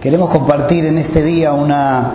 queremos 0.00 0.30
compartir 0.30 0.84
en 0.84 0.98
este 0.98 1.22
día 1.22 1.52
una, 1.52 2.12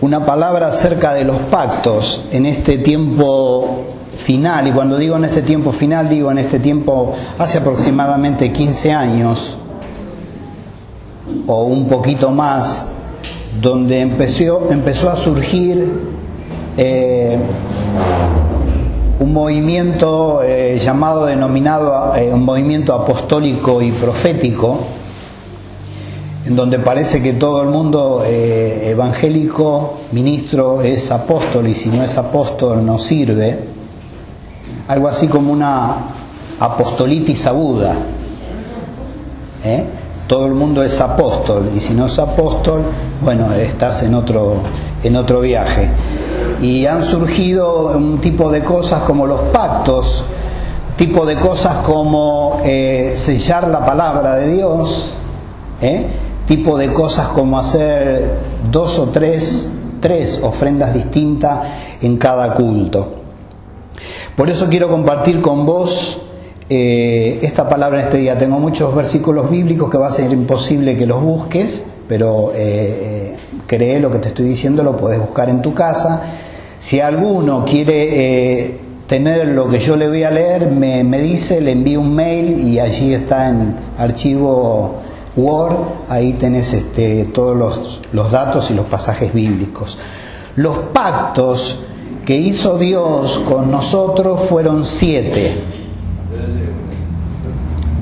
una 0.00 0.26
palabra 0.26 0.68
acerca 0.68 1.14
de 1.14 1.24
los 1.24 1.38
pactos 1.38 2.26
en 2.32 2.46
este 2.46 2.78
tiempo 2.78 3.84
final, 4.16 4.66
y 4.66 4.72
cuando 4.72 4.96
digo 4.96 5.16
en 5.16 5.24
este 5.24 5.42
tiempo 5.42 5.70
final, 5.70 6.08
digo 6.08 6.30
en 6.30 6.38
este 6.38 6.58
tiempo 6.58 7.14
hace 7.38 7.58
aproximadamente 7.58 8.50
15 8.50 8.92
años 8.92 9.56
o 11.46 11.64
un 11.64 11.86
poquito 11.86 12.30
más, 12.30 12.86
donde 13.60 14.00
empezó, 14.00 14.68
empezó 14.70 15.10
a 15.10 15.16
surgir 15.16 15.86
eh, 16.76 17.38
un 19.20 19.32
movimiento 19.32 20.42
eh, 20.42 20.78
llamado, 20.78 21.24
denominado, 21.26 22.14
eh, 22.16 22.32
un 22.32 22.44
movimiento 22.44 22.92
apostólico 22.94 23.80
y 23.80 23.92
profético, 23.92 24.78
en 26.46 26.54
donde 26.54 26.78
parece 26.78 27.22
que 27.22 27.32
todo 27.32 27.62
el 27.62 27.68
mundo 27.68 28.22
evangélico, 28.24 29.98
ministro, 30.12 30.80
es 30.80 31.10
apóstol 31.10 31.66
y 31.66 31.74
si 31.74 31.88
no 31.88 32.02
es 32.04 32.16
apóstol 32.16 32.86
no 32.86 32.98
sirve, 32.98 33.58
algo 34.88 35.08
así 35.08 35.26
como 35.26 35.52
una 35.52 35.96
apostolitis 36.60 37.46
aguda. 37.46 37.96
Todo 40.28 40.46
el 40.46 40.54
mundo 40.54 40.82
es 40.84 41.00
apóstol 41.00 41.70
y 41.74 41.80
si 41.80 41.94
no 41.94 42.06
es 42.06 42.18
apóstol, 42.18 42.82
bueno, 43.20 43.52
estás 43.52 44.02
en 44.04 44.14
otro, 44.14 44.54
en 45.02 45.16
otro 45.16 45.40
viaje 45.40 45.90
y 46.60 46.86
han 46.86 47.02
surgido 47.02 47.96
un 47.96 48.18
tipo 48.18 48.50
de 48.50 48.62
cosas 48.62 49.02
como 49.02 49.26
los 49.26 49.40
pactos, 49.52 50.24
tipo 50.96 51.26
de 51.26 51.36
cosas 51.36 51.78
como 51.78 52.60
eh, 52.64 53.12
sellar 53.14 53.68
la 53.68 53.84
palabra 53.84 54.36
de 54.36 54.54
Dios, 54.54 55.14
¿eh? 55.80 56.06
Tipo 56.46 56.78
de 56.78 56.92
cosas 56.92 57.28
como 57.28 57.58
hacer 57.58 58.38
dos 58.70 58.98
o 58.98 59.08
tres, 59.08 59.72
tres 60.00 60.40
ofrendas 60.42 60.94
distintas 60.94 61.66
en 62.02 62.16
cada 62.16 62.54
culto. 62.54 63.14
Por 64.36 64.50
eso 64.50 64.68
quiero 64.68 64.88
compartir 64.88 65.40
con 65.40 65.66
vos 65.66 66.22
eh, 66.68 67.38
esta 67.42 67.68
palabra 67.68 68.00
en 68.00 68.04
este 68.06 68.18
día. 68.18 68.38
Tengo 68.38 68.58
muchos 68.58 68.94
versículos 68.94 69.50
bíblicos 69.50 69.90
que 69.90 69.98
va 69.98 70.08
a 70.08 70.12
ser 70.12 70.32
imposible 70.32 70.96
que 70.96 71.06
los 71.06 71.22
busques, 71.22 71.84
pero 72.08 72.52
eh, 72.54 73.34
cree 73.66 73.98
lo 74.00 74.10
que 74.10 74.18
te 74.18 74.28
estoy 74.28 74.46
diciendo, 74.46 74.82
lo 74.82 74.96
puedes 74.96 75.18
buscar 75.18 75.48
en 75.48 75.62
tu 75.62 75.74
casa 75.74 76.22
si 76.78 77.00
alguno 77.00 77.64
quiere 77.64 78.64
eh, 78.64 78.78
tener 79.06 79.48
lo 79.48 79.68
que 79.68 79.78
yo 79.78 79.96
le 79.96 80.08
voy 80.08 80.24
a 80.24 80.30
leer, 80.30 80.70
me, 80.70 81.20
dice, 81.20 81.60
le 81.60 81.72
envío 81.72 82.00
un 82.00 82.14
mail 82.14 82.60
y 82.68 82.78
allí 82.78 83.14
está 83.14 83.48
en 83.48 83.76
archivo 83.98 84.96
Word, 85.36 85.76
ahí 86.08 86.32
tenés 86.34 86.72
este, 86.72 87.26
todos 87.26 87.56
los, 87.56 88.02
los 88.12 88.30
datos 88.30 88.70
y 88.70 88.74
los 88.74 88.86
pasajes 88.86 89.32
bíblicos. 89.34 89.98
Los 90.56 90.78
pactos 90.92 91.84
que 92.24 92.36
hizo 92.36 92.78
Dios 92.78 93.38
con 93.48 93.70
nosotros 93.70 94.40
fueron 94.48 94.84
siete. 94.84 95.62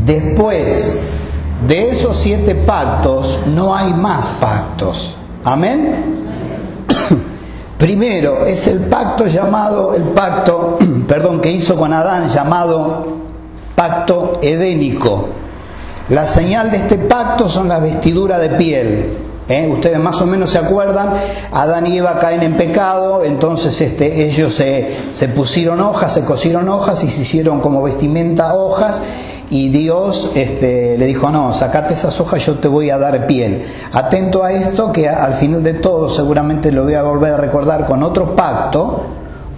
Después 0.07 0.99
de 1.67 1.91
esos 1.91 2.17
siete 2.17 2.55
pactos 2.55 3.41
no 3.55 3.75
hay 3.75 3.93
más 3.93 4.29
pactos. 4.41 5.17
Amén. 5.45 6.15
Primero 7.79 8.47
es 8.47 8.67
el 8.67 8.79
pacto 8.81 9.27
llamado, 9.27 9.95
el 9.95 10.05
pacto, 10.05 10.79
perdón, 11.09 11.41
que 11.41 11.51
hizo 11.51 11.77
con 11.77 11.93
Adán 11.93 12.29
llamado 12.29 13.07
pacto 13.75 14.39
edénico. 14.41 15.29
La 16.11 16.27
señal 16.27 16.71
de 16.71 16.77
este 16.77 16.99
pacto 16.99 17.49
son 17.49 17.67
las 17.67 17.81
vestiduras 17.81 18.39
de 18.39 18.51
piel. 18.51 19.17
¿eh? 19.49 19.67
Ustedes 19.73 19.99
más 19.99 20.21
o 20.21 20.27
menos 20.27 20.51
se 20.51 20.59
acuerdan, 20.59 21.15
Adán 21.51 21.87
y 21.87 21.97
Eva 21.97 22.19
caen 22.21 22.43
en 22.43 22.59
pecado, 22.59 23.25
entonces 23.25 23.81
este, 23.81 24.27
ellos 24.27 24.53
se, 24.53 24.99
se 25.13 25.29
pusieron 25.29 25.81
hojas, 25.81 26.13
se 26.13 26.27
cosieron 26.27 26.69
hojas 26.69 27.03
y 27.05 27.11
se 27.11 27.23
hicieron 27.23 27.61
como 27.61 27.83
vestimenta 27.83 28.53
hojas 28.53 29.01
y 29.49 29.71
Dios 29.71 30.33
este, 30.35 30.99
le 30.99 31.07
dijo, 31.07 31.31
no, 31.31 31.55
sacate 31.55 31.95
esas 31.95 32.21
hojas, 32.21 32.45
yo 32.45 32.57
te 32.57 32.69
voy 32.69 32.91
a 32.91 32.99
dar 32.99 33.27
piel. 33.27 33.63
Atento 33.91 34.45
a 34.45 34.53
esto, 34.53 34.93
que 34.93 35.09
al 35.09 35.33
final 35.33 35.63
de 35.63 35.73
todo 35.73 36.11
seguramente 36.11 36.71
lo 36.71 36.85
voy 36.85 36.95
a 36.95 37.03
volver 37.03 37.33
a 37.33 37.37
recordar 37.39 37.87
con 37.87 38.03
otro 38.03 38.37
pacto, 38.37 39.05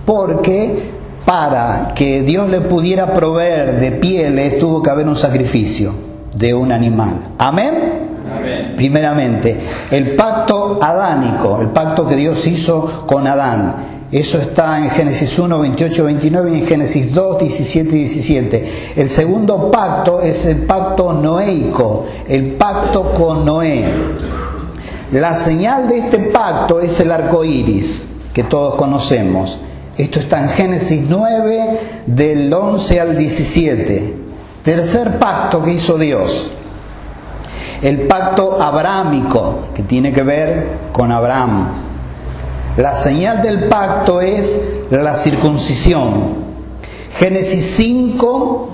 porque 0.04 0.92
para 1.24 1.92
que 1.92 2.22
Dios 2.22 2.48
le 2.48 2.60
pudiera 2.60 3.12
proveer 3.12 3.80
de 3.80 3.90
pieles 3.90 4.60
tuvo 4.60 4.80
que 4.80 4.90
haber 4.90 5.08
un 5.08 5.16
sacrificio 5.16 6.05
de 6.36 6.54
un 6.54 6.72
animal. 6.72 7.34
Amén. 7.38 8.06
Primeramente, 8.76 9.58
el 9.90 10.14
pacto 10.14 10.78
adánico, 10.82 11.60
el 11.60 11.68
pacto 11.68 12.06
que 12.06 12.16
Dios 12.16 12.46
hizo 12.46 13.04
con 13.06 13.26
Adán. 13.26 13.96
Eso 14.12 14.38
está 14.38 14.78
en 14.78 14.90
Génesis 14.90 15.36
1, 15.38 15.58
28, 15.58 16.04
29 16.04 16.50
y 16.50 16.54
en 16.60 16.66
Génesis 16.66 17.12
2, 17.12 17.40
17 17.40 17.88
y 17.88 17.98
17. 18.00 18.72
El 18.96 19.08
segundo 19.08 19.70
pacto 19.70 20.20
es 20.20 20.44
el 20.46 20.58
pacto 20.58 21.12
noeico, 21.12 22.06
el 22.28 22.52
pacto 22.52 23.12
con 23.14 23.44
Noé. 23.44 23.84
La 25.12 25.34
señal 25.34 25.88
de 25.88 25.98
este 25.98 26.18
pacto 26.18 26.80
es 26.80 27.00
el 27.00 27.10
arco 27.10 27.44
iris, 27.44 28.08
que 28.32 28.44
todos 28.44 28.76
conocemos. 28.76 29.58
Esto 29.96 30.20
está 30.20 30.40
en 30.42 30.50
Génesis 30.50 31.02
9, 31.08 31.80
del 32.06 32.52
11 32.52 33.00
al 33.00 33.16
17. 33.16 34.25
Tercer 34.66 35.20
pacto 35.20 35.62
que 35.62 35.74
hizo 35.74 35.96
Dios. 35.96 36.50
El 37.82 38.08
pacto 38.08 38.60
abrámico, 38.60 39.68
que 39.72 39.84
tiene 39.84 40.12
que 40.12 40.24
ver 40.24 40.66
con 40.90 41.12
Abraham. 41.12 41.68
La 42.76 42.92
señal 42.92 43.42
del 43.42 43.68
pacto 43.68 44.20
es 44.20 44.60
la 44.90 45.14
circuncisión. 45.14 46.46
Génesis 47.16 47.64
5, 47.76 48.68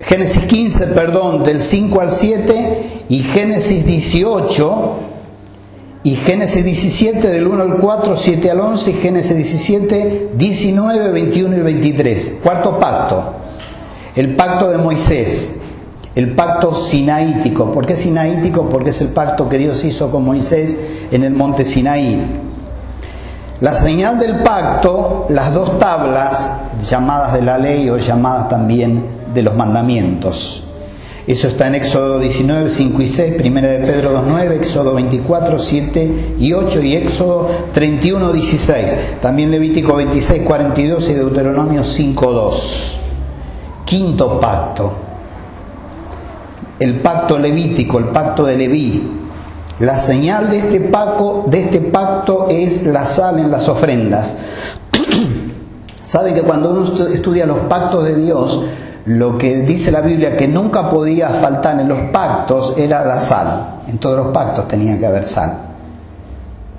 Génesis 0.00 0.42
15, 0.42 0.86
perdón, 0.88 1.42
del 1.42 1.62
5 1.62 2.00
al 2.02 2.10
7 2.10 3.04
y 3.08 3.20
Génesis 3.20 3.86
18 3.86 4.92
y 6.02 6.16
Génesis 6.16 6.62
17 6.62 7.28
del 7.28 7.46
1 7.46 7.62
al 7.62 7.78
4, 7.78 8.14
7 8.14 8.50
al 8.50 8.60
11 8.60 8.90
y 8.90 8.94
Génesis 8.94 9.34
17, 9.34 10.32
19, 10.34 11.12
21 11.12 11.56
y 11.56 11.60
23. 11.62 12.40
Cuarto 12.42 12.78
pacto, 12.78 13.38
el 14.18 14.34
pacto 14.34 14.68
de 14.68 14.78
Moisés, 14.78 15.54
el 16.16 16.34
pacto 16.34 16.74
sinaítico. 16.74 17.70
¿Por 17.70 17.86
qué 17.86 17.94
sinaítico? 17.94 18.68
Porque 18.68 18.90
es 18.90 19.00
el 19.00 19.10
pacto 19.10 19.48
que 19.48 19.58
Dios 19.58 19.84
hizo 19.84 20.10
con 20.10 20.24
Moisés 20.24 20.76
en 21.12 21.22
el 21.22 21.34
monte 21.34 21.64
Sinaí. 21.64 22.20
La 23.60 23.72
señal 23.72 24.18
del 24.18 24.42
pacto, 24.42 25.26
las 25.28 25.54
dos 25.54 25.78
tablas 25.78 26.52
llamadas 26.90 27.34
de 27.34 27.42
la 27.42 27.58
ley 27.58 27.88
o 27.90 27.98
llamadas 27.98 28.48
también 28.48 29.04
de 29.32 29.40
los 29.40 29.54
mandamientos. 29.54 30.64
Eso 31.24 31.46
está 31.46 31.68
en 31.68 31.76
Éxodo 31.76 32.18
19, 32.18 32.70
5 32.70 33.00
y 33.00 33.06
6, 33.06 33.34
1 33.38 33.60
de 33.60 33.78
Pedro 33.86 34.10
2, 34.14 34.22
9, 34.26 34.56
Éxodo 34.56 34.94
24, 34.94 35.60
7 35.60 36.34
y 36.40 36.52
8 36.54 36.82
y 36.82 36.96
Éxodo 36.96 37.48
31, 37.72 38.32
16. 38.32 38.96
También 39.22 39.52
Levítico 39.52 39.94
26, 39.94 40.42
42 40.42 41.08
y 41.08 41.14
Deuteronomio 41.14 41.84
5, 41.84 42.32
2. 42.32 43.02
Quinto 43.88 44.38
pacto. 44.38 44.92
El 46.78 47.00
pacto 47.00 47.38
levítico, 47.38 47.98
el 47.98 48.08
pacto 48.08 48.44
de 48.44 48.54
Leví, 48.54 49.10
la 49.78 49.96
señal 49.96 50.50
de 50.50 50.58
este, 50.58 50.80
pacto, 50.80 51.44
de 51.46 51.60
este 51.62 51.80
pacto 51.80 52.48
es 52.50 52.84
la 52.84 53.06
sal 53.06 53.38
en 53.38 53.50
las 53.50 53.66
ofrendas. 53.66 54.36
Sabe 56.02 56.34
que 56.34 56.42
cuando 56.42 56.70
uno 56.72 57.08
estudia 57.08 57.46
los 57.46 57.60
pactos 57.60 58.04
de 58.04 58.16
Dios, 58.16 58.62
lo 59.06 59.38
que 59.38 59.62
dice 59.62 59.90
la 59.90 60.02
Biblia 60.02 60.36
que 60.36 60.48
nunca 60.48 60.90
podía 60.90 61.30
faltar 61.30 61.80
en 61.80 61.88
los 61.88 62.10
pactos 62.12 62.74
era 62.76 63.06
la 63.06 63.18
sal. 63.18 63.80
En 63.88 63.96
todos 63.96 64.18
los 64.18 64.34
pactos 64.34 64.68
tenía 64.68 64.98
que 64.98 65.06
haber 65.06 65.24
sal. 65.24 65.67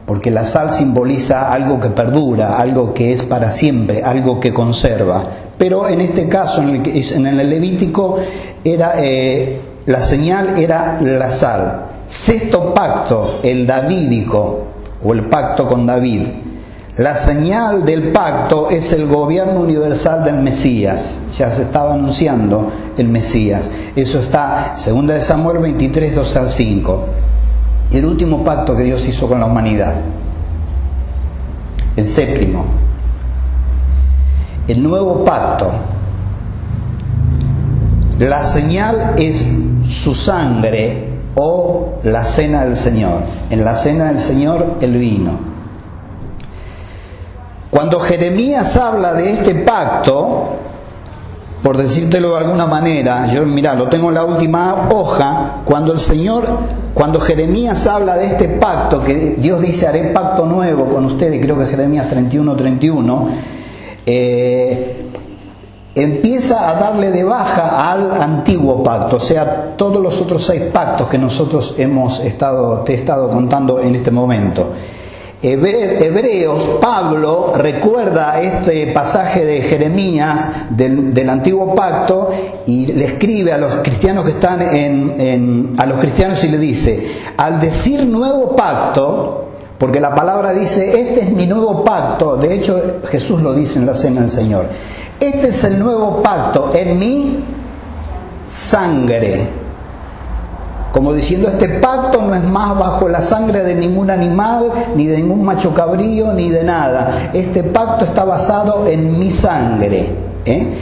Porque 0.09 0.31
la 0.31 0.43
sal 0.43 0.71
simboliza 0.71 1.53
algo 1.53 1.79
que 1.79 1.89
perdura, 1.89 2.57
algo 2.57 2.95
que 2.95 3.13
es 3.13 3.21
para 3.21 3.51
siempre, 3.51 4.01
algo 4.01 4.39
que 4.39 4.51
conserva. 4.51 5.23
Pero 5.55 5.87
en 5.87 6.01
este 6.01 6.27
caso, 6.27 6.63
en 6.63 7.27
el, 7.27 7.47
Levítico, 7.47 8.17
era, 8.63 8.93
eh, 8.97 9.61
la 9.85 10.01
señal 10.01 10.57
era 10.57 10.99
la 10.99 11.29
sal. 11.29 11.85
Sexto 12.07 12.73
pacto, 12.73 13.39
el 13.43 13.67
davídico 13.67 14.63
o 15.03 15.13
el 15.13 15.25
pacto 15.25 15.67
con 15.67 15.85
David. 15.85 16.23
La 16.97 17.13
señal 17.13 17.85
del 17.85 18.11
pacto 18.11 18.71
es 18.71 18.91
el 18.93 19.05
gobierno 19.05 19.59
universal 19.59 20.23
del 20.23 20.37
Mesías. 20.37 21.19
Ya 21.35 21.51
se 21.51 21.61
estaba 21.61 21.93
anunciando 21.93 22.71
el 22.97 23.09
Mesías. 23.09 23.69
Eso 23.95 24.19
está, 24.19 24.73
segunda 24.75 25.13
de 25.13 25.21
Samuel 25.21 25.59
23, 25.59 26.15
2 26.15 26.35
al 26.35 26.49
5. 26.49 27.05
El 27.91 28.05
último 28.05 28.43
pacto 28.43 28.75
que 28.75 28.83
Dios 28.83 29.07
hizo 29.07 29.27
con 29.27 29.39
la 29.39 29.47
humanidad. 29.47 29.95
El 31.95 32.05
séptimo. 32.05 32.65
El 34.67 34.83
nuevo 34.83 35.25
pacto. 35.25 35.71
La 38.19 38.43
señal 38.43 39.15
es 39.17 39.47
su 39.85 40.13
sangre 40.13 41.09
o 41.35 41.99
la 42.03 42.23
cena 42.23 42.65
del 42.65 42.75
Señor. 42.75 43.21
En 43.49 43.65
la 43.65 43.73
cena 43.73 44.05
del 44.05 44.19
Señor 44.19 44.77
el 44.81 44.97
vino. 44.97 45.49
Cuando 47.71 47.99
Jeremías 47.99 48.77
habla 48.77 49.13
de 49.13 49.31
este 49.31 49.55
pacto, 49.55 50.57
por 51.63 51.77
decírtelo 51.77 52.31
de 52.31 52.37
alguna 52.37 52.67
manera, 52.67 53.27
yo 53.27 53.45
mira, 53.45 53.73
lo 53.73 53.89
tengo 53.89 54.09
en 54.09 54.15
la 54.15 54.23
última 54.23 54.87
hoja, 54.91 55.57
cuando 55.65 55.91
el 55.91 55.99
Señor, 55.99 56.45
cuando 56.93 57.19
Jeremías 57.19 57.85
habla 57.87 58.15
de 58.15 58.27
este 58.27 58.47
pacto, 58.47 59.03
que 59.03 59.35
Dios 59.37 59.59
dice 59.59 59.87
haré 59.87 60.11
pacto 60.11 60.45
nuevo 60.45 60.85
con 60.89 61.05
ustedes, 61.05 61.41
creo 61.41 61.57
que 61.57 61.65
Jeremías 61.65 62.09
31, 62.09 62.55
31, 62.55 63.27
eh, 64.05 65.05
empieza 65.95 66.69
a 66.69 66.79
darle 66.79 67.11
de 67.11 67.25
baja 67.25 67.91
al 67.91 68.21
antiguo 68.21 68.81
pacto, 68.81 69.17
o 69.17 69.19
sea, 69.19 69.75
todos 69.75 70.01
los 70.01 70.21
otros 70.21 70.41
seis 70.43 70.63
pactos 70.71 71.09
que 71.09 71.17
nosotros 71.17 71.75
hemos 71.77 72.21
estado, 72.21 72.79
te 72.79 72.93
he 72.93 72.95
estado 72.95 73.29
contando 73.29 73.79
en 73.81 73.95
este 73.95 74.11
momento. 74.11 74.71
Hebreos, 75.41 76.79
Pablo 76.81 77.53
recuerda 77.55 78.41
este 78.41 78.87
pasaje 78.87 79.45
de 79.45 79.61
Jeremías 79.61 80.49
del, 80.69 81.29
antiguo 81.29 81.73
pacto 81.73 82.29
y 82.65 82.87
le 82.87 83.05
escribe 83.05 83.53
a 83.53 83.57
los 83.57 83.75
cristianos 83.75 84.25
que 84.25 84.31
están 84.31 84.61
en, 84.61 85.75
a 85.77 85.85
los 85.85 85.97
cristianos 85.99 86.43
y 86.43 86.49
le 86.49 86.57
dice, 86.57 87.07
al 87.37 87.61
decir 87.61 88.05
nuevo 88.05 88.53
pacto, 88.53 89.45
porque 89.77 90.01
la 90.01 90.13
palabra 90.13 90.51
dice, 90.51 90.99
este 90.99 91.21
es 91.21 91.31
mi 91.31 91.47
nuevo 91.47 91.85
pacto, 91.85 92.35
de 92.35 92.55
hecho 92.55 92.99
Jesús 93.09 93.41
lo 93.41 93.53
dice 93.53 93.79
en 93.79 93.85
la 93.85 93.93
cena 93.93 94.19
del 94.19 94.29
Señor, 94.29 94.65
este 95.21 95.47
es 95.47 95.63
el 95.63 95.79
nuevo 95.79 96.21
pacto 96.21 96.73
en 96.75 96.99
mi 96.99 97.45
sangre 98.45 99.58
como 100.91 101.13
diciendo, 101.13 101.47
este 101.47 101.69
pacto 101.79 102.21
no 102.21 102.33
es 102.33 102.43
más 102.43 102.77
bajo 102.77 103.07
la 103.07 103.21
sangre 103.21 103.63
de 103.63 103.75
ningún 103.75 104.09
animal, 104.09 104.71
ni 104.95 105.05
de 105.05 105.17
ningún 105.17 105.43
macho 105.43 105.73
cabrío, 105.73 106.33
ni 106.33 106.49
de 106.49 106.63
nada. 106.63 107.29
Este 107.33 107.63
pacto 107.63 108.05
está 108.05 108.25
basado 108.25 108.87
en 108.87 109.19
mi 109.19 109.29
sangre. 109.29 110.09
¿eh? 110.45 110.73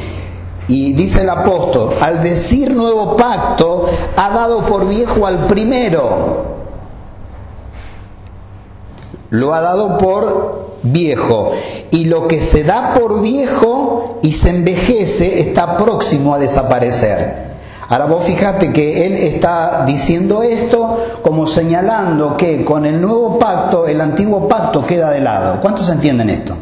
Y 0.69 0.94
dice 0.94 1.24
el 1.24 1.30
apóstol, 1.30 1.95
al 2.00 2.24
decir 2.24 2.74
nuevo 2.74 3.18
pacto, 3.18 3.86
ha 4.15 4.30
dado 4.30 4.65
por 4.65 4.88
viejo 4.88 5.25
al 5.25 5.48
primero. 5.48 6.57
Lo 9.30 9.53
ha 9.53 9.60
dado 9.60 9.98
por 9.98 10.77
viejo. 10.83 11.51
Y 11.92 12.06
lo 12.06 12.27
que 12.27 12.42
se 12.42 12.63
da 12.63 12.94
por 12.94 13.21
viejo 13.21 14.19
y 14.21 14.33
se 14.33 14.51
envejece 14.51 15.42
está 15.42 15.75
próximo 15.75 16.33
a 16.33 16.39
desaparecer. 16.39 17.46
Ahora 17.89 18.06
vos 18.06 18.25
fíjate 18.25 18.74
que 18.74 19.06
él 19.06 19.13
está 19.13 19.86
diciendo 19.86 20.44
esto 20.44 20.98
como 21.22 21.48
señalando 21.48 22.36
que 22.36 22.66
con 22.66 22.86
el 22.86 23.01
nuevo 23.01 23.39
pacto, 23.39 23.88
el 23.88 24.01
antiguo 24.01 24.48
pacto 24.48 24.86
queda 24.86 25.12
de 25.12 25.22
lado. 25.22 25.60
¿Cuántos 25.62 25.89
entienden 25.89 26.30
esto? 26.30 26.54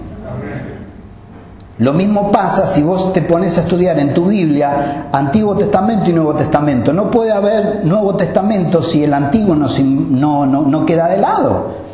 Lo 1.80 1.94
mismo 1.94 2.31
pasa 2.31 2.68
si 2.68 2.83
vos 2.83 3.12
te 3.12 3.22
pones 3.22 3.57
a 3.57 3.62
estudiar 3.62 4.00
en 4.00 4.13
tu 4.13 4.27
Biblia 4.27 5.07
Antiguo 5.12 5.57
Testamento 5.57 6.10
y 6.10 6.13
Nuevo 6.13 6.33
Testamento. 6.33 6.94
No 6.94 7.12
puede 7.12 7.33
haber 7.33 7.83
Nuevo 7.83 8.16
Testamento 8.16 8.81
si 8.81 9.04
el 9.04 9.13
Antiguo 9.13 9.56
no, 9.56 9.68
no, 10.10 10.45
no, 10.45 10.62
no 10.62 10.86
queda 10.86 11.10
de 11.10 11.18
lado. 11.18 11.84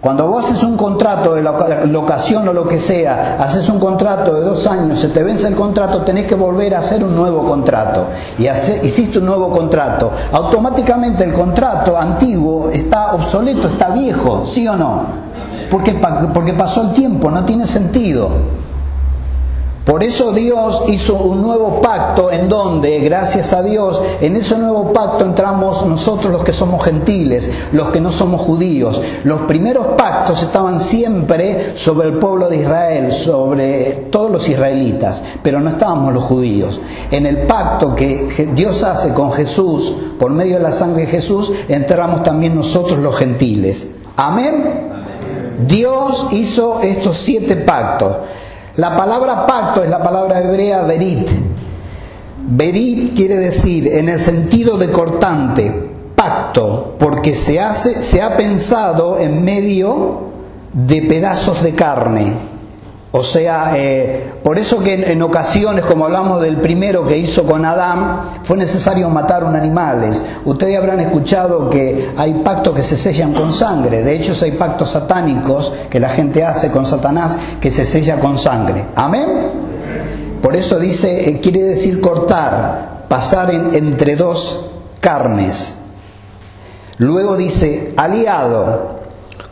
Cuando 0.00 0.28
vos 0.28 0.46
haces 0.46 0.62
un 0.62 0.78
contrato 0.78 1.34
de 1.34 1.42
locación 1.42 2.48
o 2.48 2.54
lo 2.54 2.66
que 2.66 2.80
sea, 2.80 3.36
haces 3.38 3.68
un 3.68 3.78
contrato 3.78 4.32
de 4.32 4.40
dos 4.40 4.66
años, 4.66 4.98
se 4.98 5.08
te 5.08 5.22
vence 5.22 5.46
el 5.46 5.54
contrato, 5.54 6.00
tenés 6.02 6.26
que 6.26 6.34
volver 6.34 6.74
a 6.74 6.78
hacer 6.78 7.04
un 7.04 7.14
nuevo 7.14 7.44
contrato. 7.44 8.06
Y 8.38 8.48
hiciste 8.48 9.18
un 9.18 9.26
nuevo 9.26 9.50
contrato. 9.50 10.10
Automáticamente 10.32 11.24
el 11.24 11.32
contrato 11.32 11.98
antiguo 11.98 12.70
está 12.70 13.12
obsoleto, 13.12 13.68
está 13.68 13.90
viejo, 13.90 14.46
¿sí 14.46 14.66
o 14.66 14.74
no? 14.74 15.02
Porque, 15.70 16.00
porque 16.32 16.54
pasó 16.54 16.82
el 16.82 16.90
tiempo, 16.92 17.30
no 17.30 17.44
tiene 17.44 17.66
sentido. 17.66 18.30
Por 19.90 20.04
eso 20.04 20.30
Dios 20.30 20.84
hizo 20.86 21.16
un 21.16 21.42
nuevo 21.42 21.80
pacto 21.80 22.30
en 22.30 22.48
donde, 22.48 23.00
gracias 23.00 23.52
a 23.52 23.60
Dios, 23.60 24.00
en 24.20 24.36
ese 24.36 24.56
nuevo 24.56 24.92
pacto 24.92 25.24
entramos 25.24 25.84
nosotros 25.84 26.32
los 26.32 26.44
que 26.44 26.52
somos 26.52 26.84
gentiles, 26.84 27.50
los 27.72 27.88
que 27.88 28.00
no 28.00 28.12
somos 28.12 28.40
judíos. 28.40 29.02
Los 29.24 29.40
primeros 29.40 29.88
pactos 29.98 30.44
estaban 30.44 30.80
siempre 30.80 31.72
sobre 31.74 32.06
el 32.06 32.18
pueblo 32.18 32.48
de 32.48 32.58
Israel, 32.58 33.10
sobre 33.10 34.06
todos 34.12 34.30
los 34.30 34.48
israelitas, 34.48 35.24
pero 35.42 35.58
no 35.58 35.70
estábamos 35.70 36.14
los 36.14 36.22
judíos. 36.22 36.80
En 37.10 37.26
el 37.26 37.38
pacto 37.38 37.92
que 37.96 38.48
Dios 38.54 38.84
hace 38.84 39.12
con 39.12 39.32
Jesús, 39.32 39.92
por 40.20 40.30
medio 40.30 40.58
de 40.58 40.62
la 40.62 40.72
sangre 40.72 41.06
de 41.06 41.10
Jesús, 41.10 41.52
entramos 41.68 42.22
también 42.22 42.54
nosotros 42.54 43.00
los 43.00 43.16
gentiles. 43.16 43.88
Amén. 44.14 45.58
Dios 45.66 46.28
hizo 46.30 46.80
estos 46.80 47.18
siete 47.18 47.56
pactos. 47.56 48.18
La 48.80 48.96
palabra 48.96 49.44
pacto 49.44 49.84
es 49.84 49.90
la 49.90 50.02
palabra 50.02 50.40
hebrea 50.40 50.84
berit. 50.84 51.28
Berit 52.48 53.14
quiere 53.14 53.36
decir, 53.36 53.86
en 53.86 54.08
el 54.08 54.18
sentido 54.18 54.78
de 54.78 54.90
cortante, 54.90 55.70
pacto, 56.16 56.96
porque 56.98 57.34
se 57.34 57.60
hace, 57.60 58.02
se 58.02 58.22
ha 58.22 58.38
pensado 58.38 59.18
en 59.18 59.44
medio 59.44 60.22
de 60.72 61.02
pedazos 61.02 61.62
de 61.62 61.74
carne. 61.74 62.32
O 63.12 63.24
sea, 63.24 63.72
eh, 63.76 64.34
por 64.44 64.56
eso 64.56 64.78
que 64.84 64.94
en, 64.94 65.20
ocasiones, 65.22 65.84
como 65.84 66.04
hablamos 66.04 66.40
del 66.40 66.58
primero 66.58 67.04
que 67.04 67.18
hizo 67.18 67.44
con 67.44 67.64
Adán, 67.64 68.20
fue 68.44 68.56
necesario 68.56 69.10
matar 69.10 69.42
un 69.42 69.56
animales. 69.56 70.24
Ustedes 70.44 70.78
habrán 70.78 71.00
escuchado 71.00 71.68
que 71.68 72.12
hay 72.16 72.34
pactos 72.34 72.76
que 72.76 72.82
se 72.82 72.96
sellan 72.96 73.34
con 73.34 73.52
sangre. 73.52 74.04
De 74.04 74.14
hecho, 74.14 74.32
hay 74.44 74.52
pactos 74.52 74.90
satánicos 74.90 75.74
que 75.90 75.98
la 75.98 76.08
gente 76.08 76.44
hace 76.44 76.70
con 76.70 76.86
Satanás 76.86 77.36
que 77.60 77.68
se 77.72 77.84
sella 77.84 78.20
con 78.20 78.38
sangre. 78.38 78.84
Amén. 78.94 79.28
Por 80.40 80.54
eso 80.54 80.78
dice, 80.78 81.28
eh, 81.28 81.40
quiere 81.40 81.62
decir 81.62 82.00
cortar, 82.00 83.06
pasar 83.08 83.50
entre 83.50 84.14
dos 84.14 84.70
carnes. 85.00 85.74
Luego 86.98 87.36
dice, 87.36 87.92
aliado, 87.96 88.99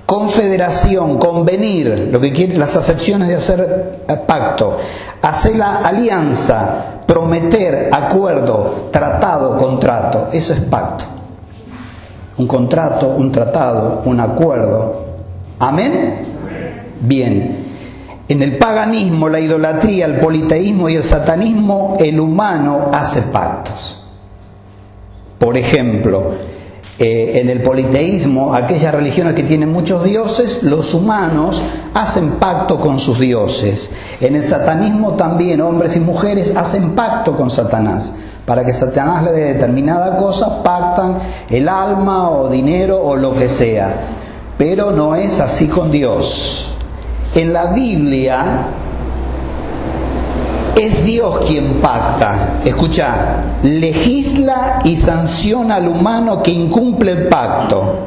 confederación, 0.09 1.19
convenir, 1.19 2.09
lo 2.11 2.19
que 2.19 2.33
quiere, 2.33 2.57
las 2.57 2.75
acepciones 2.77 3.29
de 3.29 3.35
hacer 3.35 4.05
eh, 4.09 4.17
pacto, 4.27 4.79
hacer 5.21 5.57
la 5.57 5.81
alianza, 5.81 7.03
prometer, 7.07 7.91
acuerdo, 7.93 8.89
tratado, 8.91 9.59
contrato, 9.59 10.31
eso 10.33 10.55
es 10.55 10.61
pacto. 10.61 11.05
Un 12.39 12.47
contrato, 12.47 13.17
un 13.19 13.31
tratado, 13.31 14.01
un 14.07 14.19
acuerdo. 14.19 15.05
¿Amén? 15.59 16.23
Bien. 17.03 17.67
En 18.27 18.43
el 18.43 18.57
paganismo, 18.57 19.29
la 19.29 19.41
idolatría, 19.41 20.07
el 20.07 20.21
politeísmo 20.21 20.89
y 20.89 20.95
el 20.95 21.05
satanismo, 21.05 21.99
el 22.01 22.19
humano 22.19 22.89
hace 22.95 23.21
pactos. 23.21 24.05
Por 25.39 25.59
ejemplo, 25.59 26.33
eh, 27.01 27.39
en 27.41 27.49
el 27.49 27.63
politeísmo, 27.63 28.53
aquellas 28.53 28.93
religiones 28.93 29.35
que 29.35 29.45
tienen 29.45 29.73
muchos 29.73 30.03
dioses, 30.03 30.65
los 30.65 30.95
humanos 30.95 31.63
hacen 31.95 32.33
pacto 32.41 32.81
con 32.81 32.99
sus 32.99 33.21
dioses. 33.21 33.93
En 34.21 34.35
el 34.35 34.43
satanismo 34.43 35.13
también 35.13 35.61
hombres 35.61 35.95
y 35.95 36.01
mujeres 36.01 36.57
hacen 36.57 36.97
pacto 36.97 37.37
con 37.37 37.51
Satanás. 37.51 38.13
Para 38.45 38.65
que 38.65 38.73
Satanás 38.73 39.23
le 39.23 39.31
dé 39.31 39.55
determinada 39.55 40.17
cosa, 40.17 40.61
pactan 40.65 41.19
el 41.49 41.69
alma 41.69 42.31
o 42.31 42.49
dinero 42.49 43.01
o 43.01 43.15
lo 43.15 43.37
que 43.37 43.49
sea. 43.49 43.95
Pero 44.57 44.91
no 44.91 45.15
es 45.15 45.39
así 45.39 45.69
con 45.69 45.93
Dios. 45.93 46.75
En 47.35 47.53
la 47.53 47.67
Biblia 47.67 48.67
es 50.79 51.05
Dios 51.05 51.41
quien 51.47 51.81
pacta. 51.81 52.61
Escucha, 52.65 53.59
legisla 53.63 54.81
y 54.85 54.97
sanciona 54.97 55.77
al 55.77 55.89
humano 55.89 56.43
que 56.43 56.53
incumple 56.53 57.13
el 57.13 57.29
pacto. 57.29 58.07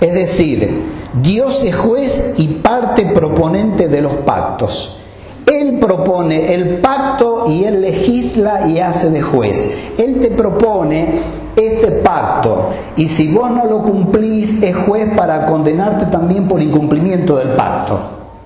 Es 0.00 0.12
decir, 0.12 0.82
Dios 1.22 1.62
es 1.64 1.76
juez 1.76 2.34
y 2.38 2.48
parte 2.54 3.06
proponente 3.06 3.88
de 3.88 4.02
los 4.02 4.12
pactos. 4.14 4.98
Él 5.46 5.78
propone 5.80 6.54
el 6.54 6.80
pacto 6.80 7.44
y 7.48 7.64
Él 7.64 7.80
legisla 7.82 8.68
y 8.68 8.80
hace 8.80 9.10
de 9.10 9.22
juez. 9.22 9.70
Él 9.98 10.20
te 10.20 10.30
propone 10.30 11.20
este 11.54 11.92
pacto 12.02 12.70
y 12.96 13.08
si 13.08 13.32
vos 13.32 13.50
no 13.50 13.66
lo 13.66 13.82
cumplís 13.82 14.62
es 14.62 14.74
juez 14.74 15.14
para 15.14 15.46
condenarte 15.46 16.06
también 16.06 16.48
por 16.48 16.60
incumplimiento 16.60 17.36
del 17.36 17.50
pacto. 17.50 18.00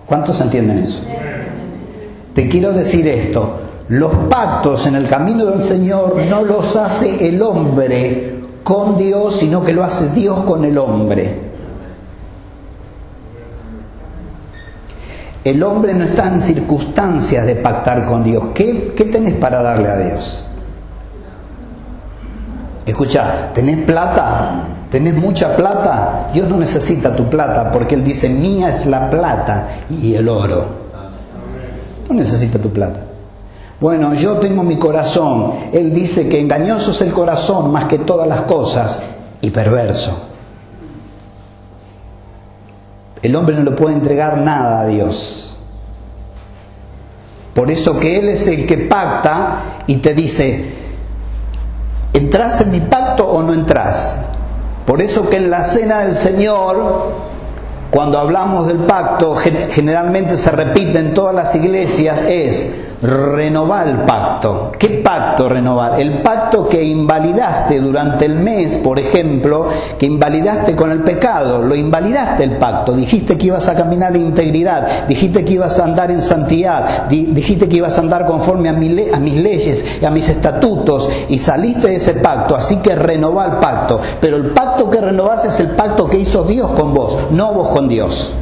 ¿Cuántos 0.06 0.40
entienden 0.40 0.78
eso? 0.78 1.02
Te 2.36 2.50
quiero 2.50 2.74
decir 2.74 3.08
esto, 3.08 3.60
los 3.88 4.14
pactos 4.28 4.86
en 4.86 4.94
el 4.94 5.06
camino 5.06 5.46
del 5.46 5.62
Señor 5.62 6.16
no 6.28 6.44
los 6.44 6.76
hace 6.76 7.26
el 7.30 7.40
hombre 7.40 8.40
con 8.62 8.98
Dios, 8.98 9.36
sino 9.36 9.64
que 9.64 9.72
lo 9.72 9.82
hace 9.82 10.10
Dios 10.10 10.40
con 10.40 10.62
el 10.66 10.76
hombre. 10.76 11.34
El 15.44 15.62
hombre 15.62 15.94
no 15.94 16.04
está 16.04 16.28
en 16.28 16.42
circunstancias 16.42 17.46
de 17.46 17.56
pactar 17.56 18.04
con 18.04 18.22
Dios. 18.22 18.48
¿Qué, 18.52 18.92
qué 18.94 19.06
tenés 19.06 19.36
para 19.36 19.62
darle 19.62 19.88
a 19.88 19.96
Dios? 19.96 20.50
Escucha, 22.84 23.50
¿tenés 23.54 23.78
plata? 23.86 24.62
¿Tenés 24.90 25.14
mucha 25.14 25.56
plata? 25.56 26.28
Dios 26.34 26.50
no 26.50 26.58
necesita 26.58 27.16
tu 27.16 27.30
plata 27.30 27.72
porque 27.72 27.94
Él 27.94 28.04
dice, 28.04 28.28
mía 28.28 28.68
es 28.68 28.84
la 28.84 29.08
plata 29.08 29.68
y 29.88 30.14
el 30.14 30.28
oro. 30.28 30.85
No 32.08 32.14
necesita 32.14 32.58
tu 32.58 32.70
plata. 32.70 33.00
Bueno, 33.80 34.14
yo 34.14 34.38
tengo 34.38 34.62
mi 34.62 34.76
corazón. 34.76 35.54
Él 35.72 35.92
dice 35.92 36.28
que 36.28 36.40
engañoso 36.40 36.90
es 36.92 37.00
el 37.02 37.12
corazón 37.12 37.72
más 37.72 37.84
que 37.86 37.98
todas 37.98 38.26
las 38.26 38.42
cosas 38.42 39.02
y 39.40 39.50
perverso. 39.50 40.30
El 43.22 43.34
hombre 43.36 43.56
no 43.56 43.64
le 43.64 43.72
puede 43.72 43.94
entregar 43.94 44.38
nada 44.38 44.80
a 44.80 44.86
Dios. 44.86 45.58
Por 47.54 47.70
eso 47.70 47.98
que 47.98 48.18
Él 48.18 48.28
es 48.28 48.46
el 48.46 48.66
que 48.66 48.78
pacta 48.78 49.82
y 49.86 49.96
te 49.96 50.14
dice, 50.14 50.74
¿entras 52.12 52.60
en 52.60 52.70
mi 52.70 52.80
pacto 52.80 53.26
o 53.26 53.42
no 53.42 53.52
entras? 53.52 54.20
Por 54.86 55.02
eso 55.02 55.28
que 55.28 55.36
en 55.36 55.50
la 55.50 55.64
cena 55.64 56.00
del 56.00 56.14
Señor, 56.14 57.14
cuando 57.90 58.18
hablamos 58.18 58.66
del 58.66 58.78
pacto, 58.78 59.36
generalmente 59.36 60.36
se 60.36 60.50
repite 60.50 60.98
en 60.98 61.14
todas 61.14 61.34
las 61.34 61.54
iglesias, 61.54 62.22
es 62.22 62.85
renovar 63.02 63.88
el 63.88 63.98
pacto. 63.98 64.72
¿Qué 64.78 65.00
pacto 65.04 65.48
renovar? 65.48 66.00
El 66.00 66.22
pacto 66.22 66.68
que 66.68 66.82
invalidaste 66.82 67.80
durante 67.80 68.24
el 68.24 68.36
mes, 68.36 68.78
por 68.78 68.98
ejemplo, 68.98 69.66
que 69.98 70.06
invalidaste 70.06 70.74
con 70.74 70.90
el 70.90 71.02
pecado, 71.02 71.62
lo 71.62 71.74
invalidaste 71.74 72.44
el 72.44 72.56
pacto, 72.56 72.92
dijiste 72.92 73.36
que 73.36 73.46
ibas 73.46 73.68
a 73.68 73.74
caminar 73.74 74.16
en 74.16 74.26
integridad, 74.26 75.06
dijiste 75.06 75.44
que 75.44 75.54
ibas 75.54 75.78
a 75.78 75.84
andar 75.84 76.10
en 76.10 76.22
santidad, 76.22 77.06
dijiste 77.08 77.68
que 77.68 77.76
ibas 77.76 77.98
a 77.98 78.00
andar 78.00 78.26
conforme 78.26 78.68
a, 78.68 78.72
a 78.72 79.20
mis 79.20 79.36
leyes 79.36 79.84
y 80.00 80.04
a 80.04 80.10
mis 80.10 80.28
estatutos 80.28 81.08
y 81.28 81.38
saliste 81.38 81.88
de 81.88 81.96
ese 81.96 82.14
pacto, 82.14 82.56
así 82.56 82.76
que 82.76 82.94
renová 82.94 83.46
el 83.46 83.52
pacto. 83.52 84.00
Pero 84.20 84.36
el 84.36 84.50
pacto 84.50 84.90
que 84.90 85.00
renovás 85.00 85.44
es 85.44 85.60
el 85.60 85.68
pacto 85.68 86.08
que 86.08 86.18
hizo 86.18 86.44
Dios 86.44 86.72
con 86.72 86.94
vos, 86.94 87.18
no 87.30 87.52
vos 87.52 87.68
con 87.68 87.88
Dios. 87.88 88.32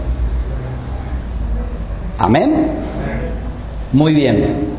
Amén. 2.18 2.83
Muy 3.94 4.12
bien. 4.12 4.74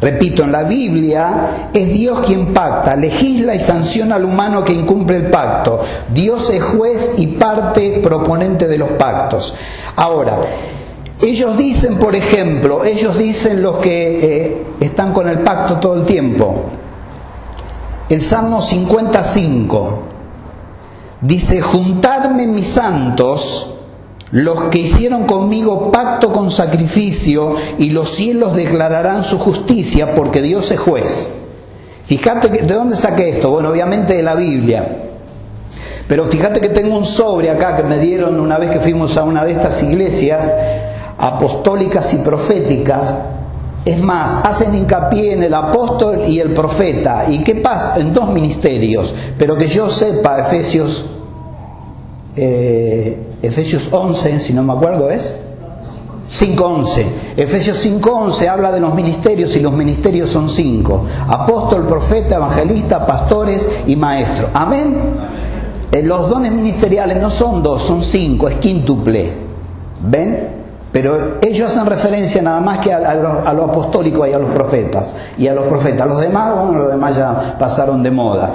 Repito, 0.00 0.42
en 0.42 0.50
la 0.50 0.64
Biblia 0.64 1.68
es 1.72 1.92
Dios 1.92 2.26
quien 2.26 2.52
pacta, 2.52 2.96
legisla 2.96 3.54
y 3.54 3.60
sanciona 3.60 4.16
al 4.16 4.24
humano 4.24 4.64
que 4.64 4.72
incumple 4.72 5.18
el 5.18 5.30
pacto. 5.30 5.82
Dios 6.12 6.50
es 6.50 6.60
juez 6.60 7.12
y 7.18 7.28
parte 7.28 8.00
proponente 8.02 8.66
de 8.66 8.78
los 8.78 8.88
pactos. 8.92 9.54
Ahora, 9.94 10.40
ellos 11.20 11.56
dicen, 11.56 11.98
por 11.98 12.16
ejemplo, 12.16 12.84
ellos 12.84 13.16
dicen 13.16 13.62
los 13.62 13.78
que 13.78 14.46
eh, 14.46 14.66
están 14.80 15.12
con 15.12 15.28
el 15.28 15.40
pacto 15.40 15.78
todo 15.78 15.94
el 15.94 16.04
tiempo, 16.04 16.64
el 18.08 18.20
Salmo 18.20 18.60
55 18.60 20.02
dice, 21.20 21.60
juntarme 21.60 22.48
mis 22.48 22.66
santos, 22.66 23.81
los 24.32 24.70
que 24.70 24.80
hicieron 24.80 25.24
conmigo 25.24 25.92
pacto 25.92 26.32
con 26.32 26.50
sacrificio 26.50 27.54
y 27.78 27.90
los 27.90 28.10
cielos 28.10 28.56
declararán 28.56 29.22
su 29.24 29.38
justicia 29.38 30.14
porque 30.14 30.40
Dios 30.40 30.70
es 30.70 30.80
juez. 30.80 31.30
Fíjate 32.04 32.48
de 32.48 32.74
dónde 32.74 32.96
saqué 32.96 33.28
esto. 33.28 33.50
Bueno, 33.50 33.68
obviamente 33.68 34.14
de 34.14 34.22
la 34.22 34.34
Biblia. 34.34 34.86
Pero 36.08 36.24
fíjate 36.26 36.60
que 36.60 36.70
tengo 36.70 36.96
un 36.96 37.04
sobre 37.04 37.50
acá 37.50 37.76
que 37.76 37.82
me 37.82 37.98
dieron 37.98 38.40
una 38.40 38.58
vez 38.58 38.70
que 38.70 38.80
fuimos 38.80 39.16
a 39.18 39.24
una 39.24 39.44
de 39.44 39.52
estas 39.52 39.82
iglesias 39.82 40.54
apostólicas 41.18 42.12
y 42.14 42.18
proféticas. 42.18 43.14
Es 43.84 44.00
más, 44.00 44.38
hacen 44.44 44.74
hincapié 44.74 45.34
en 45.34 45.42
el 45.42 45.52
apóstol 45.52 46.22
y 46.26 46.40
el 46.40 46.54
profeta. 46.54 47.26
¿Y 47.28 47.44
qué 47.44 47.56
pasa? 47.56 47.98
En 47.98 48.14
dos 48.14 48.30
ministerios. 48.30 49.14
Pero 49.36 49.56
que 49.56 49.66
yo 49.66 49.90
sepa, 49.90 50.40
Efesios 50.40 51.10
eh, 52.34 53.31
Efesios 53.42 53.88
11, 53.92 54.40
si 54.40 54.52
no 54.52 54.62
me 54.62 54.72
acuerdo, 54.72 55.10
es 55.10 55.34
5.11. 56.32 57.04
Efesios 57.36 57.84
5.11 57.84 58.48
habla 58.48 58.72
de 58.72 58.80
los 58.80 58.94
ministerios 58.94 59.54
y 59.56 59.60
los 59.60 59.72
ministerios 59.72 60.30
son 60.30 60.48
cinco. 60.48 61.04
Apóstol, 61.28 61.86
profeta, 61.86 62.36
evangelista, 62.36 63.06
pastores 63.06 63.68
y 63.86 63.96
maestro. 63.96 64.48
Amén. 64.54 64.96
Eh, 65.90 66.02
los 66.02 66.30
dones 66.30 66.52
ministeriales 66.52 67.20
no 67.20 67.28
son 67.28 67.62
dos, 67.62 67.82
son 67.82 68.02
cinco, 68.02 68.48
es 68.48 68.56
quíntuple. 68.56 69.30
¿Ven? 70.04 70.62
Pero 70.90 71.38
ellos 71.42 71.70
hacen 71.70 71.86
referencia 71.86 72.40
nada 72.40 72.60
más 72.60 72.78
que 72.78 72.92
a, 72.92 73.14
lo, 73.14 73.64
apostólico 73.64 74.26
y 74.26 74.32
a 74.32 74.38
los 74.38 74.50
profetas. 74.50 75.14
Y 75.36 75.48
a 75.48 75.54
los 75.54 75.64
profetas. 75.64 76.06
Los 76.06 76.20
demás, 76.20 76.54
bueno, 76.54 76.78
los 76.78 76.92
demás 76.92 77.16
ya 77.16 77.56
pasaron 77.58 78.02
de 78.02 78.10
moda. 78.10 78.54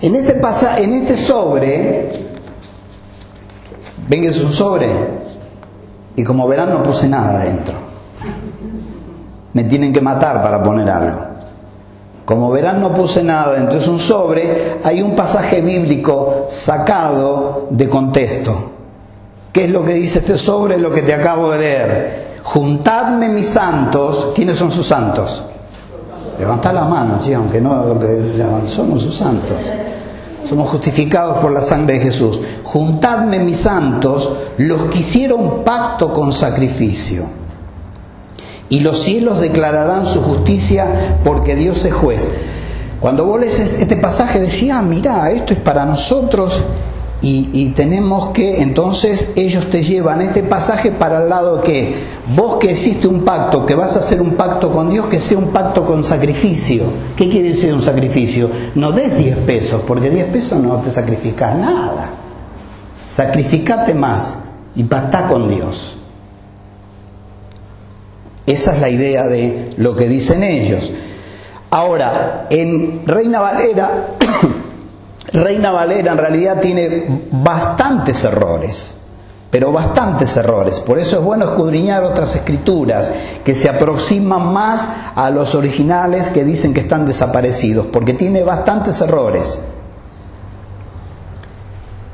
En 0.00 0.14
este, 0.14 0.34
pasa, 0.34 0.78
en 0.78 0.94
este 0.94 1.16
sobre 1.16 2.31
Venga, 4.08 4.28
es 4.28 4.42
un 4.42 4.52
sobre. 4.52 4.90
Y 6.16 6.24
como 6.24 6.46
verán, 6.48 6.70
no 6.70 6.82
puse 6.82 7.08
nada 7.08 7.44
dentro. 7.44 7.74
Me 9.52 9.64
tienen 9.64 9.92
que 9.92 10.00
matar 10.00 10.42
para 10.42 10.62
poner 10.62 10.88
algo. 10.88 11.20
Como 12.24 12.50
verán, 12.50 12.80
no 12.80 12.92
puse 12.92 13.22
nada 13.22 13.54
dentro. 13.54 13.78
Es 13.78 13.88
un 13.88 13.98
sobre. 13.98 14.78
Hay 14.82 15.02
un 15.02 15.14
pasaje 15.14 15.60
bíblico 15.60 16.46
sacado 16.48 17.68
de 17.70 17.88
contexto. 17.88 18.70
¿Qué 19.52 19.64
es 19.64 19.70
lo 19.70 19.84
que 19.84 19.94
dice 19.94 20.20
este 20.20 20.38
sobre? 20.38 20.78
Lo 20.78 20.90
que 20.90 21.02
te 21.02 21.14
acabo 21.14 21.50
de 21.52 21.58
leer. 21.58 22.26
Juntadme 22.42 23.28
mis 23.28 23.48
santos. 23.48 24.32
¿Quiénes 24.34 24.56
son 24.56 24.70
sus 24.70 24.86
santos? 24.86 25.44
Levantad 26.38 26.74
la 26.74 26.84
mano, 26.84 27.22
sí, 27.22 27.32
aunque 27.34 27.60
no 27.60 27.98
somos 28.66 29.02
sus 29.02 29.16
santos 29.16 29.56
somos 30.48 30.68
justificados 30.68 31.38
por 31.38 31.52
la 31.52 31.60
sangre 31.60 31.98
de 31.98 32.04
Jesús. 32.04 32.40
Juntadme 32.64 33.38
mis 33.38 33.58
santos, 33.58 34.36
los 34.58 34.84
que 34.86 34.98
hicieron 34.98 35.64
pacto 35.64 36.12
con 36.12 36.32
sacrificio. 36.32 37.24
Y 38.68 38.80
los 38.80 39.00
cielos 39.00 39.40
declararán 39.40 40.06
su 40.06 40.22
justicia 40.22 41.18
porque 41.24 41.54
Dios 41.54 41.84
es 41.84 41.92
juez. 41.92 42.28
Cuando 43.00 43.26
vos 43.26 43.40
lees 43.40 43.58
este 43.58 43.96
pasaje 43.96 44.40
decía, 44.40 44.78
ah, 44.78 44.82
mira, 44.82 45.30
esto 45.30 45.52
es 45.52 45.58
para 45.58 45.84
nosotros 45.84 46.62
y, 47.24 47.68
tenemos 47.76 48.30
que, 48.30 48.62
entonces 48.62 49.30
ellos 49.36 49.70
te 49.70 49.80
llevan 49.80 50.22
este 50.22 50.42
pasaje 50.42 50.90
para 50.90 51.22
el 51.22 51.28
lado 51.28 51.62
que 51.62 52.02
vos 52.34 52.56
que 52.56 52.72
hiciste 52.72 53.06
un 53.06 53.24
pacto, 53.24 53.64
que 53.64 53.76
vas 53.76 53.94
a 53.94 54.00
hacer 54.00 54.20
un 54.20 54.32
pacto 54.32 54.72
con 54.72 54.90
Dios, 54.90 55.06
que 55.06 55.20
sea 55.20 55.38
un 55.38 55.52
pacto 55.52 55.86
con 55.86 56.02
sacrificio. 56.02 56.82
¿Qué 57.16 57.28
quiere 57.28 57.50
decir 57.50 57.72
un 57.72 57.80
sacrificio? 57.80 58.50
No 58.74 58.90
des 58.90 59.16
10 59.16 59.36
pesos, 59.38 59.82
porque 59.86 60.10
10 60.10 60.26
pesos 60.32 60.60
no 60.60 60.74
te 60.78 60.90
sacrifica 60.90 61.54
nada. 61.54 62.10
Sacrificate 63.08 63.94
más 63.94 64.38
y 64.74 64.82
pacta 64.82 65.28
con 65.28 65.48
Dios. 65.48 66.00
Esa 68.46 68.74
es 68.74 68.80
la 68.80 68.88
idea 68.88 69.28
de 69.28 69.70
lo 69.76 69.94
que 69.94 70.08
dicen 70.08 70.42
ellos. 70.42 70.92
Ahora, 71.70 72.48
en 72.50 73.06
Reina 73.06 73.40
Valera 73.40 74.08
Reina 75.32 75.70
Valera 75.72 76.12
en 76.12 76.18
realidad 76.18 76.60
tiene 76.60 77.22
bastantes 77.30 78.22
errores, 78.24 78.96
pero 79.50 79.72
bastantes 79.72 80.36
errores. 80.36 80.80
Por 80.80 80.98
eso 80.98 81.18
es 81.18 81.24
bueno 81.24 81.46
escudriñar 81.46 82.04
otras 82.04 82.34
escrituras 82.36 83.10
que 83.44 83.54
se 83.54 83.68
aproximan 83.68 84.52
más 84.52 84.88
a 85.14 85.30
los 85.30 85.54
originales 85.54 86.28
que 86.28 86.44
dicen 86.44 86.74
que 86.74 86.80
están 86.80 87.06
desaparecidos, 87.06 87.86
porque 87.86 88.14
tiene 88.14 88.42
bastantes 88.42 89.00
errores. 89.00 89.60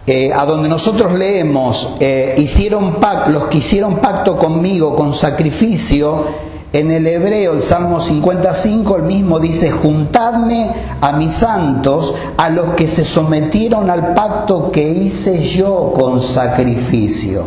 Eh, 0.07 0.33
a 0.33 0.47
donde 0.47 0.71
nosotros 0.71 1.13
leemos, 1.13 1.97
eh, 2.01 2.35
hicieron 2.39 2.97
los 3.27 3.49
que 3.49 3.59
hicieron 3.59 3.97
pacto 3.97 4.39
conmigo 4.39 4.97
con 4.97 5.13
sacrificio, 5.13 6.25
en 6.73 6.91
el 6.91 7.07
hebreo, 7.07 7.55
el 7.55 7.63
Salmo 7.63 7.99
55, 7.99 8.97
el 8.97 9.03
mismo 9.05 9.41
dice, 9.41 9.71
juntadme 9.71 10.71
a 11.01 11.13
mis 11.13 11.33
santos, 11.33 12.15
a 12.37 12.51
los 12.51 12.75
que 12.75 12.87
se 12.87 13.07
sometieron 13.07 13.89
al 13.89 14.13
pacto 14.13 14.71
que 14.71 14.87
hice 14.87 15.41
yo 15.41 15.93
con 15.95 16.21
sacrificio. 16.21 17.45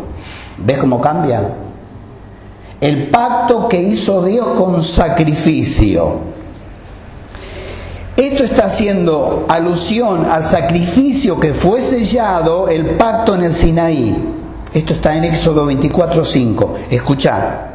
¿Ves 0.58 0.80
cómo 0.80 1.00
cambia? 1.00 1.54
El 2.80 3.12
pacto 3.12 3.70
que 3.70 3.80
hizo 3.80 4.24
Dios 4.24 4.48
con 4.58 4.82
sacrificio. 4.84 6.32
Esto 8.18 8.44
está 8.44 8.66
haciendo 8.66 9.46
alusión 9.48 10.26
al 10.26 10.46
sacrificio 10.46 11.40
que 11.40 11.54
fue 11.54 11.84
sellado 11.84 12.70
el 12.70 12.98
pacto 12.98 13.36
en 13.36 13.44
el 13.44 13.54
Sinaí. 13.54 14.18
Esto 14.74 14.94
está 14.94 15.16
en 15.16 15.26
Éxodo 15.26 15.68
24:5. 15.68 16.74
Escuchad. 16.90 17.71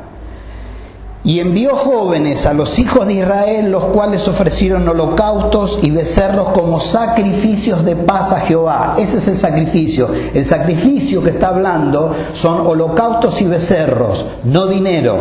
Y 1.27 1.41
envió 1.41 1.75
jóvenes 1.75 2.47
a 2.47 2.53
los 2.53 2.79
hijos 2.79 3.05
de 3.05 3.15
Israel, 3.15 3.69
los 3.69 3.87
cuales 3.87 4.29
ofrecieron 4.29 4.89
holocaustos 4.89 5.81
y 5.83 5.91
becerros 5.91 6.51
como 6.51 6.79
sacrificios 6.79 7.85
de 7.85 7.97
paz 7.97 8.31
a 8.31 8.39
Jehová. 8.39 8.95
Ese 8.97 9.19
es 9.19 9.27
el 9.27 9.37
sacrificio. 9.37 10.09
El 10.33 10.45
sacrificio 10.45 11.25
que 11.25 11.31
está 11.31 11.49
hablando 11.49 12.15
son 12.33 12.65
holocaustos 12.65 13.43
y 13.43 13.47
becerros, 13.47 14.25
no 14.45 14.69
dinero. 14.69 15.17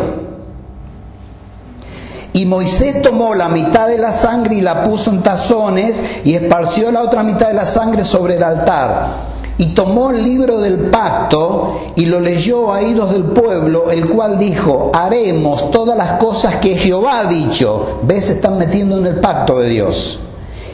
Y 2.34 2.46
Moisés 2.46 3.02
tomó 3.02 3.34
la 3.34 3.48
mitad 3.48 3.88
de 3.88 3.98
la 3.98 4.12
sangre 4.12 4.54
y 4.54 4.60
la 4.60 4.84
puso 4.84 5.10
en 5.10 5.24
tazones 5.24 6.00
y 6.24 6.34
esparció 6.34 6.92
la 6.92 7.02
otra 7.02 7.24
mitad 7.24 7.48
de 7.48 7.54
la 7.54 7.66
sangre 7.66 8.04
sobre 8.04 8.36
el 8.36 8.44
altar. 8.44 9.35
Y 9.58 9.66
tomó 9.74 10.10
el 10.10 10.22
libro 10.22 10.60
del 10.60 10.90
pacto 10.90 11.80
y 11.96 12.04
lo 12.04 12.20
leyó 12.20 12.74
a 12.74 12.80
oídos 12.80 13.12
del 13.12 13.24
pueblo, 13.24 13.90
el 13.90 14.08
cual 14.08 14.38
dijo, 14.38 14.90
haremos 14.92 15.70
todas 15.70 15.96
las 15.96 16.12
cosas 16.14 16.56
que 16.56 16.76
Jehová 16.76 17.20
ha 17.20 17.24
dicho. 17.24 18.00
¿Ves? 18.02 18.28
Están 18.28 18.58
metiendo 18.58 18.98
en 18.98 19.06
el 19.06 19.20
pacto 19.20 19.60
de 19.60 19.68
Dios. 19.70 20.20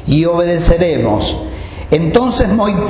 Y 0.06 0.24
obedeceremos. 0.24 1.36
Entonces 1.92 2.48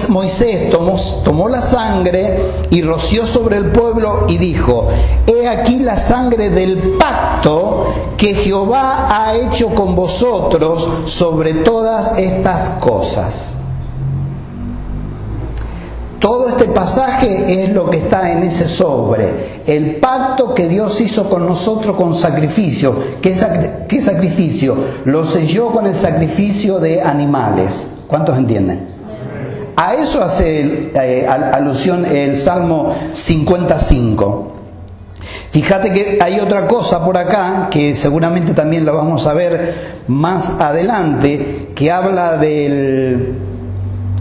Moisés 0.09 0.71
tomó, 0.71 0.95
tomó, 1.25 1.49
la 1.49 1.61
sangre 1.61 2.39
y 2.71 2.83
roció 2.83 3.27
sobre 3.27 3.57
el 3.57 3.73
pueblo 3.73 4.27
y 4.29 4.39
dijo, 4.39 4.87
he 5.27 5.49
aquí 5.49 5.81
la 5.81 5.97
sangre 5.97 6.51
del 6.51 6.79
pacto 7.01 7.93
que 8.17 8.33
Jehová 8.33 9.09
ha 9.11 9.35
hecho 9.35 9.71
con 9.75 9.97
vosotros 9.97 10.89
sobre 11.07 11.55
todas 11.55 12.17
estas 12.17 12.69
cosas. 12.79 13.55
Todo 16.23 16.51
este 16.51 16.67
pasaje 16.67 17.65
es 17.65 17.71
lo 17.71 17.91
que 17.91 17.97
está 17.97 18.31
en 18.31 18.45
ese 18.45 18.69
sobre. 18.69 19.61
El 19.67 19.97
pacto 19.97 20.55
que 20.55 20.69
Dios 20.69 21.01
hizo 21.01 21.29
con 21.29 21.45
nosotros 21.45 21.97
con 21.97 22.15
sacrificio. 22.15 22.95
¿Qué, 23.21 23.35
sacrificio? 23.35 24.77
Lo 25.05 25.25
selló 25.25 25.73
con 25.73 25.89
el 25.89 25.97
sacrificio 25.97 26.79
de 26.79 27.03
animales. 27.03 27.89
¿Cuántos 28.07 28.39
entienden? 28.39 28.87
A 29.75 29.95
eso 29.95 30.23
hace 30.23 30.93
eh, 30.95 31.27
alusión 31.27 32.05
el 32.05 32.37
Salmo 32.37 32.95
55. 33.11 34.53
Fíjate 35.51 35.93
que 35.93 36.19
hay 36.23 36.39
otra 36.39 36.69
cosa 36.69 37.05
por 37.05 37.17
acá, 37.17 37.67
que 37.69 37.97
seguramente 37.97 38.55
también 38.55 38.85
lo 38.85 38.95
vamos 38.95 39.27
a 39.27 39.35
ver 39.35 40.03
más 40.07 40.61
adelante, 40.61 41.73
que 41.75 41.91
habla 41.91 42.37
del... 42.37 43.51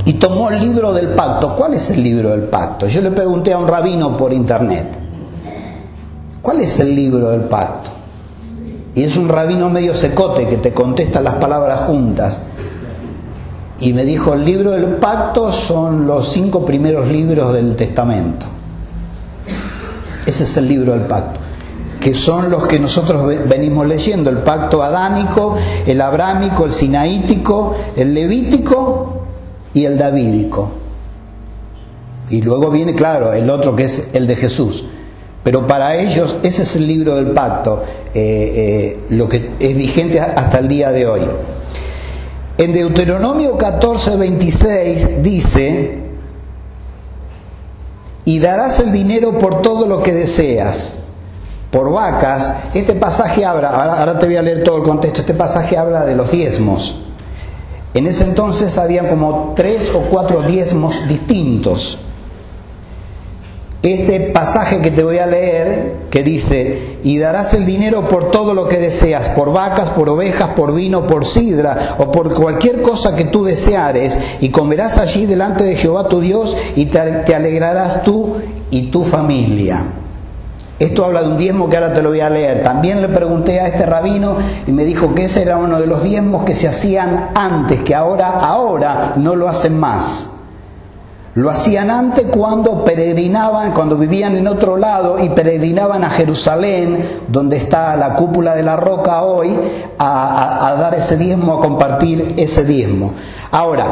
Y 0.06 0.14
tomó 0.14 0.50
el 0.50 0.60
libro 0.60 0.94
del 0.94 1.10
pacto. 1.10 1.56
¿Cuál 1.56 1.76
es 1.76 1.90
el 1.92 2.04
libro 2.04 2.30
del 2.32 2.44
pacto? 2.44 2.88
Yo 2.88 3.02
le 3.02 3.12
pregunté 3.12 3.54
a 3.54 3.58
un 3.58 3.68
rabino 3.68 4.18
por 4.18 4.34
internet. 4.34 4.86
¿Cuál 6.42 6.62
es 6.62 6.80
el 6.80 6.96
libro 6.96 7.30
del 7.30 7.42
pacto? 7.42 7.92
Y 8.96 9.04
es 9.04 9.16
un 9.16 9.30
rabino 9.30 9.70
medio 9.70 9.94
secote 9.94 10.48
que 10.48 10.58
te 10.58 10.74
contesta 10.74 11.22
las 11.22 11.36
palabras 11.36 11.82
juntas 11.82 12.42
y 13.80 13.94
me 13.94 14.06
dijo, 14.06 14.34
el 14.34 14.46
libro 14.46 14.72
del 14.72 14.86
pacto 14.98 15.52
son 15.52 16.06
los 16.06 16.28
cinco 16.30 16.66
primeros 16.66 17.08
libros 17.08 17.54
del 17.54 17.76
testamento. 17.76 18.46
Ese 20.26 20.44
es 20.44 20.58
el 20.58 20.68
libro 20.68 20.92
del 20.92 21.02
pacto, 21.02 21.40
que 22.00 22.14
son 22.14 22.52
los 22.52 22.68
que 22.68 22.80
nosotros 22.80 23.26
venimos 23.48 23.88
leyendo, 23.88 24.30
el 24.30 24.40
pacto 24.40 24.84
adánico, 24.84 25.56
el 25.86 26.00
abrámico, 26.00 26.66
el 26.66 26.74
sinaítico, 26.74 27.76
el 27.96 28.14
levítico 28.14 29.21
y 29.74 29.86
el 29.86 29.98
davídico. 29.98 30.72
Y 32.30 32.42
luego 32.42 32.70
viene, 32.72 32.96
claro, 32.96 33.34
el 33.34 33.50
otro 33.50 33.76
que 33.76 33.84
es 33.84 34.10
el 34.14 34.28
de 34.28 34.36
Jesús. 34.36 34.86
Pero 35.44 35.66
para 35.66 35.96
ellos 35.96 36.38
ese 36.44 36.64
es 36.64 36.76
el 36.76 36.88
libro 36.88 37.16
del 37.16 37.32
pacto, 37.32 37.84
eh, 38.14 38.14
eh, 38.14 39.00
lo 39.10 39.28
que 39.28 39.52
es 39.60 39.76
vigente 39.76 40.20
hasta 40.20 40.60
el 40.60 40.68
día 40.68 40.92
de 40.92 41.08
hoy. 41.08 41.22
En 42.58 42.74
Deuteronomio 42.74 43.58
14, 43.58 44.18
26 44.18 45.24
dice, 45.24 46.00
y 48.24 48.40
darás 48.40 48.80
el 48.80 48.92
dinero 48.92 49.40
por 49.40 49.64
todo 49.64 49.88
lo 49.88 50.04
que 50.04 50.14
deseas, 50.14 51.00
por 51.72 51.92
vacas. 51.92 52.54
Este 52.76 52.94
pasaje 52.94 53.44
habla, 53.44 53.70
ahora, 53.70 54.20
te 54.20 54.28
voy 54.28 54.36
a 54.36 54.44
leer 54.44 54.64
todo 54.64 54.78
el 54.78 54.84
contexto, 54.84 55.22
este 55.22 55.34
pasaje 55.34 55.76
habla 55.76 56.06
de 56.06 56.16
los 56.16 56.30
diezmos. 56.30 57.11
En 57.94 58.08
ese 58.08 58.24
entonces 58.24 58.78
había 58.78 59.10
como 59.10 59.54
tres 59.56 59.92
o 59.94 60.02
cuatro 60.10 60.42
diezmos 60.44 61.08
distintos 61.08 62.00
este 63.90 64.20
pasaje 64.32 64.80
que 64.80 64.92
te 64.92 65.04
voy 65.04 65.18
a 65.18 65.26
leer, 65.26 65.94
que 66.12 66.22
dice, 66.22 67.00
y 67.04 67.18
darás 67.18 67.56
el 67.56 67.66
dinero 67.66 68.08
por 68.08 68.30
todo 68.30 68.54
lo 68.54 68.68
que 68.68 68.78
deseas, 68.78 69.30
por 69.30 69.52
vacas, 69.52 69.90
por 69.90 70.08
ovejas, 70.08 70.50
por 70.50 70.74
vino, 70.76 71.08
por 71.08 71.26
sidra, 71.26 71.96
o 71.98 72.12
por 72.12 72.32
cualquier 72.34 72.84
cosa 72.84 73.16
que 73.16 73.26
tú 73.26 73.44
deseares, 73.44 74.20
y 74.40 74.50
comerás 74.50 75.00
allí 75.00 75.26
delante 75.26 75.64
de 75.64 75.76
Jehová 75.76 76.08
tu 76.08 76.20
Dios, 76.20 76.56
y 76.76 76.86
te, 76.88 77.34
alegrarás 77.34 78.04
tú 78.04 78.36
y 78.70 78.92
tu 78.92 79.04
familia. 79.04 79.84
Esto 80.82 81.06
habla 81.06 81.22
de 81.22 81.28
un 81.28 81.38
diezmo 81.38 81.70
que 81.70 81.78
ahora 81.78 81.94
te 81.94 82.02
lo 82.02 82.10
voy 82.10 82.22
a 82.22 82.30
leer. 82.32 82.64
También 82.64 83.04
le 83.04 83.10
pregunté 83.10 83.60
a 83.60 83.68
este 83.68 83.86
rabino 83.86 84.36
y 84.66 84.72
me 84.72 84.84
dijo 84.84 85.14
que 85.14 85.26
ese 85.26 85.44
era 85.44 85.58
uno 85.58 85.80
de 85.80 85.86
los 85.86 86.02
diezmos 86.02 86.44
que 86.44 86.56
se 86.56 86.68
hacían 86.68 87.30
antes, 87.36 87.84
que 87.84 87.94
ahora, 87.94 88.40
ahora 88.40 89.14
no 89.16 89.36
lo 89.36 89.48
hacen 89.48 89.80
más. 89.80 90.32
Lo 91.36 91.52
hacían 91.52 91.92
antes 91.92 92.26
cuando 92.36 92.84
peregrinaban, 92.84 93.74
cuando 93.74 93.96
vivían 93.96 94.36
en 94.36 94.48
otro 94.48 94.76
lado 94.76 95.24
y 95.24 95.30
peregrinaban 95.30 96.04
a 96.04 96.10
Jerusalén, 96.10 97.22
donde 97.28 97.58
está 97.58 97.96
la 97.96 98.16
cúpula 98.16 98.56
de 98.56 98.64
la 98.64 98.76
roca 98.76 99.22
hoy, 99.22 99.56
a, 100.00 100.76
dar 100.80 100.96
ese 100.96 101.16
diezmo, 101.16 101.54
a 101.54 101.62
compartir 101.62 102.34
ese 102.38 102.64
diezmo. 102.64 103.14
Ahora, 103.52 103.86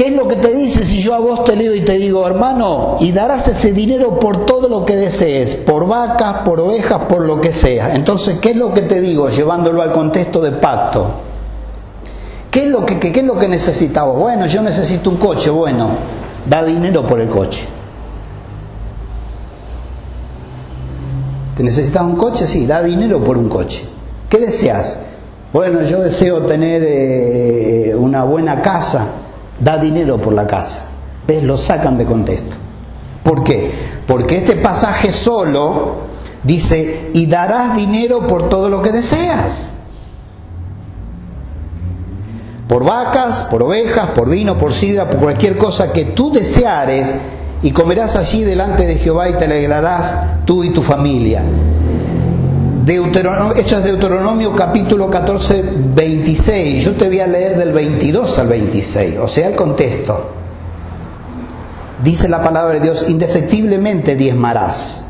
¿qué 0.00 0.06
es 0.06 0.12
lo 0.14 0.26
que 0.28 0.36
te 0.36 0.54
dice 0.54 0.82
si 0.86 1.02
yo 1.02 1.12
a 1.12 1.18
vos 1.18 1.44
te 1.44 1.54
leo 1.54 1.74
y 1.74 1.84
te 1.84 1.98
digo, 1.98 2.26
hermano, 2.26 2.96
y 3.00 3.12
darás 3.12 3.48
ese 3.48 3.70
dinero 3.72 4.18
por 4.18 4.46
todo 4.46 4.66
lo 4.66 4.86
que 4.86 4.96
desees, 4.96 5.56
por 5.56 5.86
vacas, 5.86 6.36
por 6.42 6.58
ovejas, 6.58 7.00
por 7.00 7.26
lo 7.26 7.38
que 7.38 7.52
sea? 7.52 7.94
Entonces, 7.94 8.38
¿qué 8.40 8.52
es 8.52 8.56
lo 8.56 8.72
que 8.72 8.80
te 8.80 8.98
digo 8.98 9.28
llevándolo 9.28 9.82
al 9.82 9.92
contexto 9.92 10.40
de 10.40 10.52
pacto? 10.52 11.10
¿Qué 12.50 12.64
es 12.64 12.70
lo 12.70 12.86
que, 12.86 12.98
qué, 12.98 13.10
es 13.10 13.24
lo 13.24 13.38
que 13.38 13.46
necesitamos? 13.46 14.18
Bueno, 14.18 14.46
yo 14.46 14.62
necesito 14.62 15.10
un 15.10 15.18
coche, 15.18 15.50
bueno, 15.50 15.90
da 16.46 16.64
dinero 16.64 17.06
por 17.06 17.20
el 17.20 17.28
coche. 17.28 17.66
¿Te 21.58 21.62
necesitas 21.62 22.02
un 22.04 22.16
coche? 22.16 22.46
Sí, 22.46 22.64
da 22.64 22.82
dinero 22.82 23.22
por 23.22 23.36
un 23.36 23.50
coche. 23.50 23.84
¿Qué 24.30 24.38
deseas? 24.38 25.00
Bueno, 25.52 25.82
yo 25.82 26.00
deseo 26.00 26.40
tener 26.46 26.82
eh, 26.86 27.94
una 27.94 28.24
buena 28.24 28.62
casa, 28.62 29.04
da 29.60 29.76
dinero 29.76 30.18
por 30.18 30.32
la 30.32 30.46
casa. 30.46 30.86
¿Ves? 31.26 31.44
Lo 31.44 31.56
sacan 31.56 31.96
de 31.96 32.04
contexto. 32.04 32.56
¿Por 33.22 33.44
qué? 33.44 33.72
Porque 34.06 34.38
este 34.38 34.56
pasaje 34.56 35.12
solo 35.12 36.08
dice, 36.42 37.10
y 37.12 37.26
darás 37.26 37.76
dinero 37.76 38.26
por 38.26 38.48
todo 38.48 38.68
lo 38.68 38.82
que 38.82 38.90
deseas 38.90 39.74
por 42.70 42.84
vacas, 42.84 43.48
por 43.50 43.64
ovejas, 43.64 44.10
por 44.10 44.30
vino, 44.30 44.56
por 44.56 44.72
sidra, 44.72 45.10
por 45.10 45.18
cualquier 45.18 45.58
cosa 45.58 45.92
que 45.92 46.04
tú 46.04 46.30
deseares, 46.30 47.16
y 47.64 47.72
comerás 47.72 48.14
allí 48.14 48.44
delante 48.44 48.86
de 48.86 48.94
Jehová 48.94 49.28
y 49.28 49.32
te 49.32 49.46
alegrarás 49.46 50.44
tú 50.44 50.62
y 50.62 50.70
tu 50.70 50.80
familia. 50.80 51.42
Deuteronomio, 52.90 53.54
esto 53.54 53.76
es 53.76 53.84
Deuteronomio 53.84 54.52
capítulo 54.52 55.08
14, 55.08 55.62
26. 55.94 56.84
Yo 56.84 56.96
te 56.96 57.06
voy 57.06 57.20
a 57.20 57.28
leer 57.28 57.56
del 57.56 57.70
22 57.70 58.36
al 58.40 58.48
26, 58.48 59.16
o 59.20 59.28
sea, 59.28 59.46
el 59.46 59.54
contexto. 59.54 60.30
Dice 62.02 62.28
la 62.28 62.42
palabra 62.42 62.74
de 62.74 62.80
Dios, 62.80 63.08
indefectiblemente 63.08 64.16
diezmarás 64.16 65.04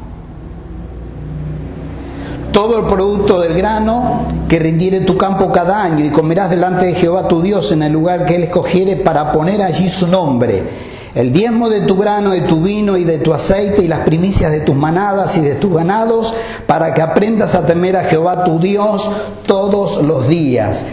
todo 2.52 2.80
el 2.80 2.86
producto 2.86 3.40
del 3.40 3.54
grano 3.54 4.26
que 4.46 4.58
rindiere 4.58 5.00
tu 5.00 5.16
campo 5.16 5.50
cada 5.50 5.82
año, 5.82 6.04
y 6.04 6.10
comerás 6.10 6.50
delante 6.50 6.84
de 6.84 6.92
Jehová 6.92 7.28
tu 7.28 7.40
Dios 7.40 7.72
en 7.72 7.82
el 7.82 7.94
lugar 7.94 8.26
que 8.26 8.36
él 8.36 8.42
escogiere 8.42 8.96
para 8.96 9.32
poner 9.32 9.62
allí 9.62 9.88
su 9.88 10.06
nombre. 10.06 10.89
El 11.14 11.32
diezmo 11.32 11.68
de 11.68 11.82
tu 11.82 11.96
grano, 11.96 12.30
de 12.30 12.42
tu 12.42 12.62
vino 12.62 12.96
y 12.96 13.04
de 13.04 13.18
tu 13.18 13.32
aceite 13.32 13.82
y 13.82 13.88
las 13.88 14.00
primicias 14.00 14.52
de 14.52 14.60
tus 14.60 14.76
manadas 14.76 15.36
y 15.36 15.40
de 15.40 15.56
tus 15.56 15.74
ganados, 15.74 16.34
para 16.66 16.94
que 16.94 17.02
aprendas 17.02 17.54
a 17.54 17.66
temer 17.66 17.96
a 17.96 18.04
Jehová 18.04 18.44
tu 18.44 18.60
Dios 18.60 19.10
todos 19.44 20.02
los 20.02 20.28
días. 20.28 20.86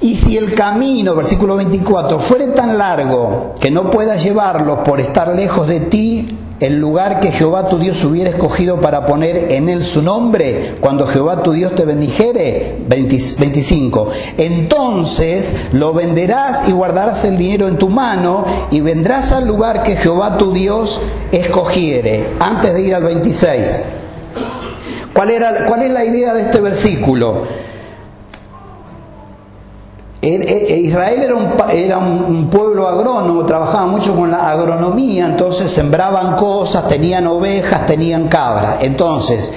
Y 0.00 0.16
si 0.16 0.38
el 0.38 0.54
camino, 0.54 1.14
versículo 1.14 1.56
24, 1.56 2.18
fuere 2.18 2.46
tan 2.48 2.78
largo 2.78 3.54
que 3.60 3.70
no 3.70 3.90
puedas 3.90 4.22
llevarlo 4.22 4.82
por 4.82 4.98
estar 5.00 5.34
lejos 5.34 5.66
de 5.66 5.80
ti, 5.80 6.29
el 6.60 6.78
lugar 6.78 7.20
que 7.20 7.32
Jehová 7.32 7.68
tu 7.68 7.78
Dios 7.78 8.04
hubiera 8.04 8.28
escogido 8.30 8.80
para 8.80 9.06
poner 9.06 9.50
en 9.52 9.68
él 9.68 9.82
su 9.82 10.02
nombre, 10.02 10.74
cuando 10.80 11.06
Jehová 11.06 11.42
tu 11.42 11.52
Dios 11.52 11.74
te 11.74 11.86
bendijere, 11.86 12.76
25, 12.86 14.10
entonces 14.36 15.54
lo 15.72 15.94
venderás 15.94 16.68
y 16.68 16.72
guardarás 16.72 17.24
el 17.24 17.38
dinero 17.38 17.66
en 17.66 17.78
tu 17.78 17.88
mano 17.88 18.44
y 18.70 18.80
vendrás 18.80 19.32
al 19.32 19.46
lugar 19.46 19.82
que 19.82 19.96
Jehová 19.96 20.36
tu 20.36 20.52
Dios 20.52 21.00
escogiere, 21.32 22.28
antes 22.38 22.74
de 22.74 22.82
ir 22.82 22.94
al 22.94 23.04
26. 23.04 23.82
¿Cuál, 25.14 25.30
era, 25.30 25.64
¿Cuál 25.66 25.82
es 25.82 25.90
la 25.90 26.04
idea 26.04 26.34
de 26.34 26.42
este 26.42 26.60
versículo? 26.60 27.69
Israel 30.22 31.22
era, 31.22 31.34
un, 31.34 31.48
era 31.72 31.98
un, 31.98 32.50
pueblo 32.50 32.86
agrónomo, 32.86 33.46
trabajaba 33.46 33.86
mucho 33.86 34.14
con 34.14 34.30
la 34.30 34.50
agronomía, 34.50 35.24
entonces 35.24 35.70
sembraban 35.70 36.36
cosas, 36.36 36.86
tenían 36.88 37.26
ovejas, 37.26 37.86
tenían 37.86 38.28
cabras. 38.28 38.76
Entonces, 38.82 39.50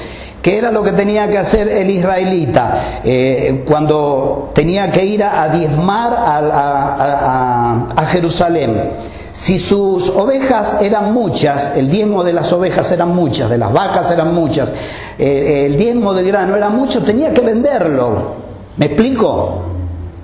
¿Qué 0.43 0.57
era 0.57 0.71
lo 0.71 0.83
que 0.83 0.91
tenía 0.91 1.29
que 1.29 1.37
hacer 1.37 1.69
el 1.69 1.89
israelita 1.89 2.99
eh, 3.01 3.63
cuando 3.65 4.51
tenía 4.53 4.91
que 4.91 5.05
ir 5.05 5.23
a, 5.23 5.47
diezmar 5.47 6.13
a, 6.17 8.05
Jerusalén? 8.07 8.89
Si 9.31 9.57
sus 9.57 10.09
ovejas 10.09 10.79
eran 10.81 11.13
muchas, 11.13 11.77
el 11.77 11.89
diezmo 11.89 12.25
de 12.25 12.33
las 12.33 12.51
ovejas 12.51 12.91
eran 12.91 13.15
muchas, 13.15 13.49
de 13.49 13.57
las 13.57 13.71
vacas 13.71 14.11
eran 14.11 14.33
muchas, 14.35 14.73
eh, 15.17 15.63
el 15.65 15.77
diezmo 15.77 16.13
del 16.13 16.27
grano 16.27 16.57
era 16.57 16.67
mucho, 16.67 17.01
tenía 17.01 17.33
que 17.33 17.39
venderlo. 17.39 18.43
¿Me 18.75 18.87
explico? 18.87 19.72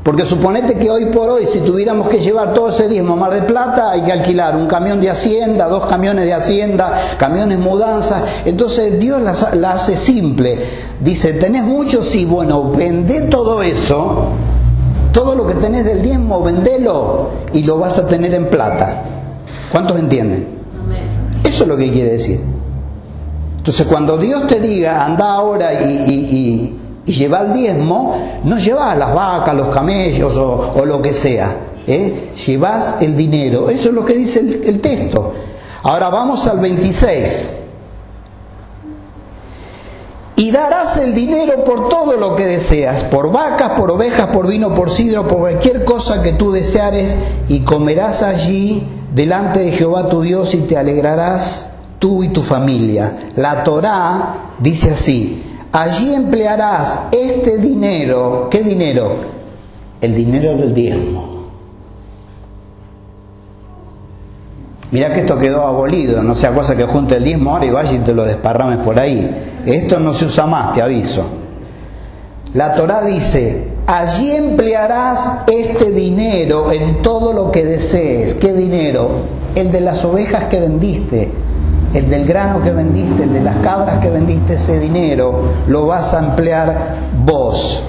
Porque 0.09 0.25
suponete 0.25 0.73
que 0.73 0.89
hoy 0.89 1.05
por 1.05 1.29
hoy, 1.29 1.45
si 1.45 1.59
tuviéramos 1.59 2.09
que 2.09 2.19
llevar 2.19 2.51
todo 2.55 2.69
ese 2.69 2.89
diezmo 2.89 3.13
a 3.13 3.15
Mar 3.15 3.31
de 3.31 3.43
Plata, 3.43 3.91
hay 3.91 4.01
que 4.01 4.11
alquilar 4.11 4.55
un 4.55 4.65
camión 4.65 4.99
de 4.99 5.07
hacienda, 5.07 5.67
dos 5.67 5.85
camiones 5.85 6.25
de 6.25 6.33
hacienda, 6.33 7.15
camiones 7.19 7.59
mudanza. 7.59 8.23
Entonces 8.43 8.99
Dios 8.99 9.21
la, 9.21 9.69
hace 9.71 9.95
simple. 9.95 10.57
Dice, 10.99 11.33
¿tenés 11.33 11.61
mucho? 11.61 12.01
Sí, 12.01 12.25
bueno, 12.25 12.71
vende 12.71 13.21
todo 13.29 13.61
eso, 13.61 14.29
todo 15.13 15.35
lo 15.35 15.45
que 15.45 15.53
tenés 15.53 15.85
del 15.85 16.01
diezmo, 16.01 16.41
vendelo 16.41 17.29
y 17.53 17.61
lo 17.61 17.77
vas 17.77 17.99
a 17.99 18.07
tener 18.07 18.33
en 18.33 18.49
plata. 18.49 19.03
¿Cuántos 19.71 19.99
entienden? 19.99 20.47
Eso 21.43 21.65
es 21.65 21.69
lo 21.69 21.77
que 21.77 21.91
quiere 21.91 22.13
decir. 22.13 22.39
Entonces 23.59 23.85
cuando 23.85 24.17
Dios 24.17 24.47
te 24.47 24.59
diga, 24.59 25.05
anda 25.05 25.33
ahora 25.33 25.71
y 25.83 25.85
y 25.85 26.78
lleva 27.11 27.41
el 27.41 27.53
diezmo, 27.53 28.39
no 28.43 28.57
llevas 28.57 28.97
las 28.97 29.13
vacas, 29.13 29.55
los 29.55 29.67
camellos 29.67 30.35
o, 30.35 30.83
lo 30.85 31.01
que 31.01 31.13
sea, 31.13 31.57
¿eh? 31.87 32.31
llevas 32.45 32.95
el 33.01 33.15
dinero. 33.15 33.69
Eso 33.69 33.89
es 33.89 33.95
lo 33.95 34.05
que 34.05 34.13
dice 34.13 34.39
el, 34.39 34.61
el 34.65 34.81
texto. 34.81 35.33
Ahora 35.83 36.09
vamos 36.09 36.45
al 36.47 36.59
26. 36.59 37.49
Y 40.35 40.51
darás 40.51 40.95
el 40.97 41.13
dinero 41.13 41.65
por 41.65 41.89
todo 41.89 42.15
lo 42.15 42.35
que 42.35 42.45
deseas, 42.45 43.03
por 43.03 43.29
vacas, 43.29 43.71
por 43.71 43.91
ovejas, 43.91 44.27
por 44.27 44.47
vino, 44.47 44.73
por 44.73 44.89
sidro, 44.89 45.27
por 45.27 45.39
cualquier 45.39 45.83
cosa 45.83 46.23
que 46.23 46.31
tú 46.31 46.53
deseares, 46.53 47.17
y 47.49 47.59
comerás 47.59 48.23
allí 48.23 48.87
delante 49.13 49.59
de 49.59 49.71
Jehová 49.71 50.07
tu 50.07 50.21
Dios 50.21 50.53
y 50.53 50.59
te 50.59 50.77
alegrarás 50.77 51.71
tú 51.99 52.23
y 52.23 52.29
tu 52.29 52.41
familia. 52.41 53.29
La 53.35 53.63
Torá 53.63 54.53
dice 54.59 54.91
así, 54.91 55.43
Allí 55.71 56.13
emplearás 56.13 57.07
este 57.11 57.57
dinero. 57.57 58.47
¿Qué 58.49 58.63
dinero? 58.63 59.15
El 60.01 60.15
dinero 60.15 60.55
del 60.55 60.73
diezmo. 60.73 61.29
Mira 64.91 65.13
que 65.13 65.19
esto 65.19 65.37
quedó 65.37 65.67
abolido, 65.67 66.23
no 66.23 66.33
sea 66.33 66.51
cosa 66.51 66.75
que 66.75 66.85
junte 66.85 67.17
el 67.17 67.23
diezmo 67.23 67.51
ahora 67.51 67.65
y 67.65 67.69
vaya 67.69 67.93
y 67.93 67.99
te 67.99 68.13
lo 68.13 68.25
desparrames 68.25 68.79
por 68.79 68.97
ahí. 68.97 69.59
Esto 69.65 69.99
no 69.99 70.13
se 70.13 70.25
usa 70.25 70.47
más, 70.47 70.73
te 70.73 70.81
aviso. 70.81 71.25
La 72.53 72.73
Torah 72.73 73.03
dice, 73.03 73.67
allí 73.85 74.31
emplearás 74.31 75.43
este 75.45 75.91
dinero 75.91 76.71
en 76.71 77.03
todo 77.03 77.33
lo 77.33 77.51
que 77.51 77.63
desees. 77.63 78.33
¿Qué 78.33 78.53
dinero? 78.53 79.09
El 79.53 79.71
de 79.71 79.81
las 79.81 80.03
ovejas 80.03 80.45
que 80.45 80.59
vendiste, 80.59 81.29
el 81.93 82.09
del 82.09 82.25
grano 82.25 82.61
que 82.61 82.71
vendiste, 82.71 83.23
el 83.23 83.33
de 83.33 83.41
las 83.41 83.55
cabras 83.57 83.97
que 83.99 84.09
vendiste, 84.09 84.53
ese 84.53 84.79
dinero 84.79 85.43
lo 85.67 85.87
vas 85.87 86.13
a 86.13 86.19
emplear 86.19 86.95
vos. 87.25 87.83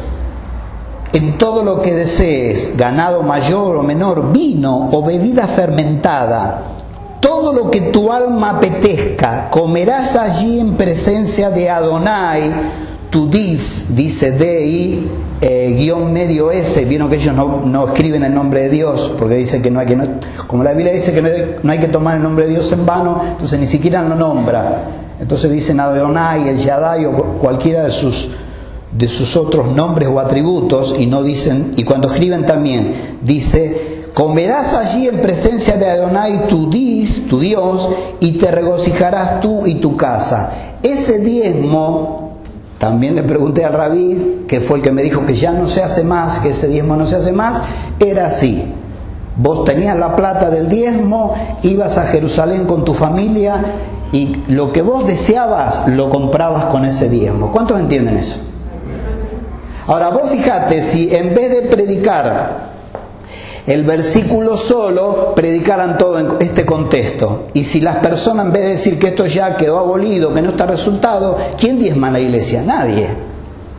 En 1.12 1.38
todo 1.38 1.62
lo 1.64 1.82
que 1.82 1.94
desees, 1.94 2.76
ganado 2.76 3.22
mayor 3.22 3.76
o 3.76 3.82
menor, 3.82 4.32
vino 4.32 4.90
o 4.92 5.02
bebida 5.02 5.46
fermentada, 5.48 6.62
todo 7.20 7.52
lo 7.52 7.70
que 7.70 7.80
tu 7.80 8.12
alma 8.12 8.50
apetezca, 8.50 9.50
comerás 9.50 10.16
allí 10.16 10.60
en 10.60 10.76
presencia 10.76 11.50
de 11.50 11.68
Adonai, 11.68 12.52
tu 13.10 13.28
dis, 13.28 13.94
dice 13.96 14.30
Dei, 14.30 15.10
eh, 15.40 15.74
guion 15.76 16.12
medio 16.12 16.52
S, 16.52 16.84
vieron 16.84 17.10
que 17.10 17.16
ellos 17.16 17.34
no, 17.34 17.86
escriben 17.86 18.22
el 18.22 18.32
nombre 18.32 18.62
de 18.62 18.68
Dios, 18.70 19.12
porque 19.18 19.34
dicen 19.34 19.60
que 19.60 19.70
no 19.70 19.80
hay 19.80 19.86
que, 19.86 19.98
como 20.46 20.62
la 20.62 20.72
Biblia 20.72 20.92
dice 20.92 21.12
que 21.12 21.58
no 21.62 21.72
hay, 21.72 21.78
que 21.78 21.88
tomar 21.88 22.16
el 22.16 22.22
nombre 22.22 22.46
de 22.46 22.52
Dios 22.52 22.70
en 22.72 22.86
vano, 22.86 23.20
entonces 23.32 23.58
ni 23.58 23.66
siquiera 23.66 24.02
lo 24.02 24.14
nombra. 24.14 24.84
Entonces 25.18 25.50
dicen 25.50 25.80
Adonai, 25.80 26.48
el 26.48 26.56
Yadai 26.56 27.04
o 27.04 27.12
cualquiera 27.38 27.82
de 27.82 27.90
sus, 27.90 28.30
de 28.96 29.08
sus 29.08 29.36
otros 29.36 29.68
nombres 29.74 30.08
o 30.08 30.20
atributos 30.20 30.94
y 30.98 31.06
no 31.06 31.22
dicen, 31.22 31.72
y 31.76 31.82
cuando 31.82 32.08
escriben 32.08 32.46
también, 32.46 33.18
dice, 33.20 34.04
comerás 34.14 34.72
allí 34.72 35.08
en 35.08 35.20
presencia 35.20 35.76
de 35.76 35.90
Adonai 35.90 36.46
tu 36.46 36.70
dis, 36.70 37.26
tu 37.28 37.40
Dios, 37.40 37.88
y 38.20 38.38
te 38.38 38.52
regocijarás 38.52 39.40
tú 39.40 39.66
y 39.66 39.74
tu 39.74 39.96
casa. 39.96 40.52
Ese 40.82 41.18
diezmo 41.18 42.29
también 42.80 43.14
le 43.14 43.22
pregunté 43.22 43.66
al 43.66 43.74
rabí, 43.74 44.46
que 44.48 44.58
fue 44.58 44.78
el 44.78 44.82
que 44.82 44.90
me 44.90 45.02
dijo 45.02 45.26
que 45.26 45.34
ya 45.34 45.52
no 45.52 45.68
se 45.68 45.82
hace 45.82 46.02
más, 46.02 46.38
que 46.38 46.48
ese 46.48 46.66
diezmo 46.66 46.96
no 46.96 47.04
se 47.04 47.16
hace 47.16 47.30
más, 47.30 47.60
era 47.98 48.24
así. 48.24 48.72
Vos 49.36 49.66
tenías 49.66 49.98
la 49.98 50.16
plata 50.16 50.48
del 50.48 50.66
diezmo, 50.70 51.34
ibas 51.62 51.98
a 51.98 52.06
Jerusalén 52.06 52.64
con 52.64 52.82
tu 52.82 52.94
familia 52.94 53.62
y 54.12 54.44
lo 54.48 54.72
que 54.72 54.80
vos 54.80 55.06
deseabas 55.06 55.88
lo 55.88 56.08
comprabas 56.08 56.64
con 56.66 56.86
ese 56.86 57.10
diezmo. 57.10 57.52
¿Cuántos 57.52 57.78
entienden 57.78 58.16
eso? 58.16 58.38
Ahora 59.86 60.08
vos 60.08 60.30
fijate 60.30 60.80
si 60.82 61.14
en 61.14 61.34
vez 61.34 61.50
de 61.50 61.68
predicar 61.68 62.69
el 63.66 63.84
versículo 63.84 64.56
solo 64.56 65.34
predicaran 65.34 65.98
todo 65.98 66.18
en 66.18 66.28
este 66.40 66.64
contexto. 66.64 67.48
Y 67.54 67.64
si 67.64 67.80
las 67.80 67.96
personas, 67.96 68.46
en 68.46 68.52
vez 68.52 68.62
de 68.62 68.68
decir 68.70 68.98
que 68.98 69.08
esto 69.08 69.26
ya 69.26 69.56
quedó 69.56 69.78
abolido, 69.78 70.32
que 70.32 70.42
no 70.42 70.50
está 70.50 70.66
resultado, 70.66 71.36
¿quién 71.58 71.78
diezma 71.78 72.10
la 72.10 72.20
iglesia? 72.20 72.62
Nadie. 72.62 73.08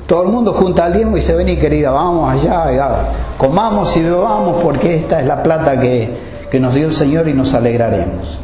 Todo 0.08 0.24
el 0.24 0.30
mundo 0.30 0.54
junta 0.54 0.86
al 0.86 0.94
diezmo 0.94 1.18
y 1.18 1.22
se 1.22 1.42
y 1.42 1.58
querida, 1.58 1.92
vamos 1.92 2.32
allá, 2.34 3.08
comamos 3.38 3.96
y 3.96 4.02
bebamos 4.02 4.62
porque 4.62 4.96
esta 4.96 5.22
es 5.22 5.26
la 5.26 5.42
plata 5.42 5.80
que, 5.80 6.10
que 6.50 6.60
nos 6.60 6.76
dio 6.76 6.88
el 6.88 6.92
Señor 6.92 7.28
y 7.30 7.34
nos 7.34 7.54
alegraremos. 7.54 8.38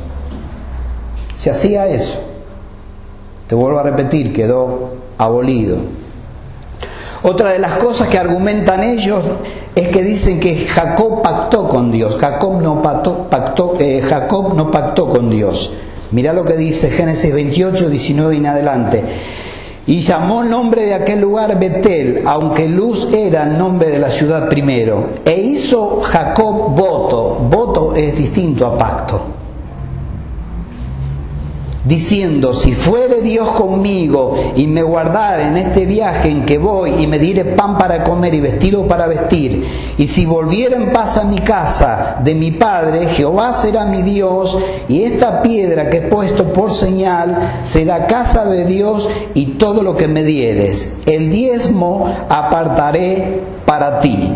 Se 1.36 1.52
hacía 1.52 1.88
eso. 1.88 2.22
Te 3.48 3.56
vuelvo 3.56 3.80
a 3.80 3.84
repetir, 3.84 4.34
quedó 4.34 4.94
abolido. 5.18 5.78
Otra 7.24 7.52
de 7.52 7.60
las 7.60 7.78
cosas 7.78 8.08
que 8.08 8.18
argumentan 8.18 8.84
ellos 8.84 9.22
es 9.78 9.90
que 9.90 10.02
dicen 10.02 10.40
que 10.40 10.66
Jacob 10.66 11.22
pactó 11.22 11.70
con 11.70 11.92
Dios. 11.92 12.18
Jacob 12.18 12.62
no 12.62 12.82
pactó, 12.82 13.28
pactó 13.30 13.78
eh, 13.80 14.02
Jacob 14.02 14.56
no 14.56 14.72
pactó 14.72 15.08
con 15.08 15.30
Dios. 15.30 15.72
Mirá 16.12 16.34
lo 16.34 16.44
que 16.46 16.58
dice 16.58 16.90
Génesis 16.90 17.32
28, 17.32 17.88
19 17.88 18.36
y 18.36 18.38
en 18.40 18.46
adelante. 18.48 19.04
Y 19.86 20.00
llamó 20.00 20.42
el 20.42 20.50
nombre 20.50 20.84
de 20.84 20.96
aquel 20.96 21.22
lugar 21.22 21.60
Betel, 21.60 22.24
aunque 22.26 22.68
Luz 22.68 23.10
era 23.14 23.44
el 23.44 23.58
nombre 23.58 23.90
de 23.90 24.00
la 24.00 24.10
ciudad 24.10 24.50
primero. 24.50 25.10
E 25.24 25.40
hizo 25.40 26.02
Jacob 26.02 26.76
voto. 26.76 27.36
Voto 27.50 27.96
es 27.96 28.18
distinto 28.18 28.66
a 28.66 28.78
pacto 28.78 29.38
diciendo, 31.88 32.54
si 32.54 32.74
fuere 32.74 33.22
Dios 33.22 33.50
conmigo 33.52 34.36
y 34.56 34.68
me 34.68 34.84
guardare 34.84 35.44
en 35.44 35.58
este 35.58 35.86
viaje 35.86 36.30
en 36.30 36.46
que 36.46 36.58
voy 36.58 36.96
y 37.00 37.08
me 37.08 37.18
diere 37.18 37.46
pan 37.46 37.78
para 37.78 38.04
comer 38.04 38.34
y 38.34 38.42
vestido 38.42 38.88
para 38.88 39.08
vestir, 39.08 39.66
y 39.98 40.08
si 40.08 40.26
volviera 40.26 40.76
en 40.76 40.92
paz 40.92 41.18
a 41.18 41.24
mi 41.24 41.38
casa 41.38 42.18
de 42.24 42.36
mi 42.36 42.52
Padre, 42.52 43.08
Jehová 43.08 43.54
será 43.54 43.86
mi 43.86 44.02
Dios, 44.02 44.58
y 44.90 45.04
esta 45.04 45.42
piedra 45.42 45.90
que 45.90 45.98
he 45.98 46.02
puesto 46.02 46.52
por 46.52 46.74
señal 46.74 47.60
será 47.64 48.08
casa 48.08 48.46
de 48.46 48.66
Dios 48.66 49.10
y 49.34 49.58
todo 49.58 49.82
lo 49.82 49.96
que 49.96 50.08
me 50.08 50.24
dieres. 50.24 50.96
El 51.06 51.30
diezmo 51.30 52.14
apartaré 52.30 53.42
para 53.66 54.00
ti. 54.00 54.34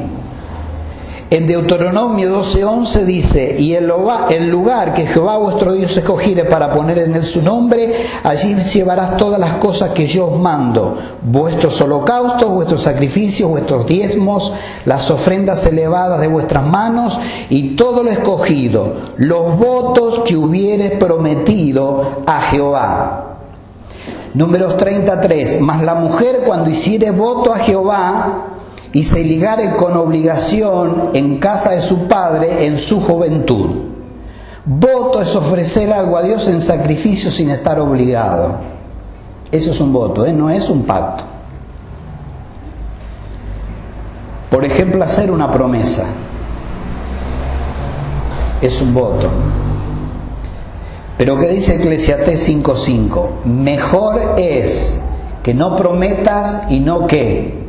En 1.33 1.47
Deuteronomio 1.47 2.29
12:11 2.29 3.05
dice, 3.05 3.55
y 3.57 3.73
el 3.73 3.87
lugar 3.87 4.93
que 4.93 5.07
Jehová 5.07 5.37
vuestro 5.37 5.71
Dios 5.71 5.95
escogiere 5.95 6.43
para 6.43 6.73
poner 6.73 6.97
en 6.97 7.15
él 7.15 7.23
su 7.23 7.41
nombre, 7.41 7.95
allí 8.21 8.53
llevarás 8.55 9.15
todas 9.15 9.39
las 9.39 9.53
cosas 9.53 9.91
que 9.91 10.07
yo 10.07 10.27
os 10.27 10.37
mando, 10.37 10.97
vuestros 11.21 11.79
holocaustos, 11.79 12.49
vuestros 12.49 12.83
sacrificios, 12.83 13.49
vuestros 13.49 13.85
diezmos, 13.85 14.51
las 14.83 15.09
ofrendas 15.09 15.65
elevadas 15.65 16.19
de 16.19 16.27
vuestras 16.27 16.65
manos 16.65 17.17
y 17.49 17.77
todo 17.77 18.03
lo 18.03 18.09
escogido, 18.09 18.95
los 19.15 19.57
votos 19.57 20.23
que 20.25 20.35
hubieres 20.35 20.97
prometido 20.97 22.23
a 22.25 22.41
Jehová. 22.41 23.37
Números 24.33 24.75
33, 24.75 25.61
mas 25.61 25.81
la 25.81 25.95
mujer 25.95 26.41
cuando 26.45 26.69
hiciere 26.69 27.11
voto 27.11 27.53
a 27.53 27.59
Jehová, 27.59 28.47
y 28.93 29.04
se 29.04 29.23
ligare 29.23 29.75
con 29.75 29.95
obligación 29.95 31.12
en 31.13 31.38
casa 31.38 31.71
de 31.71 31.82
su 31.82 32.08
padre 32.08 32.65
en 32.65 32.77
su 32.77 32.99
juventud. 32.99 33.69
Voto 34.65 35.21
es 35.21 35.36
ofrecer 35.36 35.91
algo 35.91 36.17
a 36.17 36.23
Dios 36.23 36.47
en 36.47 36.62
sacrificio 36.62 37.32
sin 37.32 37.49
estar 37.49 37.80
obligado. 37.80 38.58
Eso 39.51 39.71
es 39.71 39.80
un 39.80 39.91
voto, 39.91 40.25
¿eh? 40.25 40.34
no 40.34 40.49
es 40.49 40.69
un 40.69 40.84
pacto. 40.84 41.23
Por 44.49 44.65
ejemplo, 44.65 45.04
hacer 45.04 45.32
una 45.32 45.49
promesa 45.49 46.06
es 48.62 48.82
un 48.82 48.93
voto. 48.93 49.30
Pero 51.17 51.38
¿qué 51.38 51.47
dice 51.47 51.75
Eclesiastés 51.75 52.49
5.5? 52.49 53.45
Mejor 53.45 54.36
es 54.38 55.01
que 55.43 55.54
no 55.54 55.75
prometas 55.77 56.63
y 56.69 56.80
no 56.80 57.08
que 57.08 57.61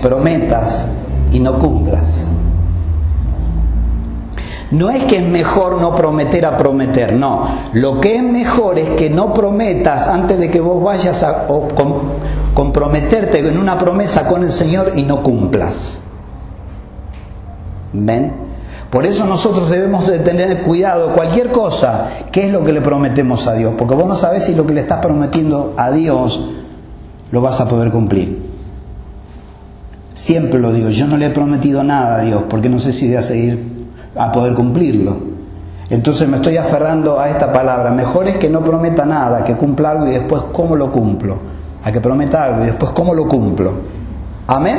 prometas 0.00 0.88
y 1.32 1.40
no 1.40 1.58
cumplas. 1.58 2.26
No 4.70 4.90
es 4.90 5.04
que 5.04 5.16
es 5.16 5.26
mejor 5.26 5.80
no 5.80 5.96
prometer 5.96 6.44
a 6.44 6.56
prometer, 6.56 7.14
no. 7.14 7.48
Lo 7.72 8.00
que 8.00 8.16
es 8.16 8.22
mejor 8.22 8.78
es 8.78 8.90
que 8.90 9.08
no 9.08 9.32
prometas 9.32 10.06
antes 10.06 10.38
de 10.38 10.50
que 10.50 10.60
vos 10.60 10.82
vayas 10.82 11.22
a 11.22 11.46
comprometerte 12.52 13.38
en 13.38 13.58
una 13.58 13.78
promesa 13.78 14.26
con 14.26 14.42
el 14.42 14.52
Señor 14.52 14.92
y 14.94 15.04
no 15.04 15.22
cumplas. 15.22 16.02
¿Ven? 17.94 18.48
Por 18.90 19.06
eso 19.06 19.26
nosotros 19.26 19.70
debemos 19.70 20.06
de 20.06 20.18
tener 20.18 20.62
cuidado, 20.62 21.12
cualquier 21.12 21.50
cosa, 21.50 22.08
¿qué 22.32 22.46
es 22.46 22.52
lo 22.52 22.64
que 22.64 22.72
le 22.72 22.80
prometemos 22.80 23.46
a 23.46 23.54
Dios? 23.54 23.74
Porque 23.76 23.94
vos 23.94 24.06
no 24.06 24.16
sabés 24.16 24.44
si 24.44 24.54
lo 24.54 24.66
que 24.66 24.74
le 24.74 24.80
estás 24.82 24.98
prometiendo 25.00 25.74
a 25.76 25.90
Dios 25.90 26.50
lo 27.30 27.40
vas 27.40 27.60
a 27.60 27.68
poder 27.68 27.90
cumplir. 27.90 28.47
Siempre 30.18 30.58
lo 30.58 30.72
digo, 30.72 30.88
yo 30.88 31.06
no 31.06 31.16
le 31.16 31.26
he 31.26 31.30
prometido 31.30 31.84
nada 31.84 32.16
a 32.16 32.22
Dios 32.22 32.42
porque 32.50 32.68
no 32.68 32.80
sé 32.80 32.90
si 32.92 33.06
voy 33.06 33.14
a 33.14 33.22
seguir 33.22 33.86
a 34.16 34.32
poder 34.32 34.52
cumplirlo. 34.52 35.16
Entonces 35.90 36.28
me 36.28 36.38
estoy 36.38 36.56
aferrando 36.56 37.20
a 37.20 37.28
esta 37.28 37.52
palabra. 37.52 37.92
Mejor 37.92 38.26
es 38.26 38.36
que 38.36 38.50
no 38.50 38.64
prometa 38.64 39.06
nada, 39.06 39.44
que 39.44 39.54
cumpla 39.54 39.90
algo 39.90 40.08
y 40.08 40.10
después 40.10 40.42
cómo 40.52 40.74
lo 40.74 40.90
cumplo. 40.90 41.38
A 41.84 41.92
que 41.92 42.00
prometa 42.00 42.42
algo 42.42 42.64
y 42.64 42.66
después 42.66 42.90
cómo 42.90 43.14
lo 43.14 43.28
cumplo. 43.28 43.74
Amén. 44.48 44.78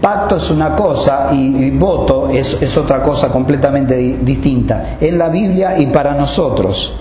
Pacto 0.00 0.34
es 0.34 0.50
una 0.50 0.74
cosa 0.74 1.28
y, 1.32 1.70
voto 1.70 2.28
es, 2.28 2.60
es, 2.60 2.76
otra 2.76 3.00
cosa 3.04 3.28
completamente 3.28 3.94
distinta. 4.20 4.96
En 5.00 5.16
la 5.16 5.28
Biblia 5.28 5.78
y 5.78 5.86
para 5.86 6.12
nosotros. 6.12 6.98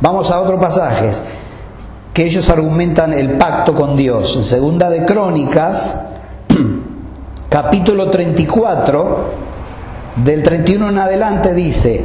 Vamos 0.00 0.32
a 0.32 0.40
otros 0.40 0.58
pasajes 0.60 1.22
que 2.12 2.24
ellos 2.24 2.50
argumentan 2.50 3.12
el 3.12 3.38
pacto 3.38 3.72
con 3.72 3.96
Dios. 3.96 4.34
En 4.34 4.42
Segunda 4.42 4.90
de 4.90 5.04
Crónicas, 5.04 6.10
capítulo 7.54 8.10
34, 8.10 9.30
del 10.24 10.42
31 10.42 10.88
en 10.88 10.98
adelante 10.98 11.54
dice, 11.54 12.04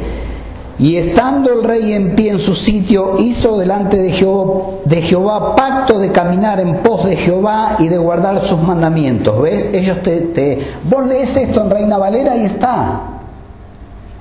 y 0.78 0.94
estando 0.94 1.52
el 1.52 1.64
rey 1.64 1.92
en 1.92 2.14
pie 2.14 2.30
en 2.30 2.38
su 2.38 2.54
sitio, 2.54 3.16
hizo 3.18 3.58
delante 3.58 3.96
de 3.98 4.12
Jehová, 4.12 5.56
pacto 5.56 5.98
de 5.98 6.12
caminar 6.12 6.60
en 6.60 6.76
pos 6.82 7.04
de 7.04 7.16
Jehová 7.16 7.74
y 7.80 7.88
de 7.88 7.98
guardar 7.98 8.40
sus 8.40 8.62
mandamientos. 8.62 9.42
¿Ves? 9.42 9.70
Ellos 9.74 10.00
te. 10.04 10.76
Vos 10.84 11.04
lees 11.08 11.36
esto 11.36 11.62
en 11.62 11.70
Reina 11.70 11.98
Valera 11.98 12.36
y 12.36 12.44
está. 12.44 13.00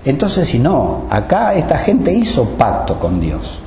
Entonces, 0.05 0.47
si 0.47 0.57
no, 0.57 1.03
acá 1.11 1.53
esta 1.53 1.77
gente 1.77 2.11
hizo 2.11 2.45
pacto 2.57 2.97
con 2.97 3.21
Dios. 3.21 3.59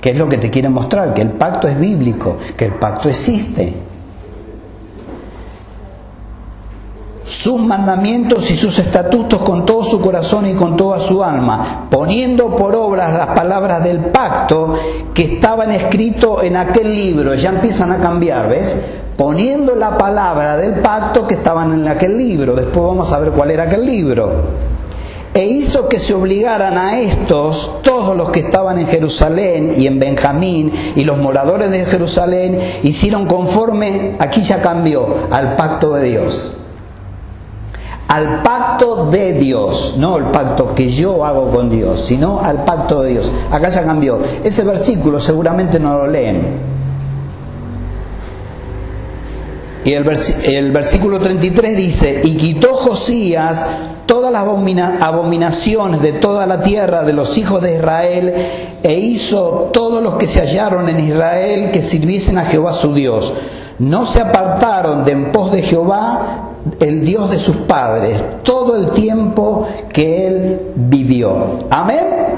¿Qué 0.00 0.10
es 0.10 0.16
lo 0.16 0.28
que 0.28 0.38
te 0.38 0.50
quiere 0.50 0.68
mostrar? 0.68 1.14
Que 1.14 1.22
el 1.22 1.30
pacto 1.30 1.68
es 1.68 1.78
bíblico, 1.78 2.38
que 2.56 2.64
el 2.64 2.74
pacto 2.74 3.08
existe. 3.08 3.93
Sus 7.24 7.58
mandamientos 7.58 8.50
y 8.50 8.56
sus 8.56 8.78
estatutos 8.78 9.40
con 9.40 9.64
todo 9.64 9.82
su 9.82 10.00
corazón 10.00 10.46
y 10.46 10.52
con 10.52 10.76
toda 10.76 11.00
su 11.00 11.24
alma, 11.24 11.86
poniendo 11.90 12.54
por 12.54 12.74
obras 12.74 13.14
las 13.14 13.28
palabras 13.28 13.82
del 13.82 14.00
pacto 14.06 14.74
que 15.14 15.24
estaban 15.24 15.72
escritos 15.72 16.44
en 16.44 16.56
aquel 16.56 16.94
libro. 16.94 17.34
Ya 17.34 17.48
empiezan 17.48 17.92
a 17.92 17.98
cambiar, 17.98 18.50
¿ves? 18.50 18.78
Poniendo 19.16 19.74
la 19.74 19.96
palabra 19.96 20.56
del 20.56 20.74
pacto 20.74 21.26
que 21.26 21.34
estaban 21.34 21.72
en 21.72 21.88
aquel 21.88 22.18
libro. 22.18 22.54
Después 22.54 22.84
vamos 22.84 23.10
a 23.12 23.18
ver 23.18 23.30
cuál 23.30 23.50
era 23.50 23.64
aquel 23.64 23.86
libro. 23.86 24.64
E 25.32 25.46
hizo 25.46 25.88
que 25.88 25.98
se 25.98 26.14
obligaran 26.14 26.76
a 26.76 27.00
estos, 27.00 27.80
todos 27.82 28.16
los 28.16 28.30
que 28.30 28.40
estaban 28.40 28.78
en 28.78 28.86
Jerusalén 28.86 29.74
y 29.76 29.86
en 29.86 29.98
Benjamín, 29.98 30.72
y 30.94 31.02
los 31.04 31.18
moradores 31.18 31.70
de 31.70 31.84
Jerusalén, 31.86 32.60
hicieron 32.82 33.26
conforme, 33.26 34.14
aquí 34.20 34.42
ya 34.42 34.60
cambió, 34.60 35.06
al 35.30 35.56
pacto 35.56 35.94
de 35.94 36.10
Dios 36.10 36.58
al 38.14 38.42
pacto 38.42 39.06
de 39.06 39.32
Dios, 39.32 39.96
no 39.98 40.18
el 40.18 40.26
pacto 40.26 40.72
que 40.72 40.88
yo 40.88 41.24
hago 41.24 41.50
con 41.50 41.68
Dios, 41.68 42.00
sino 42.00 42.38
al 42.40 42.62
pacto 42.62 43.02
de 43.02 43.10
Dios. 43.10 43.32
Acá 43.50 43.70
ya 43.70 43.82
cambió. 43.82 44.20
Ese 44.44 44.62
versículo 44.62 45.18
seguramente 45.18 45.80
no 45.80 45.98
lo 45.98 46.06
leen. 46.06 46.40
Y 49.84 49.92
el, 49.94 50.08
el 50.44 50.70
versículo 50.70 51.18
33 51.18 51.76
dice, 51.76 52.20
y 52.22 52.36
quitó 52.36 52.74
Josías 52.74 53.66
todas 54.06 54.30
las 54.30 54.44
abominaciones 54.44 56.00
de 56.00 56.12
toda 56.12 56.46
la 56.46 56.62
tierra 56.62 57.02
de 57.02 57.14
los 57.14 57.36
hijos 57.36 57.62
de 57.62 57.74
Israel, 57.74 58.34
e 58.80 58.94
hizo 58.94 59.70
todos 59.72 60.00
los 60.00 60.14
que 60.14 60.28
se 60.28 60.38
hallaron 60.38 60.88
en 60.88 61.00
Israel 61.00 61.72
que 61.72 61.82
sirviesen 61.82 62.38
a 62.38 62.44
Jehová 62.44 62.74
su 62.74 62.94
Dios. 62.94 63.32
No 63.80 64.06
se 64.06 64.20
apartaron 64.20 65.04
de 65.04 65.10
en 65.10 65.32
pos 65.32 65.50
de 65.50 65.62
Jehová 65.62 66.53
el 66.80 67.04
Dios 67.04 67.30
de 67.30 67.38
sus 67.38 67.56
padres 67.56 68.42
todo 68.42 68.76
el 68.76 68.90
tiempo 68.90 69.66
que 69.92 70.26
él 70.26 70.60
vivió. 70.74 71.64
Amén. 71.70 72.33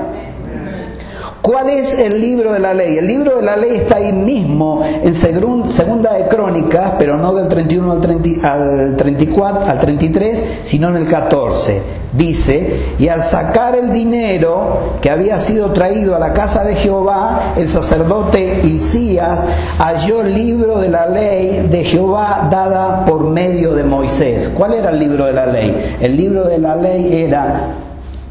¿Cuál 1.46 1.70
es 1.70 1.96
el 2.00 2.20
libro 2.20 2.54
de 2.54 2.58
la 2.58 2.74
ley? 2.74 2.98
El 2.98 3.06
libro 3.06 3.36
de 3.36 3.42
la 3.42 3.56
ley 3.56 3.76
está 3.76 3.98
ahí 3.98 4.12
mismo 4.12 4.82
en 4.82 5.14
segunda 5.14 6.14
de 6.14 6.26
Crónicas, 6.26 6.94
pero 6.98 7.16
no 7.18 7.32
del 7.34 7.46
31 7.46 7.92
al, 7.92 8.96
34, 8.96 9.64
al 9.64 9.78
33, 9.78 10.44
sino 10.64 10.88
en 10.88 10.96
el 10.96 11.06
14. 11.06 11.82
Dice, 12.12 12.80
y 12.98 13.06
al 13.06 13.22
sacar 13.22 13.76
el 13.76 13.92
dinero 13.92 14.94
que 15.00 15.08
había 15.08 15.38
sido 15.38 15.70
traído 15.70 16.16
a 16.16 16.18
la 16.18 16.32
casa 16.32 16.64
de 16.64 16.74
Jehová, 16.74 17.54
el 17.56 17.68
sacerdote 17.68 18.62
Hilcías 18.64 19.46
halló 19.78 20.22
el 20.22 20.34
libro 20.34 20.80
de 20.80 20.88
la 20.88 21.06
ley 21.06 21.68
de 21.70 21.84
Jehová 21.84 22.48
dada 22.50 23.04
por 23.04 23.22
medio 23.22 23.72
de 23.74 23.84
Moisés. 23.84 24.50
¿Cuál 24.52 24.74
era 24.74 24.90
el 24.90 24.98
libro 24.98 25.26
de 25.26 25.32
la 25.32 25.46
ley? 25.46 25.96
El 26.00 26.16
libro 26.16 26.42
de 26.42 26.58
la 26.58 26.74
ley 26.74 27.22
era 27.22 27.85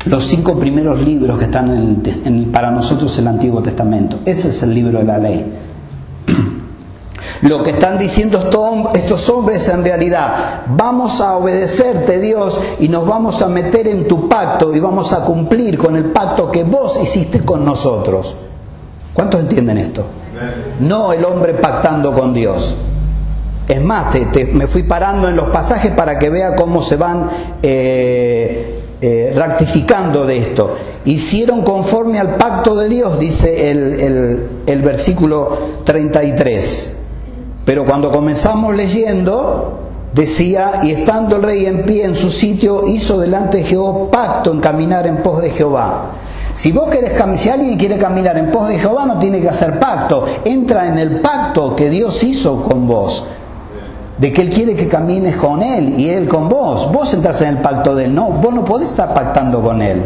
los 0.05 0.23
cinco 0.23 0.57
primeros 0.57 1.01
libros 1.01 1.37
que 1.37 1.45
están 1.45 2.03
en 2.25 2.51
para 2.51 2.71
nosotros 2.71 3.17
el 3.17 3.27
Antiguo 3.27 3.61
Testamento. 3.61 4.19
Ese 4.25 4.49
es 4.49 4.63
el 4.63 4.73
libro 4.73 4.99
de 4.99 5.03
la 5.03 5.17
ley. 5.17 5.53
Lo 7.41 7.63
que 7.63 7.71
están 7.71 7.97
diciendo 7.97 8.39
estos 8.93 9.29
hombres 9.29 9.67
en 9.67 9.83
realidad, 9.83 10.63
vamos 10.67 11.21
a 11.21 11.35
obedecerte 11.35 12.19
Dios 12.19 12.59
y 12.79 12.87
nos 12.87 13.05
vamos 13.07 13.41
a 13.41 13.47
meter 13.47 13.87
en 13.87 14.07
tu 14.07 14.29
pacto 14.29 14.73
y 14.73 14.79
vamos 14.79 15.11
a 15.13 15.23
cumplir 15.23 15.77
con 15.77 15.95
el 15.95 16.05
pacto 16.05 16.51
que 16.51 16.63
vos 16.63 16.99
hiciste 17.01 17.41
con 17.41 17.65
nosotros. 17.65 18.35
¿Cuántos 19.13 19.41
entienden 19.41 19.77
esto? 19.77 20.05
No 20.79 21.13
el 21.13 21.23
hombre 21.25 21.53
pactando 21.53 22.13
con 22.13 22.33
Dios. 22.33 22.75
Es 23.67 23.81
más, 23.81 24.07
me 24.53 24.67
fui 24.67 24.83
parando 24.83 25.27
en 25.27 25.35
los 25.35 25.49
pasajes 25.49 25.91
para 25.91 26.19
que 26.19 26.29
vea 26.29 26.55
cómo 26.55 26.81
se 26.81 26.97
van 26.97 27.29
eh, 27.63 28.84
eh, 29.07 29.31
rectificando 29.35 30.25
de 30.25 30.35
esto. 30.39 30.73
Hicieron 31.05 31.61
conforme 31.61 32.19
al 32.19 32.37
pacto 32.37 32.75
de 32.75 32.89
Dios, 32.89 33.19
dice 33.19 33.69
el, 33.69 34.49
el 34.65 34.81
versículo 34.81 35.59
33. 35.83 36.97
Pero 37.63 37.85
cuando 37.85 38.09
comenzamos 38.09 38.75
leyendo, 38.75 39.77
decía, 40.11 40.79
y 40.81 40.89
estando 40.89 41.35
el 41.35 41.43
rey 41.43 41.67
en 41.67 41.83
pie 41.85 42.05
en 42.05 42.15
su 42.15 42.31
sitio, 42.31 42.87
hizo 42.87 43.19
delante 43.19 43.57
de 43.57 43.63
Jehová 43.65 44.09
pacto 44.09 44.51
en 44.51 44.59
caminar 44.59 45.05
en 45.05 45.17
pos 45.17 45.39
de 45.39 45.51
Jehová. 45.51 46.13
Si 46.53 46.71
vos 46.71 46.89
querés 46.89 47.11
si 47.39 47.49
alguien 47.49 47.77
quiere 47.77 47.99
caminar 47.99 48.39
en 48.39 48.49
pos 48.49 48.69
de 48.69 48.79
Jehová, 48.79 49.05
no 49.05 49.19
tiene 49.19 49.39
que 49.39 49.49
hacer 49.49 49.77
pacto. 49.77 50.25
Entra 50.43 50.87
en 50.87 50.97
el 50.97 51.21
pacto 51.21 51.75
que 51.75 51.91
Dios 51.91 52.23
hizo 52.23 52.63
con 52.63 52.87
vos 52.87 53.27
de 54.17 54.31
que 54.31 54.41
Él 54.41 54.49
quiere 54.49 54.75
que 54.75 54.87
camines 54.87 55.35
con 55.37 55.61
Él 55.61 55.99
y 55.99 56.09
Él 56.09 56.27
con 56.27 56.49
vos. 56.49 56.91
Vos 56.91 57.13
entras 57.13 57.41
en 57.41 57.49
el 57.49 57.57
pacto 57.57 57.95
de 57.95 58.05
Él, 58.05 58.15
no, 58.15 58.29
vos 58.29 58.53
no 58.53 58.63
podés 58.63 58.89
estar 58.89 59.13
pactando 59.13 59.61
con 59.61 59.81
Él. 59.81 60.03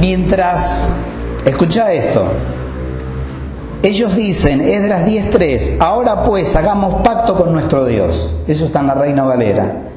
Mientras, 0.00 0.88
escucha 1.44 1.92
esto, 1.92 2.24
ellos 3.82 4.14
dicen, 4.14 4.60
Esdras 4.60 5.06
10.3, 5.06 5.76
ahora 5.80 6.24
pues 6.24 6.54
hagamos 6.56 7.02
pacto 7.02 7.36
con 7.36 7.52
nuestro 7.52 7.84
Dios. 7.86 8.34
Eso 8.46 8.66
está 8.66 8.80
en 8.80 8.86
la 8.88 8.94
Reina 8.94 9.22
Valera 9.22 9.91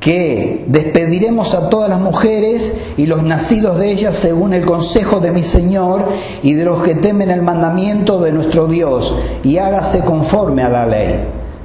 que 0.00 0.64
despediremos 0.66 1.54
a 1.54 1.68
todas 1.68 1.90
las 1.90 2.00
mujeres 2.00 2.72
y 2.96 3.06
los 3.06 3.22
nacidos 3.22 3.78
de 3.78 3.92
ellas 3.92 4.16
según 4.16 4.54
el 4.54 4.64
consejo 4.64 5.20
de 5.20 5.30
mi 5.30 5.42
Señor 5.42 6.06
y 6.42 6.54
de 6.54 6.64
los 6.64 6.82
que 6.82 6.94
temen 6.94 7.30
el 7.30 7.42
mandamiento 7.42 8.18
de 8.20 8.32
nuestro 8.32 8.66
Dios, 8.66 9.14
y 9.44 9.58
hágase 9.58 10.00
conforme 10.00 10.62
a 10.62 10.70
la 10.70 10.86
ley. 10.86 11.20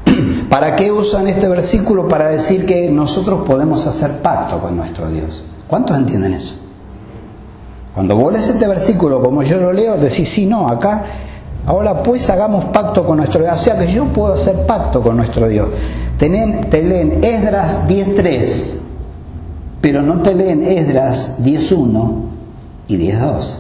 ¿Para 0.50 0.76
qué 0.76 0.92
usan 0.92 1.28
este 1.28 1.48
versículo? 1.48 2.10
Para 2.10 2.28
decir 2.28 2.66
que 2.66 2.92
nosotros 2.92 3.46
podemos 3.48 3.88
hacer 3.88 4.18
pacto 4.20 4.60
con 4.60 4.76
nuestro 4.76 5.10
Dios. 5.10 5.46
¿Cuántos 5.68 5.98
entienden 5.98 6.34
eso? 6.34 6.56
Cuando 7.94 8.18
vos 8.18 8.34
lees 8.34 8.50
este 8.50 8.68
versículo 8.68 9.22
como 9.22 9.44
yo 9.44 9.58
lo 9.58 9.72
leo, 9.72 9.96
decís, 9.96 10.28
sí, 10.28 10.46
no, 10.46 10.68
acá, 10.68 11.06
ahora 11.66 12.04
pues 12.04 12.30
hagamos 12.30 12.66
pacto 12.66 13.06
con 13.06 13.18
nuestro 13.18 13.42
Dios. 13.42 13.56
O 13.56 13.64
sea 13.64 13.78
que 13.78 13.88
yo 13.88 14.06
puedo 14.08 14.34
hacer 14.34 14.66
pacto 14.66 15.02
con 15.02 15.16
nuestro 15.16 15.48
Dios. 15.48 15.70
Te 16.18 16.30
leen, 16.30 17.24
Esdras 17.24 17.88
10.3, 17.88 18.80
pero 19.82 20.02
no 20.02 20.22
te 20.22 20.34
leen 20.34 20.64
Esdras 20.64 21.38
10.1 21.44 22.22
y 22.88 22.98
10.2. 22.98 23.60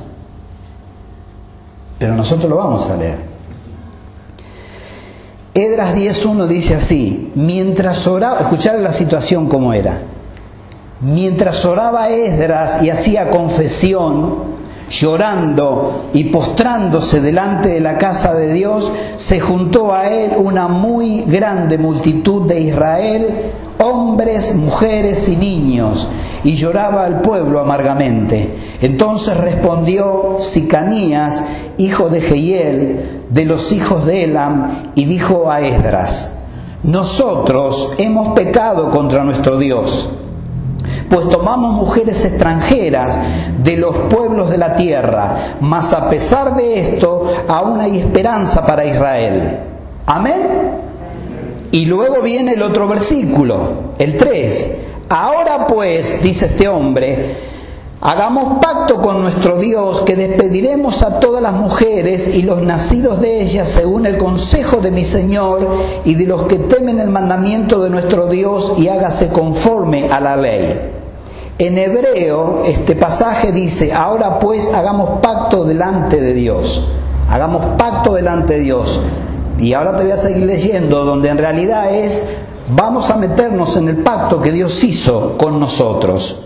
Pero 2.00 2.16
nosotros 2.16 2.50
lo 2.50 2.58
vamos 2.58 2.90
a 2.90 2.98
leer. 2.98 3.18
Edras 5.54 5.96
10.1 5.96 6.48
dice 6.48 6.76
así, 6.76 7.32
mientras 7.36 8.08
oraba, 8.08 8.40
escuchar 8.40 8.80
la 8.80 8.92
situación 8.92 9.48
como 9.48 9.72
era, 9.72 10.02
mientras 11.00 11.64
oraba 11.66 12.10
Esdras 12.10 12.84
y 12.84 12.90
hacía 12.90 13.30
confesión, 13.30 14.55
llorando 14.90 16.10
y 16.14 16.26
postrándose 16.26 17.22
delante 17.22 17.70
de 17.70 17.80
la 17.80 17.98
casa 17.98 18.34
de 18.34 18.54
Dios, 18.54 18.92
se 19.18 19.40
juntó 19.40 19.94
a 19.94 20.10
él 20.10 20.34
una 20.38 20.68
muy 20.68 21.22
grande 21.22 21.78
multitud 21.78 22.44
de 22.48 22.62
Israel, 22.62 23.52
hombres, 23.84 24.56
mujeres 24.56 25.28
y 25.30 25.36
niños, 25.36 26.08
y 26.44 26.56
lloraba 26.56 27.06
al 27.06 27.22
pueblo 27.22 27.60
amargamente. 27.60 28.56
Entonces 28.82 29.38
respondió 29.38 30.38
Sicanías, 30.40 31.44
hijo 31.78 32.10
de 32.10 32.22
Jehiel, 32.22 33.24
de 33.30 33.46
los 33.46 33.72
hijos 33.72 34.06
de 34.06 34.26
Elam, 34.26 34.92
y 34.96 35.06
dijo 35.06 35.50
a 35.50 35.62
Esdras, 35.62 36.32
nosotros 36.84 37.94
hemos 37.98 38.36
pecado 38.36 38.92
contra 38.92 39.24
nuestro 39.24 39.58
Dios 39.58 40.12
pues 41.10 41.30
tomamos 41.30 41.74
mujeres 41.74 42.24
extranjeras 42.26 43.20
de 43.64 43.78
los 43.78 43.98
pueblos 44.10 44.50
de 44.50 44.58
la 44.58 44.76
tierra, 44.76 45.58
mas 45.60 45.94
a 45.94 46.10
pesar 46.10 46.56
de 46.56 46.80
esto, 46.80 47.32
aún 47.48 47.80
hay 47.80 48.00
esperanza 48.00 48.66
para 48.66 48.86
Israel. 48.86 49.60
Amén. 50.06 50.42
Y 51.72 51.86
luego 51.86 52.22
viene 52.22 52.54
el 52.54 52.62
otro 52.62 52.88
versículo, 52.88 53.94
el 53.98 54.18
3. 54.18 54.68
Ahora 55.10 55.68
pues, 55.68 56.22
dice 56.24 56.48
este 56.48 56.68
hombre, 56.68 57.36
Hagamos 58.02 58.60
pacto 58.62 59.02
con 59.02 59.22
nuestro 59.22 59.58
Dios 59.58 60.02
que 60.02 60.16
despediremos 60.16 61.02
a 61.02 61.20
todas 61.20 61.42
las 61.42 61.54
mujeres 61.54 62.28
y 62.28 62.42
los 62.42 62.62
nacidos 62.62 63.22
de 63.22 63.42
ellas 63.42 63.70
según 63.70 64.06
el 64.06 64.18
consejo 64.18 64.82
de 64.82 64.92
mi 64.92 65.06
Señor 65.06 65.68
y 66.04 66.16
de 66.16 66.26
los 66.26 66.44
que 66.44 66.60
temen 66.60 67.00
el 67.00 67.10
mandamiento 67.10 67.82
de 67.82 67.90
nuestro 67.90 68.28
Dios 68.28 68.74
y 68.78 68.90
hágase 68.90 69.30
conforme 69.30 70.12
a 70.12 70.20
la 70.20 70.36
ley. 70.36 70.92
En 71.58 71.78
hebreo 71.78 72.64
este 72.66 72.98
pasaje 72.98 73.54
dice, 73.54 73.94
ahora 73.94 74.40
pues 74.40 74.74
hagamos 74.74 75.22
pacto 75.22 75.64
delante 75.64 76.20
de 76.20 76.34
Dios, 76.34 76.86
hagamos 77.30 77.78
pacto 77.78 78.14
delante 78.16 78.56
de 78.56 78.60
Dios. 78.60 79.00
Y 79.58 79.72
ahora 79.72 79.96
te 79.96 80.04
voy 80.04 80.12
a 80.12 80.18
seguir 80.18 80.46
leyendo, 80.46 81.06
donde 81.06 81.30
en 81.30 81.38
realidad 81.38 81.96
es, 81.96 82.26
vamos 82.76 83.10
a 83.10 83.16
meternos 83.16 83.78
en 83.78 83.88
el 83.88 83.98
pacto 83.98 84.42
que 84.42 84.52
Dios 84.52 84.84
hizo 84.84 85.38
con 85.38 85.62
nosotros. 85.62 86.42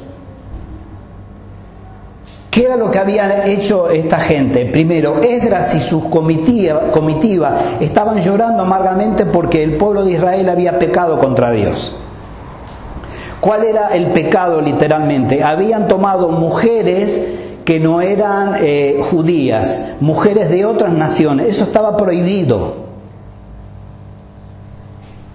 ¿Qué 2.49 2.63
era 2.63 2.77
lo 2.77 2.89
que 2.89 2.97
habían 2.97 3.47
hecho 3.47 3.89
esta 3.89 4.17
gente? 4.17 4.65
Primero, 4.65 5.21
Esdras 5.21 5.75
y 5.75 5.79
sus 5.79 6.05
comitiva, 6.05 6.89
comitiva 6.91 7.59
estaban 7.79 8.19
llorando 8.21 8.63
amargamente 8.63 9.25
porque 9.25 9.61
el 9.61 9.77
pueblo 9.77 10.03
de 10.03 10.13
Israel 10.13 10.49
había 10.49 10.79
pecado 10.79 11.19
contra 11.19 11.51
Dios. 11.51 11.95
¿Cuál 13.39 13.65
era 13.65 13.89
el 13.89 14.07
pecado 14.07 14.61
literalmente? 14.61 15.43
Habían 15.43 15.87
tomado 15.87 16.29
mujeres 16.29 17.21
que 17.63 17.79
no 17.79 18.01
eran 18.01 18.55
eh, 18.61 18.99
judías, 18.99 19.83
mujeres 19.99 20.49
de 20.49 20.65
otras 20.65 20.91
naciones. 20.91 21.47
Eso 21.47 21.65
estaba 21.65 21.95
prohibido. 21.95 22.89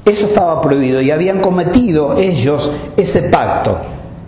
Eso 0.05 0.27
estaba 0.27 0.61
prohibido 0.61 1.01
y 1.01 1.13
habían 1.13 1.41
cometido 1.41 2.19
ellos 2.19 2.73
ese 2.97 3.23
pacto. 3.23 3.79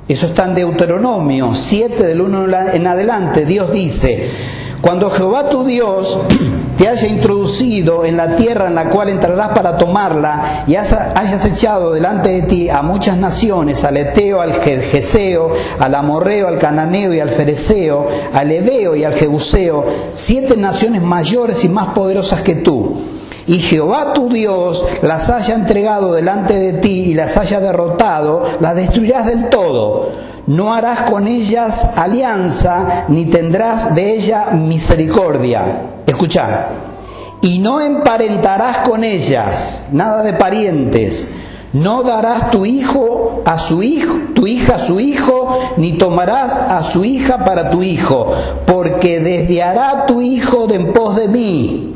Eso 0.08 0.26
está 0.26 0.44
en 0.44 0.54
Deuteronomio 0.54 1.52
7 1.52 2.06
del 2.06 2.20
1 2.20 2.46
en 2.74 2.86
adelante. 2.86 3.44
Dios 3.44 3.72
dice, 3.72 4.30
cuando 4.80 5.10
Jehová 5.10 5.50
tu 5.50 5.64
Dios 5.64 6.20
te 6.78 6.86
haya 6.86 7.08
introducido 7.08 8.04
en 8.04 8.16
la 8.16 8.36
tierra 8.36 8.68
en 8.68 8.76
la 8.76 8.88
cual 8.88 9.08
entrarás 9.08 9.48
para 9.48 9.76
tomarla 9.76 10.62
y 10.68 10.76
hayas 10.76 11.44
echado 11.44 11.92
delante 11.92 12.28
de 12.28 12.42
ti 12.42 12.68
a 12.68 12.82
muchas 12.82 13.16
naciones, 13.16 13.82
al 13.82 13.96
Eteo, 13.96 14.40
al 14.40 14.54
Jerjeseo, 14.62 15.50
al 15.80 15.92
Amorreo, 15.96 16.46
al 16.46 16.60
Cananeo 16.60 17.12
y 17.12 17.18
al 17.18 17.30
Fereceo, 17.30 18.06
al 18.32 18.52
Ebeo 18.52 18.94
y 18.94 19.02
al 19.02 19.14
Jebuseo, 19.14 19.86
siete 20.14 20.56
naciones 20.56 21.02
mayores 21.02 21.64
y 21.64 21.68
más 21.68 21.88
poderosas 21.88 22.42
que 22.42 22.54
tú 22.54 23.15
y 23.46 23.58
Jehová 23.60 24.12
tu 24.12 24.28
Dios 24.28 24.84
las 25.02 25.30
haya 25.30 25.54
entregado 25.54 26.12
delante 26.12 26.54
de 26.54 26.72
ti 26.74 27.10
y 27.10 27.14
las 27.14 27.36
haya 27.36 27.60
derrotado, 27.60 28.42
las 28.60 28.74
destruirás 28.74 29.26
del 29.26 29.48
todo. 29.48 30.10
No 30.46 30.74
harás 30.74 31.02
con 31.02 31.28
ellas 31.28 31.90
alianza, 31.96 33.04
ni 33.08 33.26
tendrás 33.26 33.94
de 33.94 34.14
ella 34.14 34.46
misericordia. 34.52 35.90
Escucha. 36.06 36.68
Y 37.42 37.58
no 37.58 37.80
emparentarás 37.80 38.78
con 38.78 39.04
ellas, 39.04 39.86
nada 39.92 40.22
de 40.22 40.32
parientes. 40.32 41.28
No 41.72 42.02
darás 42.02 42.50
tu 42.50 42.64
hijo 42.64 43.42
a 43.44 43.58
su 43.58 43.82
hijo, 43.82 44.14
tu 44.34 44.46
hija 44.46 44.76
a 44.76 44.78
su 44.78 44.98
hijo, 44.98 45.58
ni 45.76 45.92
tomarás 45.98 46.56
a 46.56 46.82
su 46.82 47.04
hija 47.04 47.44
para 47.44 47.70
tu 47.70 47.82
hijo, 47.82 48.32
porque 48.66 49.20
desviará 49.20 50.06
tu 50.06 50.20
hijo 50.20 50.66
de 50.66 50.76
en 50.76 50.92
pos 50.92 51.16
de 51.16 51.28
mí 51.28 51.95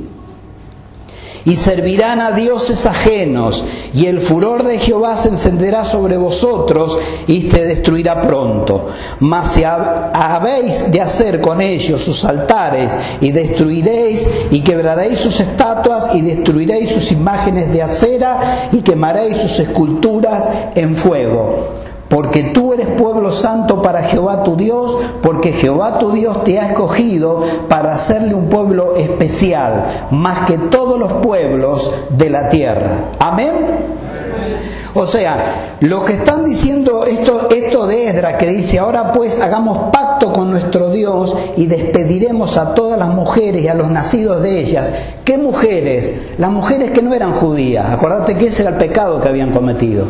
y 1.44 1.56
servirán 1.56 2.20
a 2.20 2.32
dioses 2.32 2.86
ajenos, 2.86 3.64
y 3.94 4.06
el 4.06 4.20
furor 4.20 4.64
de 4.64 4.78
Jehová 4.78 5.16
se 5.16 5.28
encenderá 5.28 5.84
sobre 5.84 6.16
vosotros 6.16 6.98
y 7.26 7.44
te 7.44 7.64
destruirá 7.64 8.22
pronto. 8.22 8.88
Mas 9.20 9.52
si 9.52 9.64
habéis 9.64 10.90
de 10.90 11.00
hacer 11.00 11.40
con 11.40 11.60
ellos 11.60 12.02
sus 12.02 12.24
altares, 12.24 12.96
y 13.20 13.32
destruiréis 13.32 14.28
y 14.50 14.60
quebraréis 14.60 15.20
sus 15.20 15.40
estatuas, 15.40 16.14
y 16.14 16.20
destruiréis 16.22 16.92
sus 16.92 17.12
imágenes 17.12 17.72
de 17.72 17.82
acera, 17.82 18.68
y 18.72 18.78
quemaréis 18.78 19.38
sus 19.38 19.58
esculturas 19.58 20.48
en 20.74 20.96
fuego 20.96 21.80
porque 22.10 22.42
tú 22.42 22.74
eres 22.74 22.88
pueblo 22.88 23.30
santo 23.30 23.80
para 23.80 24.02
Jehová 24.02 24.42
tu 24.42 24.56
Dios, 24.56 24.98
porque 25.22 25.52
Jehová 25.52 25.98
tu 25.98 26.10
Dios 26.10 26.42
te 26.42 26.58
ha 26.58 26.66
escogido 26.66 27.42
para 27.68 27.92
hacerle 27.94 28.34
un 28.34 28.48
pueblo 28.48 28.96
especial, 28.96 30.08
más 30.10 30.40
que 30.40 30.58
todos 30.58 30.98
los 30.98 31.12
pueblos 31.14 31.94
de 32.10 32.28
la 32.28 32.50
tierra. 32.50 32.90
Amén. 33.20 33.52
O 34.92 35.06
sea, 35.06 35.76
lo 35.78 36.04
que 36.04 36.14
están 36.14 36.44
diciendo 36.44 37.04
esto, 37.06 37.48
esto 37.48 37.86
de 37.86 38.08
Esdra, 38.08 38.36
que 38.36 38.48
dice, 38.48 38.80
ahora 38.80 39.12
pues 39.12 39.40
hagamos 39.40 39.92
pacto 39.92 40.32
con 40.32 40.50
nuestro 40.50 40.90
Dios 40.90 41.36
y 41.56 41.66
despediremos 41.66 42.56
a 42.56 42.74
todas 42.74 42.98
las 42.98 43.10
mujeres 43.10 43.62
y 43.62 43.68
a 43.68 43.74
los 43.74 43.88
nacidos 43.88 44.42
de 44.42 44.58
ellas. 44.58 44.92
¿Qué 45.24 45.38
mujeres? 45.38 46.16
Las 46.38 46.50
mujeres 46.50 46.90
que 46.90 47.02
no 47.02 47.14
eran 47.14 47.34
judías. 47.34 47.86
Acordate 47.88 48.36
que 48.36 48.48
ese 48.48 48.62
era 48.62 48.72
el 48.72 48.78
pecado 48.78 49.20
que 49.20 49.28
habían 49.28 49.52
cometido. 49.52 50.06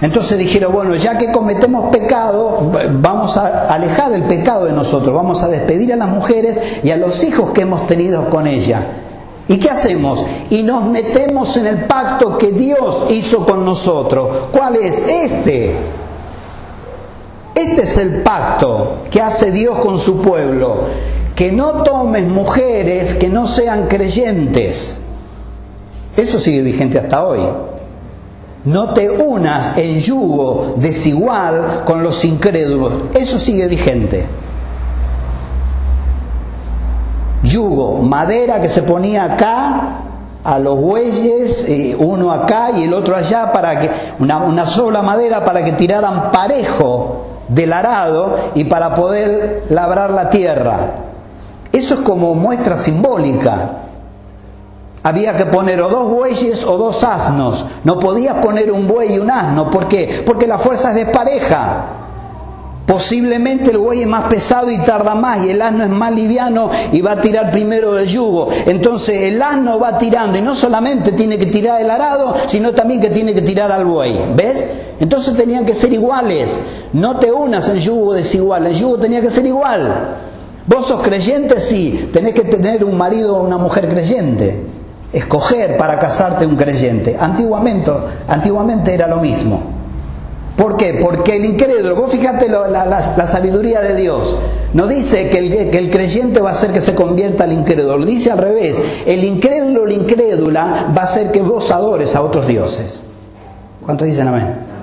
Entonces 0.00 0.38
dijeron, 0.38 0.72
bueno, 0.72 0.94
ya 0.96 1.16
que 1.16 1.30
cometemos 1.30 1.90
pecado, 1.90 2.72
vamos 3.00 3.36
a 3.36 3.72
alejar 3.72 4.12
el 4.12 4.24
pecado 4.24 4.66
de 4.66 4.72
nosotros, 4.72 5.14
vamos 5.14 5.42
a 5.42 5.48
despedir 5.48 5.92
a 5.92 5.96
las 5.96 6.08
mujeres 6.08 6.60
y 6.82 6.90
a 6.90 6.96
los 6.96 7.22
hijos 7.24 7.50
que 7.52 7.62
hemos 7.62 7.86
tenido 7.86 8.28
con 8.28 8.46
ella. 8.46 8.82
¿Y 9.46 9.58
qué 9.58 9.70
hacemos? 9.70 10.24
Y 10.50 10.62
nos 10.62 10.84
metemos 10.86 11.56
en 11.56 11.66
el 11.66 11.84
pacto 11.84 12.38
que 12.38 12.50
Dios 12.50 13.06
hizo 13.10 13.44
con 13.44 13.64
nosotros. 13.64 14.48
¿Cuál 14.52 14.76
es? 14.76 15.02
Este. 15.02 15.76
Este 17.54 17.82
es 17.82 17.96
el 17.98 18.22
pacto 18.22 19.04
que 19.10 19.20
hace 19.20 19.52
Dios 19.52 19.78
con 19.78 19.98
su 19.98 20.20
pueblo. 20.22 20.84
Que 21.36 21.52
no 21.52 21.82
tomes 21.82 22.26
mujeres 22.26 23.14
que 23.14 23.28
no 23.28 23.46
sean 23.46 23.86
creyentes. 23.86 25.00
Eso 26.16 26.38
sigue 26.38 26.62
vigente 26.62 26.98
hasta 26.98 27.26
hoy. 27.26 27.40
No 28.64 28.94
te 28.94 29.10
unas 29.10 29.76
en 29.76 30.00
yugo 30.00 30.74
desigual 30.78 31.82
con 31.84 32.02
los 32.02 32.24
incrédulos. 32.24 32.92
Eso 33.14 33.38
sigue 33.38 33.68
vigente. 33.68 34.26
Yugo, 37.42 37.98
madera 37.98 38.62
que 38.62 38.70
se 38.70 38.82
ponía 38.82 39.24
acá 39.24 39.98
a 40.42 40.58
los 40.58 40.80
bueyes, 40.80 41.66
uno 41.98 42.30
acá 42.30 42.70
y 42.70 42.84
el 42.84 42.94
otro 42.94 43.16
allá, 43.16 43.52
para 43.52 43.78
que 43.80 43.90
una, 44.18 44.38
una 44.38 44.64
sola 44.64 45.02
madera 45.02 45.44
para 45.44 45.62
que 45.62 45.72
tiraran 45.72 46.30
parejo 46.30 47.26
del 47.48 47.70
arado 47.70 48.36
y 48.54 48.64
para 48.64 48.94
poder 48.94 49.64
labrar 49.68 50.10
la 50.10 50.30
tierra. 50.30 50.76
Eso 51.70 51.94
es 51.94 52.00
como 52.00 52.34
muestra 52.34 52.76
simbólica 52.78 53.72
había 55.04 55.36
que 55.36 55.44
poner 55.44 55.82
o 55.82 55.88
dos 55.90 56.10
bueyes 56.10 56.64
o 56.64 56.78
dos 56.78 57.04
asnos. 57.04 57.66
No 57.84 58.00
podías 58.00 58.36
poner 58.36 58.72
un 58.72 58.88
buey 58.88 59.14
y 59.14 59.18
un 59.18 59.30
asno. 59.30 59.70
¿Por 59.70 59.86
qué? 59.86 60.22
Porque 60.24 60.46
la 60.46 60.56
fuerza 60.56 60.90
es 60.90 60.94
despareja. 60.96 61.84
Posiblemente 62.86 63.70
el 63.70 63.78
buey 63.78 64.02
es 64.02 64.06
más 64.06 64.24
pesado 64.24 64.70
y 64.70 64.78
tarda 64.78 65.14
más 65.14 65.44
y 65.44 65.50
el 65.50 65.60
asno 65.60 65.84
es 65.84 65.90
más 65.90 66.10
liviano 66.10 66.70
y 66.90 67.02
va 67.02 67.12
a 67.12 67.20
tirar 67.20 67.50
primero 67.52 67.92
del 67.92 68.06
yugo. 68.06 68.48
Entonces 68.66 69.22
el 69.22 69.42
asno 69.42 69.78
va 69.78 69.98
tirando 69.98 70.38
y 70.38 70.40
no 70.40 70.54
solamente 70.54 71.12
tiene 71.12 71.38
que 71.38 71.46
tirar 71.46 71.82
el 71.82 71.90
arado, 71.90 72.34
sino 72.46 72.72
también 72.72 73.02
que 73.02 73.10
tiene 73.10 73.34
que 73.34 73.42
tirar 73.42 73.70
al 73.70 73.84
buey. 73.84 74.18
¿Ves? 74.34 74.68
Entonces 75.00 75.36
tenían 75.36 75.66
que 75.66 75.74
ser 75.74 75.92
iguales. 75.92 76.60
No 76.94 77.18
te 77.18 77.30
unas 77.30 77.68
en 77.68 77.78
yugo 77.78 78.14
desigual, 78.14 78.66
el 78.66 78.74
yugo 78.74 78.96
tenía 78.96 79.20
que 79.20 79.30
ser 79.30 79.44
igual. 79.44 80.16
Vos 80.66 80.86
sos 80.86 81.02
creyente, 81.02 81.60
sí, 81.60 82.08
tenés 82.10 82.32
que 82.32 82.44
tener 82.44 82.84
un 82.84 82.96
marido 82.96 83.36
o 83.36 83.42
una 83.42 83.58
mujer 83.58 83.86
creyente. 83.86 84.73
Escoger 85.14 85.76
para 85.76 85.98
casarte 85.98 86.44
un 86.44 86.56
creyente. 86.56 87.16
Antiguamente, 87.18 87.90
antiguamente 88.28 88.92
era 88.92 89.06
lo 89.06 89.18
mismo. 89.18 89.74
¿Por 90.56 90.76
qué? 90.76 90.98
Porque 91.02 91.36
el 91.36 91.44
incrédulo, 91.44 91.96
vos 91.96 92.10
fíjate 92.10 92.48
la, 92.48 93.26
sabiduría 93.26 93.80
de 93.80 93.96
Dios, 93.96 94.36
no 94.72 94.86
dice 94.86 95.28
que 95.28 95.38
el, 95.38 95.70
que 95.70 95.78
el, 95.78 95.90
creyente 95.90 96.40
va 96.40 96.50
a 96.50 96.52
hacer 96.52 96.72
que 96.72 96.80
se 96.80 96.94
convierta 96.94 97.44
al 97.44 97.52
incrédulo, 97.52 98.04
dice 98.04 98.30
al 98.30 98.38
revés, 98.38 98.80
el 99.04 99.24
incrédulo 99.24 99.82
o 99.82 99.86
la 99.86 99.94
incrédula 99.94 100.92
va 100.96 101.02
a 101.02 101.04
hacer 101.04 101.32
que 101.32 101.42
vos 101.42 101.70
adores 101.72 102.14
a 102.14 102.22
otros 102.22 102.46
dioses. 102.46 103.04
¿Cuántos 103.84 104.06
dicen 104.06 104.28
amén? 104.28 104.74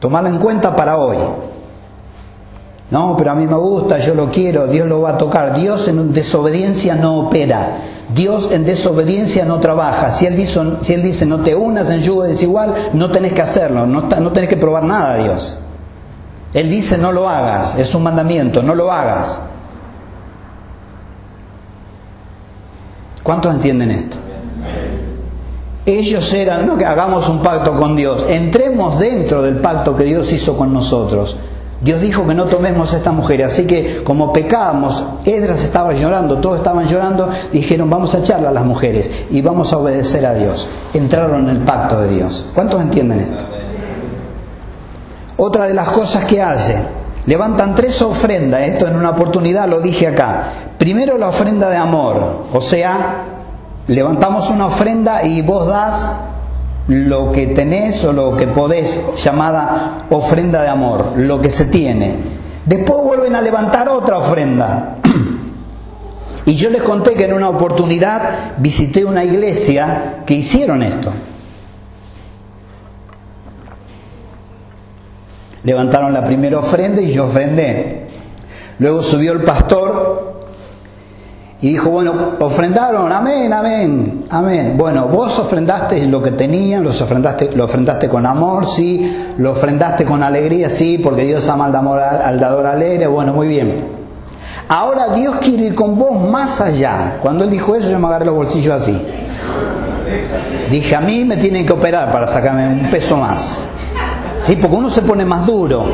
Tomalo 0.00 0.28
en 0.28 0.38
cuenta 0.38 0.76
para 0.76 0.98
hoy. 0.98 1.16
No, 2.94 3.16
pero 3.16 3.32
a 3.32 3.34
mí 3.34 3.44
me 3.44 3.56
gusta, 3.56 3.98
yo 3.98 4.14
lo 4.14 4.30
quiero, 4.30 4.68
Dios 4.68 4.86
lo 4.86 5.00
va 5.00 5.10
a 5.10 5.18
tocar. 5.18 5.56
Dios 5.56 5.88
en 5.88 6.12
desobediencia 6.12 6.94
no 6.94 7.22
opera. 7.22 7.78
Dios 8.14 8.52
en 8.52 8.64
desobediencia 8.64 9.44
no 9.44 9.58
trabaja. 9.58 10.12
Si 10.12 10.26
Él 10.26 10.36
dice, 10.36 10.60
si 10.82 10.94
él 10.94 11.02
dice 11.02 11.26
no 11.26 11.40
te 11.40 11.56
unas 11.56 11.90
en 11.90 11.98
yugo 11.98 12.22
desigual, 12.22 12.72
no 12.92 13.10
tenés 13.10 13.32
que 13.32 13.42
hacerlo, 13.42 13.84
no, 13.84 14.02
no 14.02 14.30
tenés 14.30 14.48
que 14.48 14.56
probar 14.56 14.84
nada 14.84 15.14
a 15.14 15.16
Dios. 15.16 15.58
Él 16.52 16.70
dice 16.70 16.96
no 16.96 17.10
lo 17.10 17.28
hagas, 17.28 17.74
es 17.76 17.92
un 17.96 18.04
mandamiento, 18.04 18.62
no 18.62 18.76
lo 18.76 18.92
hagas. 18.92 19.40
¿Cuántos 23.24 23.52
entienden 23.56 23.90
esto? 23.90 24.18
Ellos 25.84 26.32
eran, 26.32 26.64
no 26.64 26.78
que 26.78 26.86
hagamos 26.86 27.28
un 27.28 27.42
pacto 27.42 27.74
con 27.74 27.96
Dios, 27.96 28.24
entremos 28.28 29.00
dentro 29.00 29.42
del 29.42 29.56
pacto 29.56 29.96
que 29.96 30.04
Dios 30.04 30.32
hizo 30.32 30.56
con 30.56 30.72
nosotros. 30.72 31.36
Dios 31.84 32.00
dijo 32.00 32.26
que 32.26 32.34
no 32.34 32.46
tomemos 32.46 32.94
a 32.94 32.96
esta 32.96 33.12
mujer, 33.12 33.44
así 33.44 33.66
que 33.66 34.02
como 34.02 34.32
pecábamos, 34.32 35.04
Edras 35.26 35.62
estaba 35.64 35.92
llorando, 35.92 36.38
todos 36.38 36.56
estaban 36.56 36.86
llorando, 36.86 37.28
dijeron 37.52 37.90
vamos 37.90 38.14
a 38.14 38.20
echarla 38.20 38.48
a 38.48 38.52
las 38.52 38.64
mujeres 38.64 39.10
y 39.30 39.42
vamos 39.42 39.70
a 39.70 39.76
obedecer 39.76 40.24
a 40.24 40.32
Dios. 40.32 40.66
Entraron 40.94 41.42
en 41.42 41.56
el 41.56 41.58
pacto 41.58 42.00
de 42.00 42.08
Dios. 42.08 42.46
¿Cuántos 42.54 42.80
entienden 42.80 43.20
esto? 43.20 43.44
Otra 45.36 45.66
de 45.66 45.74
las 45.74 45.90
cosas 45.90 46.24
que 46.24 46.40
hace, 46.40 46.76
levantan 47.26 47.74
tres 47.74 48.00
ofrendas, 48.00 48.62
esto 48.62 48.86
en 48.86 48.96
una 48.96 49.10
oportunidad 49.10 49.68
lo 49.68 49.82
dije 49.82 50.06
acá. 50.06 50.44
Primero 50.78 51.18
la 51.18 51.28
ofrenda 51.28 51.68
de 51.68 51.76
amor, 51.76 52.46
o 52.50 52.60
sea, 52.62 53.24
levantamos 53.88 54.48
una 54.48 54.68
ofrenda 54.68 55.22
y 55.22 55.42
vos 55.42 55.66
das 55.66 56.12
lo 56.88 57.32
que 57.32 57.48
tenés 57.48 58.04
o 58.04 58.12
lo 58.12 58.36
que 58.36 58.46
podés, 58.46 59.02
llamada 59.16 60.06
ofrenda 60.10 60.62
de 60.62 60.68
amor, 60.68 61.12
lo 61.16 61.40
que 61.40 61.50
se 61.50 61.66
tiene. 61.66 62.16
Después 62.66 62.98
vuelven 63.02 63.34
a 63.36 63.42
levantar 63.42 63.88
otra 63.88 64.18
ofrenda. 64.18 64.98
Y 66.46 66.52
yo 66.56 66.68
les 66.68 66.82
conté 66.82 67.14
que 67.14 67.24
en 67.24 67.32
una 67.32 67.48
oportunidad 67.48 68.58
visité 68.58 69.02
una 69.02 69.24
iglesia 69.24 70.24
que 70.26 70.34
hicieron 70.34 70.82
esto. 70.82 71.10
Levantaron 75.62 76.12
la 76.12 76.22
primera 76.22 76.58
ofrenda 76.58 77.00
y 77.00 77.10
yo 77.10 77.24
ofrendé. 77.24 78.08
Luego 78.78 79.02
subió 79.02 79.32
el 79.32 79.42
pastor 79.42 80.33
y 81.64 81.68
dijo, 81.68 81.88
bueno, 81.88 82.12
ofrendaron, 82.40 83.10
amén, 83.10 83.50
amén, 83.50 84.26
amén. 84.28 84.74
Bueno, 84.76 85.08
vos 85.08 85.38
ofrendaste 85.38 86.06
lo 86.08 86.22
que 86.22 86.32
tenían, 86.32 86.84
los 86.84 87.00
ofrendaste, 87.00 87.52
lo 87.56 87.64
ofrendaste 87.64 88.06
con 88.06 88.26
amor, 88.26 88.66
sí, 88.66 89.32
lo 89.38 89.52
ofrendaste 89.52 90.04
con 90.04 90.22
alegría, 90.22 90.68
sí, 90.68 90.98
porque 90.98 91.24
Dios 91.24 91.48
ama 91.48 91.64
al, 91.64 91.74
amor, 91.74 92.00
al 92.00 92.38
dador 92.38 92.66
alegre, 92.66 93.06
bueno, 93.06 93.32
muy 93.32 93.48
bien. 93.48 93.82
Ahora 94.68 95.14
Dios 95.14 95.36
quiere 95.40 95.68
ir 95.68 95.74
con 95.74 95.98
vos 95.98 96.28
más 96.28 96.60
allá. 96.60 97.16
Cuando 97.22 97.44
él 97.44 97.50
dijo 97.50 97.74
eso, 97.74 97.88
yo 97.90 97.98
me 97.98 98.08
agarré 98.08 98.26
los 98.26 98.34
bolsillos 98.34 98.74
así. 98.74 99.00
Dije, 100.70 100.94
a 100.94 101.00
mí 101.00 101.24
me 101.24 101.38
tienen 101.38 101.64
que 101.64 101.72
operar 101.72 102.12
para 102.12 102.26
sacarme 102.26 102.68
un 102.68 102.90
peso 102.90 103.16
más. 103.16 103.60
Sí, 104.42 104.56
porque 104.56 104.76
uno 104.76 104.90
se 104.90 105.00
pone 105.00 105.24
más 105.24 105.46
duro. 105.46 105.86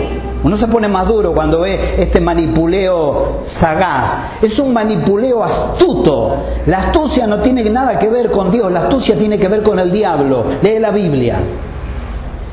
Uno 0.42 0.56
se 0.56 0.68
pone 0.68 0.88
más 0.88 1.06
duro 1.06 1.32
cuando 1.32 1.60
ve 1.60 1.96
este 1.98 2.20
manipuleo 2.20 3.38
sagaz. 3.42 4.16
Es 4.40 4.58
un 4.58 4.72
manipuleo 4.72 5.44
astuto. 5.44 6.36
La 6.66 6.78
astucia 6.78 7.26
no 7.26 7.40
tiene 7.40 7.68
nada 7.68 7.98
que 7.98 8.08
ver 8.08 8.30
con 8.30 8.50
Dios, 8.50 8.72
la 8.72 8.80
astucia 8.80 9.16
tiene 9.16 9.38
que 9.38 9.48
ver 9.48 9.62
con 9.62 9.78
el 9.78 9.92
diablo. 9.92 10.44
Lee 10.62 10.78
la 10.78 10.90
Biblia. 10.90 11.36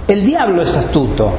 El 0.07 0.23
diablo 0.23 0.61
es 0.61 0.75
astuto. 0.75 1.31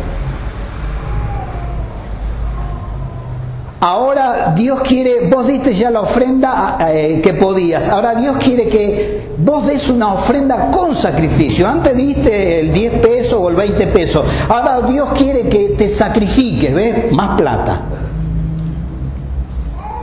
Ahora 3.80 4.54
Dios 4.56 4.80
quiere, 4.80 5.28
vos 5.28 5.46
diste 5.46 5.72
ya 5.72 5.90
la 5.90 6.00
ofrenda 6.00 6.78
eh, 6.90 7.20
que 7.22 7.34
podías, 7.34 7.88
ahora 7.88 8.16
Dios 8.16 8.36
quiere 8.38 8.66
que 8.66 9.28
vos 9.38 9.66
des 9.66 9.88
una 9.88 10.14
ofrenda 10.14 10.68
con 10.72 10.96
sacrificio. 10.96 11.68
Antes 11.68 11.96
diste 11.96 12.58
el 12.58 12.72
10 12.72 12.92
pesos 12.94 13.38
o 13.40 13.48
el 13.48 13.54
20 13.54 13.86
pesos, 13.88 14.24
ahora 14.48 14.80
Dios 14.80 15.10
quiere 15.14 15.48
que 15.48 15.76
te 15.78 15.88
sacrifiques, 15.88 16.74
¿ves? 16.74 17.12
Más 17.12 17.40
plata. 17.40 17.82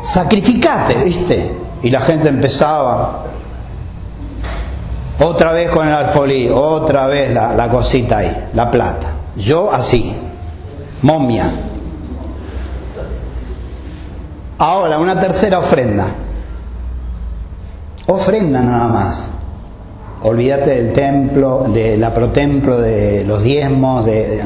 Sacrificate, 0.01 0.95
¿viste? 1.03 1.51
Y 1.83 1.89
la 1.89 1.99
gente 1.99 2.29
empezaba, 2.29 3.25
otra 5.19 5.51
vez 5.51 5.69
con 5.69 5.85
el 5.85 5.93
alfolí, 5.93 6.47
otra 6.47 7.07
vez 7.07 7.33
la, 7.33 7.53
la 7.53 7.67
cosita 7.67 8.19
ahí, 8.19 8.47
la 8.53 8.71
plata. 8.71 9.07
Yo 9.35 9.69
así, 9.73 10.15
momia. 11.01 11.51
Ahora, 14.57 14.99
una 14.99 15.19
tercera 15.19 15.59
ofrenda. 15.59 16.07
Ofrenda 18.07 18.61
nada 18.61 18.87
más. 18.87 19.29
Olvídate 20.21 20.81
del 20.81 20.93
templo, 20.93 21.67
de 21.73 21.97
la 21.97 22.13
protemplo, 22.13 22.79
de 22.79 23.25
los 23.25 23.43
diezmos, 23.43 24.05
de, 24.05 24.41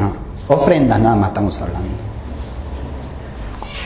ofrendas 0.48 1.00
nada 1.00 1.16
más 1.16 1.30
estamos 1.30 1.62
hablando. 1.62 1.90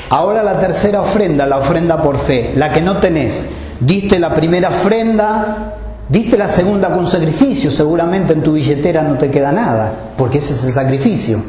Ahora 0.09 0.43
la 0.43 0.59
tercera 0.59 1.01
ofrenda, 1.01 1.45
la 1.45 1.57
ofrenda 1.57 2.01
por 2.01 2.17
fe, 2.17 2.53
la 2.55 2.71
que 2.71 2.81
no 2.81 2.97
tenés. 2.97 3.49
Diste 3.79 4.17
la 4.17 4.33
primera 4.33 4.69
ofrenda, 4.69 5.75
diste 6.07 6.37
la 6.37 6.47
segunda 6.47 6.93
con 6.93 7.05
sacrificio, 7.05 7.69
seguramente 7.69 8.33
en 8.33 8.43
tu 8.43 8.53
billetera 8.53 9.01
no 9.01 9.17
te 9.17 9.29
queda 9.29 9.51
nada, 9.51 9.91
porque 10.17 10.37
ese 10.37 10.53
es 10.53 10.63
el 10.63 10.71
sacrificio. 10.71 11.43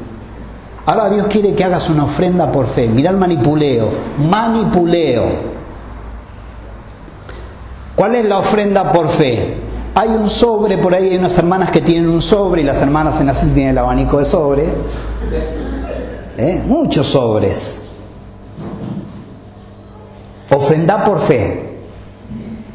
Ahora 0.86 1.08
Dios 1.08 1.26
quiere 1.28 1.54
que 1.54 1.64
hagas 1.64 1.88
una 1.88 2.04
ofrenda 2.04 2.52
por 2.52 2.66
fe. 2.66 2.88
Mira 2.88 3.10
el 3.10 3.16
manipuleo. 3.16 3.90
Manipuleo. 4.18 5.54
¿Cuál 7.96 8.16
es 8.16 8.24
la 8.26 8.38
ofrenda 8.38 8.92
por 8.92 9.08
fe? 9.08 9.56
Hay 9.94 10.08
un 10.08 10.28
sobre, 10.28 10.78
por 10.78 10.94
ahí 10.94 11.10
hay 11.10 11.16
unas 11.16 11.38
hermanas 11.38 11.70
que 11.70 11.80
tienen 11.80 12.08
un 12.08 12.20
sobre 12.20 12.62
y 12.62 12.64
las 12.64 12.82
hermanas 12.82 13.20
en 13.20 13.28
así 13.28 13.46
tienen 13.48 13.70
el 13.70 13.78
abanico 13.78 14.18
de 14.18 14.24
sobre. 14.24 14.64
¿Eh? 16.36 16.62
Muchos 16.66 17.06
sobres. 17.06 17.82
Ofrenda 20.50 21.04
por 21.04 21.20
fe. 21.20 21.74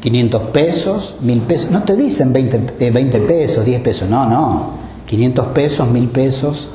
500 0.00 0.42
pesos, 0.44 1.16
1000 1.20 1.40
pesos. 1.42 1.70
No 1.70 1.82
te 1.82 1.94
dicen 1.94 2.32
20, 2.32 2.90
20 2.90 3.16
eh, 3.16 3.20
pesos, 3.20 3.64
10 3.64 3.82
pesos. 3.82 4.08
No, 4.08 4.26
no. 4.26 4.70
500 5.06 5.46
pesos, 5.48 5.88
1000 5.88 6.08
pesos. 6.08 6.70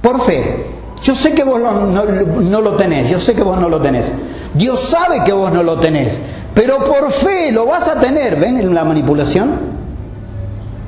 Por 0.00 0.20
fe. 0.22 0.78
Yo 1.02 1.14
sé 1.14 1.32
que 1.32 1.44
vos 1.44 1.60
no, 1.60 2.60
lo 2.60 2.74
tenés, 2.74 3.08
yo 3.08 3.18
sé 3.18 3.34
que 3.34 3.42
vos 3.42 3.58
no 3.58 3.68
lo 3.68 3.80
tenés. 3.80 4.12
Dios 4.54 4.80
sabe 4.80 5.22
que 5.24 5.32
vos 5.32 5.52
no 5.52 5.62
lo 5.62 5.78
tenés, 5.78 6.20
pero 6.54 6.84
por 6.84 7.12
fe 7.12 7.52
lo 7.52 7.66
vas 7.66 7.88
a 7.88 8.00
tener. 8.00 8.36
¿Ven 8.36 8.58
en 8.58 8.74
la 8.74 8.84
manipulación? 8.84 9.50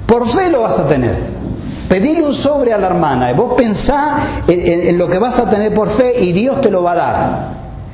Por 0.06 0.28
fe 0.28 0.50
lo 0.50 0.62
vas 0.62 0.78
a 0.78 0.88
tener. 0.88 1.14
Pedirle 1.88 2.24
un 2.24 2.32
sobre 2.32 2.72
a 2.72 2.78
la 2.78 2.88
hermana, 2.88 3.32
vos 3.32 3.54
pensá 3.56 4.42
en, 4.46 4.88
en, 4.88 4.98
lo 4.98 5.08
que 5.08 5.18
vas 5.18 5.38
a 5.38 5.50
tener 5.50 5.74
por 5.74 5.88
fe 5.88 6.20
y 6.20 6.32
Dios 6.32 6.60
te 6.60 6.70
lo 6.70 6.82
va 6.82 6.92
a 6.92 6.96
dar. 6.96 7.48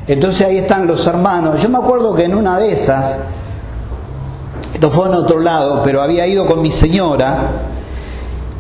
Entonces 0.07 0.47
ahí 0.47 0.59
están 0.59 0.87
los 0.87 1.07
hermanos. 1.07 1.63
Yo 1.63 1.69
me 1.69 1.79
acuerdo 1.79 2.15
que 2.15 2.25
en 2.25 2.35
una 2.35 2.59
de 2.59 2.73
esas, 2.73 3.21
esto 4.73 4.91
fue 4.91 5.09
en 5.09 5.15
otro 5.15 5.41
lado, 5.41 5.83
pero 5.83 6.03
había 6.03 6.27
ido 6.27 6.47
con 6.47 6.61
mi 6.61 6.71
señora 6.71 7.51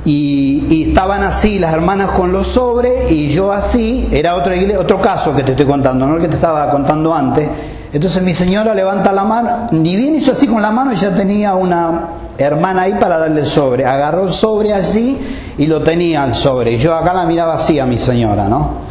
y, 0.06 0.86
estaban 0.88 1.22
así 1.22 1.58
las 1.58 1.74
hermanas 1.74 2.10
con 2.12 2.32
los 2.32 2.46
sobres 2.46 3.12
y 3.12 3.28
yo 3.28 3.52
así, 3.52 4.08
era 4.10 4.34
otro, 4.36 4.54
otro 4.78 5.00
caso 5.00 5.34
que 5.34 5.42
te 5.42 5.50
estoy 5.50 5.66
contando, 5.66 6.06
no 6.06 6.16
el 6.16 6.22
que 6.22 6.28
te 6.28 6.36
estaba 6.36 6.70
contando 6.70 7.14
antes. 7.14 7.48
Entonces 7.92 8.22
mi 8.22 8.32
señora 8.32 8.74
levanta 8.74 9.12
la 9.12 9.24
mano, 9.24 9.68
ni 9.72 9.96
bien 9.96 10.14
hizo 10.14 10.32
así 10.32 10.46
con 10.46 10.62
la 10.62 10.70
mano 10.70 10.92
ya 10.92 11.14
tenía 11.14 11.54
una, 11.54 12.08
hermana 12.38 12.82
ahí 12.82 12.94
para 13.00 13.18
darle 13.18 13.40
el 13.40 13.46
sobre. 13.46 13.84
Agarró 13.84 14.24
el 14.24 14.32
sobre 14.32 14.72
así 14.72 15.18
y 15.58 15.66
lo 15.66 15.82
tenía 15.82 16.24
el 16.24 16.34
sobre. 16.34 16.72
Y 16.72 16.78
yo 16.78 16.94
acá 16.94 17.14
la 17.14 17.24
miraba 17.24 17.54
así 17.54 17.78
a 17.78 17.86
mi 17.86 17.98
señora, 17.98 18.48
¿no? 18.48 18.86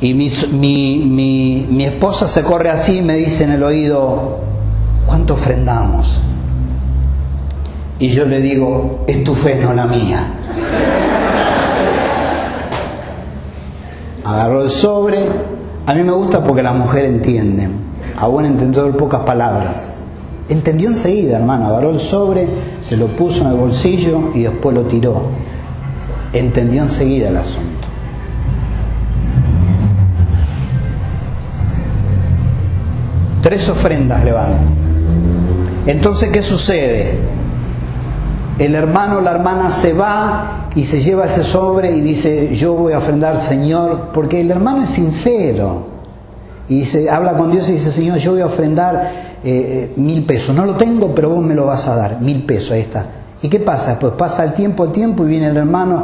Y 0.00 0.14
mi, 0.14 0.30
mi, 0.52 1.66
mi, 1.68 1.84
esposa 1.84 2.28
se 2.28 2.44
corre 2.44 2.70
así 2.70 2.98
y 2.98 3.02
me 3.02 3.14
dice 3.14 3.44
en 3.44 3.50
el 3.50 3.62
oído, 3.64 4.38
¿cuánto 5.06 5.34
ofrendamos? 5.34 6.20
Y 8.00 8.08
yo 8.08 8.26
le 8.26 8.40
digo, 8.40 9.04
es 9.08 9.24
tu 9.24 9.34
fe, 9.34 9.56
no 9.56 9.74
la 9.74 9.86
mía. 9.86 10.24
Agarró 14.24 14.62
el 14.62 14.70
sobre. 14.70 15.18
A 15.86 15.94
mí 15.94 16.02
me 16.02 16.12
gusta 16.12 16.44
porque 16.44 16.62
las 16.62 16.76
mujeres 16.76 17.10
entienden. 17.10 17.72
A 18.16 18.26
buen 18.26 18.46
entendedor 18.46 18.96
pocas 18.96 19.22
palabras. 19.22 19.90
Entendió 20.48 20.88
enseguida, 20.88 21.38
hermano. 21.38 21.66
Agarró 21.66 21.90
el 21.90 21.98
sobre, 21.98 22.46
se 22.80 22.96
lo 22.96 23.08
puso 23.08 23.42
en 23.42 23.48
el 23.48 23.56
bolsillo 23.56 24.30
y 24.34 24.42
después 24.42 24.76
lo 24.76 24.82
tiró. 24.82 25.22
Entendió 26.32 26.82
enseguida 26.82 27.30
el 27.30 27.36
asunto. 27.36 27.88
Tres 33.42 33.68
ofrendas 33.68 34.24
levanta. 34.24 34.58
Entonces, 35.86 36.28
¿qué 36.28 36.42
sucede? 36.42 37.18
El 38.58 38.74
hermano 38.74 39.20
la 39.20 39.30
hermana 39.30 39.70
se 39.70 39.92
va 39.92 40.70
y 40.74 40.84
se 40.84 41.00
lleva 41.00 41.26
ese 41.26 41.44
sobre 41.44 41.96
y 41.96 42.00
dice, 42.00 42.54
yo 42.54 42.74
voy 42.74 42.92
a 42.92 42.98
ofrendar, 42.98 43.38
Señor, 43.38 44.10
porque 44.12 44.40
el 44.40 44.50
hermano 44.50 44.82
es 44.82 44.90
sincero. 44.90 45.86
Y 46.68 46.80
dice, 46.80 47.08
habla 47.08 47.34
con 47.34 47.50
Dios 47.50 47.68
y 47.68 47.72
dice, 47.72 47.92
Señor, 47.92 48.18
yo 48.18 48.32
voy 48.32 48.40
a 48.40 48.46
ofrendar 48.46 48.94
eh, 49.44 49.44
eh, 49.44 49.92
mil 49.96 50.24
pesos. 50.24 50.54
No 50.54 50.66
lo 50.66 50.74
tengo, 50.74 51.14
pero 51.14 51.30
vos 51.30 51.42
me 51.42 51.54
lo 51.54 51.66
vas 51.66 51.86
a 51.86 51.94
dar. 51.94 52.20
Mil 52.20 52.44
pesos, 52.44 52.72
ahí 52.72 52.80
está. 52.80 53.06
¿Y 53.40 53.48
qué 53.48 53.60
pasa? 53.60 53.98
Pues 53.98 54.14
pasa 54.14 54.44
el 54.44 54.52
tiempo, 54.52 54.84
el 54.84 54.92
tiempo 54.92 55.24
y 55.24 55.28
viene 55.28 55.48
el 55.48 55.56
hermano 55.56 56.02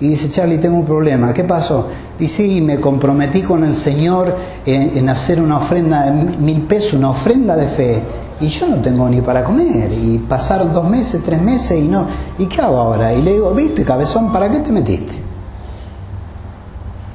y 0.00 0.08
dice, 0.08 0.28
Charlie, 0.30 0.58
tengo 0.58 0.76
un 0.76 0.84
problema. 0.84 1.32
¿Qué 1.32 1.44
pasó? 1.44 1.88
Y 2.18 2.60
me 2.60 2.78
comprometí 2.78 3.42
con 3.42 3.64
el 3.64 3.74
Señor 3.74 4.36
en, 4.66 5.08
hacer 5.08 5.40
una 5.40 5.58
ofrenda 5.58 6.04
de 6.04 6.12
mil 6.12 6.62
pesos, 6.62 6.94
una 6.94 7.10
ofrenda 7.10 7.56
de 7.56 7.66
fe. 7.66 8.02
Y 8.44 8.48
yo 8.48 8.68
no 8.68 8.76
tengo 8.76 9.08
ni 9.08 9.22
para 9.22 9.42
comer. 9.42 9.90
Y 9.90 10.18
pasaron 10.18 10.70
dos 10.70 10.86
meses, 10.86 11.22
tres 11.24 11.40
meses 11.40 11.82
y 11.82 11.88
no. 11.88 12.06
¿Y 12.38 12.44
qué 12.44 12.60
hago 12.60 12.76
ahora? 12.76 13.14
Y 13.14 13.22
le 13.22 13.32
digo, 13.32 13.54
viste, 13.54 13.82
cabezón, 13.86 14.30
¿para 14.30 14.50
qué 14.50 14.58
te 14.58 14.70
metiste? 14.70 15.14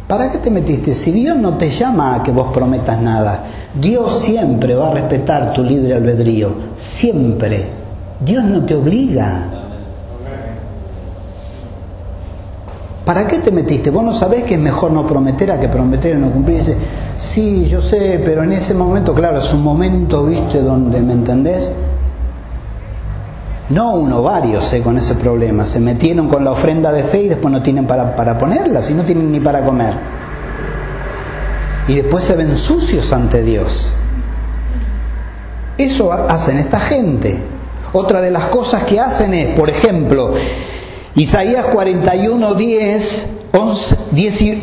¿Para 0.07 0.31
qué 0.31 0.39
te 0.39 0.49
metiste? 0.49 0.91
Si 0.95 1.11
Dios 1.11 1.37
no 1.37 1.53
te 1.53 1.69
llama 1.69 2.15
a 2.15 2.23
que 2.23 2.31
vos 2.31 2.51
prometas 2.51 2.99
nada, 2.99 3.43
Dios 3.79 4.11
siempre 4.17 4.73
va 4.73 4.89
a 4.89 4.93
respetar 4.95 5.53
tu 5.53 5.63
libre 5.63 5.93
albedrío. 5.93 6.51
Siempre. 6.75 7.67
Dios 8.25 8.43
no 8.43 8.65
te 8.65 8.73
obliga. 8.73 9.58
¿Para 13.09 13.25
qué 13.25 13.39
te 13.39 13.49
metiste? 13.49 13.89
Vos 13.89 14.03
no 14.03 14.13
sabés 14.13 14.43
que 14.43 14.53
es 14.53 14.59
mejor 14.59 14.91
no 14.91 15.03
prometer 15.03 15.49
a 15.49 15.59
que 15.59 15.67
prometer 15.67 16.15
y 16.15 16.19
no 16.19 16.29
cumplir. 16.29 16.59
Dice, 16.59 16.77
sí, 17.17 17.65
yo 17.65 17.81
sé, 17.81 18.21
pero 18.23 18.43
en 18.43 18.51
ese 18.51 18.75
momento, 18.75 19.15
claro, 19.15 19.39
es 19.39 19.51
un 19.51 19.63
momento, 19.63 20.27
viste, 20.27 20.61
donde, 20.61 21.01
¿me 21.01 21.13
entendés? 21.13 21.73
No 23.69 23.95
uno, 23.95 24.21
varios, 24.21 24.71
eh, 24.73 24.81
con 24.83 24.95
ese 24.99 25.15
problema. 25.15 25.65
Se 25.65 25.79
metieron 25.79 26.27
con 26.27 26.45
la 26.45 26.51
ofrenda 26.51 26.91
de 26.91 27.01
fe 27.01 27.23
y 27.23 27.29
después 27.29 27.51
no 27.51 27.63
tienen 27.63 27.87
para, 27.87 28.15
para 28.15 28.37
ponerla, 28.37 28.79
si 28.79 28.93
no 28.93 29.01
tienen 29.03 29.31
ni 29.31 29.39
para 29.39 29.63
comer. 29.63 29.95
Y 31.87 31.95
después 31.95 32.23
se 32.23 32.35
ven 32.35 32.55
sucios 32.55 33.11
ante 33.11 33.41
Dios. 33.41 33.91
Eso 35.79 36.13
hacen 36.13 36.59
esta 36.59 36.79
gente. 36.79 37.39
Otra 37.91 38.21
de 38.21 38.29
las 38.29 38.45
cosas 38.49 38.83
que 38.83 38.99
hacen 38.99 39.33
es, 39.33 39.57
por 39.57 39.67
ejemplo, 39.67 40.35
Isaías 41.15 41.65
41, 41.65 42.53
10, 42.53 43.29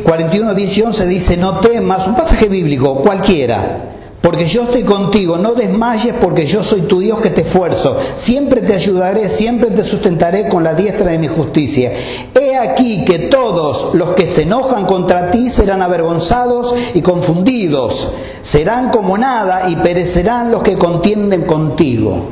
41, 0.03 0.55
10 0.55 0.79
y 0.79 0.83
11 0.83 1.07
dice, 1.07 1.37
no 1.37 1.61
temas, 1.61 2.07
un 2.07 2.15
pasaje 2.15 2.49
bíblico 2.49 3.03
cualquiera, 3.03 3.93
porque 4.21 4.45
yo 4.45 4.63
estoy 4.63 4.85
contigo, 4.85 5.37
no 5.39 5.55
desmayes 5.55 6.15
porque 6.21 6.47
yo 6.47 6.63
soy 6.63 6.83
tu 6.83 7.01
Dios 7.01 7.21
que 7.21 7.31
te 7.31 7.41
esfuerzo, 7.43 7.99
siempre 8.15 8.61
te 8.61 8.75
ayudaré, 8.75 9.29
siempre 9.29 9.71
te 9.73 9.85
sustentaré 9.85 10.49
con 10.49 10.63
la 10.63 10.75
diestra 10.75 11.11
de 11.11 11.19
mi 11.19 11.27
justicia. 11.27 11.93
He 12.35 12.57
aquí 12.57 13.05
que 13.05 13.19
todos 13.19 13.95
los 13.95 14.11
que 14.11 14.27
se 14.27 14.43
enojan 14.43 14.87
contra 14.87 15.31
ti 15.31 15.51
serán 15.51 15.83
avergonzados 15.83 16.75
y 16.95 17.03
confundidos, 17.03 18.15
serán 18.41 18.91
como 18.91 19.19
nada 19.19 19.69
y 19.69 19.77
perecerán 19.77 20.53
los 20.53 20.63
que 20.63 20.79
contienden 20.79 21.43
contigo. 21.43 22.27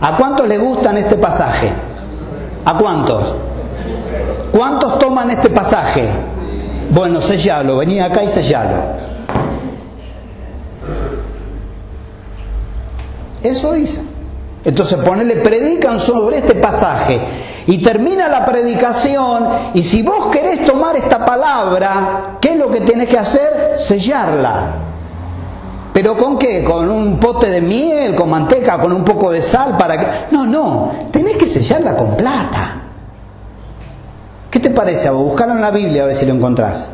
¿A 0.00 0.16
cuántos 0.16 0.48
les 0.48 0.58
gustan 0.58 0.96
este 0.96 1.16
pasaje? 1.16 1.68
¿A 2.64 2.76
cuántos? 2.76 3.34
¿Cuántos 4.58 4.98
toman 4.98 5.30
este 5.30 5.50
pasaje? 5.50 6.08
Bueno, 6.90 7.20
sellalo, 7.20 7.76
venía 7.76 8.06
acá 8.06 8.24
y 8.24 8.28
sellalo. 8.28 8.74
Eso 13.40 13.72
dice. 13.74 14.00
Entonces 14.64 14.98
ponele, 14.98 15.36
predican 15.36 16.00
sobre 16.00 16.38
este 16.38 16.56
pasaje 16.56 17.20
y 17.68 17.80
termina 17.80 18.28
la 18.28 18.44
predicación 18.44 19.46
y 19.74 19.82
si 19.84 20.02
vos 20.02 20.26
querés 20.26 20.66
tomar 20.66 20.96
esta 20.96 21.24
palabra, 21.24 22.38
¿qué 22.40 22.54
es 22.54 22.56
lo 22.56 22.68
que 22.68 22.80
tenés 22.80 23.08
que 23.08 23.16
hacer? 23.16 23.74
Sellarla. 23.78 24.72
¿Pero 25.92 26.16
con 26.16 26.36
qué? 26.36 26.64
¿Con 26.64 26.90
un 26.90 27.20
pote 27.20 27.48
de 27.48 27.60
miel, 27.60 28.16
con 28.16 28.28
manteca, 28.28 28.80
con 28.80 28.92
un 28.92 29.04
poco 29.04 29.30
de 29.30 29.40
sal 29.40 29.76
para 29.78 30.00
que... 30.00 30.06
No, 30.32 30.44
no, 30.46 30.92
tenés 31.12 31.36
que 31.36 31.46
sellarla 31.46 31.94
con 31.94 32.16
plata. 32.16 32.87
¿Qué 34.50 34.60
te 34.60 34.70
parece 34.70 35.08
a 35.08 35.10
vos? 35.12 35.24
Buscalo 35.24 35.52
en 35.52 35.60
la 35.60 35.70
Biblia 35.70 36.02
a 36.02 36.06
ver 36.06 36.16
si 36.16 36.24
lo 36.26 36.34
encontrás. 36.34 36.88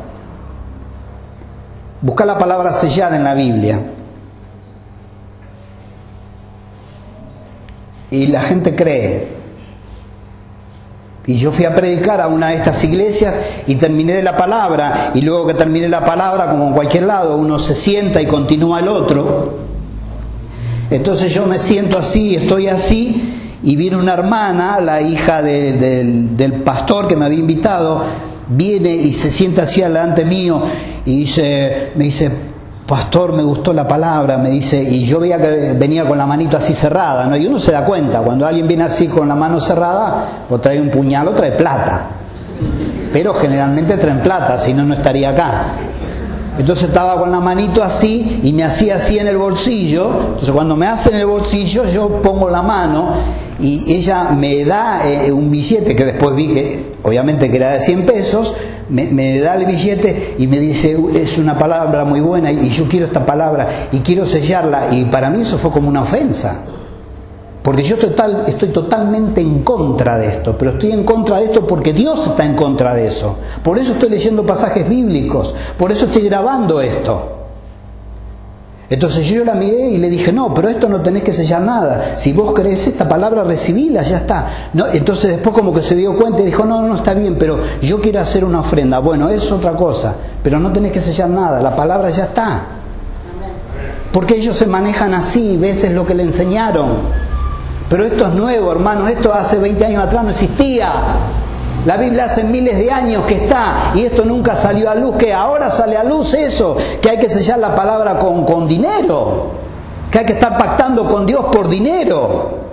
Busca 2.01 2.25
la 2.25 2.37
palabra 2.37 2.71
sellar 2.71 3.13
en 3.13 3.23
la 3.23 3.33
Biblia. 3.33 3.79
Y 8.11 8.27
la 8.27 8.41
gente 8.41 8.75
cree. 8.75 9.35
Y 11.27 11.37
yo 11.37 11.51
fui 11.51 11.65
a 11.65 11.73
predicar 11.73 12.21
a 12.21 12.27
una 12.27 12.49
de 12.49 12.55
estas 12.55 12.83
iglesias 12.83 13.39
y 13.65 13.75
terminé 13.75 14.21
la 14.21 14.37
palabra. 14.37 15.11
Y 15.15 15.21
luego 15.21 15.47
que 15.47 15.55
terminé 15.55 15.89
la 15.89 16.05
palabra, 16.05 16.51
como 16.51 16.67
en 16.67 16.73
cualquier 16.73 17.03
lado, 17.03 17.37
uno 17.37 17.57
se 17.57 17.73
sienta 17.73 18.21
y 18.21 18.27
continúa 18.27 18.79
el 18.79 18.87
otro. 18.87 19.57
Entonces 20.91 21.33
yo 21.33 21.47
me 21.47 21.57
siento 21.57 21.97
así, 21.97 22.35
estoy 22.35 22.67
así, 22.67 23.34
y 23.65 23.75
viene 23.75 23.97
una 23.97 24.13
hermana, 24.13 24.79
la 24.79 25.01
hija 25.01 25.41
del, 25.41 26.61
pastor 26.63 27.07
que 27.07 27.15
me 27.15 27.25
había 27.25 27.39
invitado, 27.39 28.03
viene 28.47 28.93
y 28.93 29.11
se 29.11 29.31
sienta 29.31 29.63
así 29.63 29.81
delante 29.81 30.23
mío 30.23 30.61
y 31.03 31.17
dice, 31.17 31.91
me 31.95 32.03
dice, 32.03 32.29
pastor, 32.85 33.33
me 33.33 33.41
gustó 33.41 33.73
la 33.73 33.87
palabra, 33.87 34.37
me 34.37 34.51
dice, 34.51 34.83
y 34.83 35.03
yo 35.03 35.19
veía 35.19 35.39
que 35.39 35.73
venía 35.73 36.05
con 36.05 36.15
la 36.15 36.27
manito 36.27 36.57
así 36.57 36.75
cerrada, 36.75 37.25
¿no? 37.25 37.35
Y 37.35 37.47
uno 37.47 37.57
se 37.57 37.71
da 37.71 37.83
cuenta, 37.83 38.19
cuando 38.19 38.45
alguien 38.45 38.67
viene 38.67 38.83
así 38.83 39.07
con 39.07 39.27
la 39.27 39.35
mano 39.35 39.59
cerrada, 39.59 40.45
o 40.47 40.59
trae 40.59 40.79
un 40.79 40.91
puñal 40.91 41.27
o 41.27 41.31
trae 41.31 41.53
plata. 41.53 42.05
Pero 43.11 43.33
generalmente 43.33 43.97
traen 43.97 44.19
plata, 44.19 44.59
si 44.59 44.75
no, 44.75 44.83
no 44.83 44.93
estaría 44.93 45.29
acá. 45.29 45.63
Entonces 46.57 46.89
estaba 46.89 47.19
con 47.19 47.31
la 47.31 47.39
manito 47.39 47.83
así 47.83 48.39
y 48.43 48.53
me 48.53 48.63
hacía 48.63 48.95
así 48.95 49.19
en 49.19 49.27
el 49.27 49.37
bolsillo. 49.37 50.09
Entonces 50.21 50.51
cuando 50.51 50.75
me 50.75 50.87
hace 50.87 51.09
en 51.09 51.17
el 51.17 51.25
bolsillo 51.25 51.85
yo 51.85 52.21
pongo 52.21 52.49
la 52.49 52.61
mano 52.61 53.09
y 53.59 53.93
ella 53.93 54.29
me 54.31 54.63
da 54.65 55.09
eh, 55.09 55.31
un 55.31 55.49
billete 55.49 55.95
que 55.95 56.05
después 56.05 56.35
vi 56.35 56.47
que 56.47 56.85
obviamente 57.03 57.49
que 57.49 57.57
era 57.57 57.71
de 57.71 57.81
100 57.81 58.05
pesos, 58.05 58.55
me, 58.89 59.39
da 59.39 59.55
el 59.55 59.65
billete 59.65 60.35
y 60.37 60.47
me 60.47 60.59
dice 60.59 60.97
es 61.13 61.37
una 61.37 61.57
palabra 61.57 62.05
muy 62.05 62.19
buena 62.19 62.51
y 62.51 62.69
yo 62.69 62.87
quiero 62.87 63.05
esta 63.05 63.25
palabra 63.25 63.67
y 63.91 63.99
quiero 63.99 64.25
sellarla 64.25 64.89
y 64.91 65.05
para 65.05 65.29
mí 65.29 65.41
eso 65.41 65.57
fue 65.57 65.71
como 65.71 65.89
una 65.89 66.01
ofensa. 66.01 66.59
Porque 67.65 67.81
yo 67.81 67.97
total, 67.97 68.43
estoy 68.45 68.69
totalmente 68.69 69.41
en 69.41 69.63
contra 69.63 70.19
de 70.19 70.27
esto, 70.27 70.55
pero 70.55 70.73
estoy 70.73 70.91
en 70.91 71.03
contra 71.03 71.37
de 71.37 71.45
esto 71.45 71.65
porque 71.65 71.93
Dios 71.93 72.27
está 72.27 72.45
en 72.45 72.53
contra 72.53 72.93
de 72.93 73.07
eso. 73.07 73.37
Por 73.63 73.79
eso 73.79 73.93
estoy 73.93 74.11
leyendo 74.11 74.45
pasajes 74.45 74.87
bíblicos, 74.87 75.55
por 75.75 75.91
eso 75.91 76.05
estoy 76.05 76.29
grabando 76.29 76.79
esto. 76.79 77.31
Entonces 78.87 79.25
yo 79.25 79.43
la 79.43 79.55
miré 79.55 79.89
y 79.89 79.97
le 79.97 80.11
dije, 80.11 80.31
no, 80.31 80.53
pero 80.53 80.69
esto 80.69 80.87
no 80.87 81.01
tenés 81.01 81.23
que 81.23 81.33
sellar 81.33 81.63
nada. 81.63 82.15
Si 82.15 82.33
vos 82.33 82.53
crees 82.53 82.85
esta 82.85 83.09
palabra, 83.09 83.43
recibila, 83.43 84.03
ya 84.03 84.17
está. 84.17 84.47
No, 84.73 84.85
entonces 84.85 85.31
después 85.31 85.55
como 85.55 85.73
que 85.73 85.81
se 85.81 85.95
dio 85.95 86.15
cuenta 86.15 86.43
y 86.43 86.45
dijo, 86.45 86.65
no, 86.65 86.83
no, 86.83 86.95
está 86.95 87.15
bien, 87.15 87.35
pero 87.35 87.57
yo 87.81 87.99
quiero 87.99 88.19
hacer 88.19 88.45
una 88.45 88.59
ofrenda. 88.59 88.99
Bueno, 88.99 89.27
es 89.29 89.51
otra 89.51 89.71
cosa, 89.71 90.15
pero 90.43 90.59
no 90.59 90.71
tenés 90.71 90.91
que 90.91 90.99
sellar 90.99 91.31
nada, 91.31 91.63
la 91.63 91.75
palabra 91.75 92.11
ya 92.11 92.25
está. 92.25 92.61
Porque 94.11 94.35
ellos 94.35 94.55
se 94.55 94.67
manejan 94.67 95.15
así, 95.15 95.57
veces 95.57 95.91
lo 95.93 96.05
que 96.05 96.13
le 96.13 96.21
enseñaron. 96.21 97.24
Pero 97.89 98.03
esto 98.03 98.27
es 98.27 98.33
nuevo, 98.33 98.71
hermanos, 98.71 99.09
esto 99.09 99.33
hace 99.33 99.57
20 99.57 99.85
años 99.85 100.03
atrás 100.03 100.23
no 100.23 100.29
existía. 100.31 100.91
La 101.85 101.97
Biblia 101.97 102.25
hace 102.25 102.43
miles 102.43 102.77
de 102.79 102.89
años 102.89 103.25
que 103.25 103.35
está 103.35 103.91
y 103.93 104.05
esto 104.05 104.25
nunca 104.25 104.55
salió 104.55 104.89
a 104.89 104.95
luz, 104.95 105.17
que 105.17 105.31
ahora 105.31 105.69
sale 105.69 105.95
a 105.95 106.03
luz 106.03 106.33
eso, 106.33 106.75
que 106.99 107.11
hay 107.11 107.19
que 107.19 107.29
sellar 107.29 107.59
la 107.59 107.75
palabra 107.75 108.17
con, 108.17 108.43
con 108.43 108.67
dinero, 108.67 109.51
que 110.09 110.19
hay 110.19 110.25
que 110.25 110.33
estar 110.33 110.57
pactando 110.57 111.07
con 111.07 111.27
Dios 111.27 111.45
por 111.51 111.69
dinero. 111.69 112.65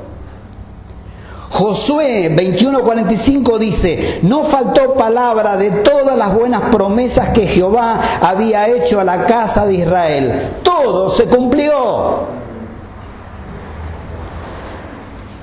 Josué 1.50 2.34
21:45 2.34 3.58
dice, 3.58 4.20
no 4.22 4.44
faltó 4.44 4.94
palabra 4.94 5.58
de 5.58 5.70
todas 5.70 6.16
las 6.16 6.34
buenas 6.34 6.62
promesas 6.72 7.28
que 7.28 7.46
Jehová 7.46 8.00
había 8.22 8.66
hecho 8.68 8.98
a 8.98 9.04
la 9.04 9.26
casa 9.26 9.66
de 9.66 9.74
Israel. 9.74 10.48
Todo 10.62 11.10
se 11.10 11.26
cumplió. 11.26 12.41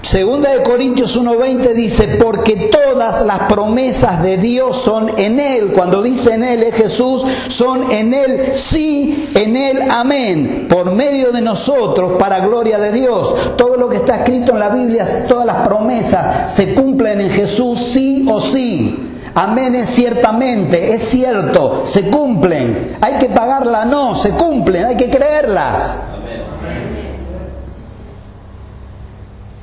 Segunda 0.02 0.52
de 0.54 0.64
Corintios 0.64 1.20
1.20 1.20 1.74
dice, 1.74 2.18
porque 2.20 2.70
todas 2.72 3.26
las 3.26 3.40
promesas 3.52 4.24
de 4.24 4.38
Dios 4.38 4.78
son 4.78 5.10
en 5.20 5.40
Él. 5.40 5.72
Cuando 5.74 6.02
dice 6.02 6.34
en 6.34 6.44
Él 6.44 6.64
es 6.64 6.76
Jesús, 6.76 7.26
son 7.48 7.92
en 7.92 8.14
Él 8.14 8.52
sí, 8.54 9.30
en 9.36 9.56
Él 9.56 9.84
amén. 9.90 10.68
Por 10.70 10.94
medio 10.94 11.32
de 11.32 11.42
nosotros, 11.42 12.14
para 12.18 12.40
gloria 12.40 12.80
de 12.80 12.94
Dios. 12.94 13.36
Todo 13.58 13.76
lo 13.76 13.90
que 13.90 13.98
está 13.98 14.18
escrito 14.18 14.54
en 14.54 14.60
la 14.60 14.70
Biblia, 14.70 15.06
todas 15.28 15.46
las 15.46 15.68
promesas 15.68 16.54
se 16.54 16.74
cumplen 16.74 17.22
en 17.22 17.30
Jesús 17.30 17.80
sí 17.80 18.26
o 18.32 18.40
sí. 18.40 19.06
Amén 19.36 19.76
es 19.76 19.90
ciertamente, 19.90 20.94
es 20.94 21.04
cierto, 21.04 21.84
se 21.86 22.10
cumplen. 22.10 22.98
Hay 23.02 23.20
que 23.20 23.30
pagarla, 23.30 23.86
no, 23.86 24.16
se 24.16 24.32
cumplen, 24.32 24.86
hay 24.86 24.98
que 24.98 25.10
creerlas. 25.10 25.98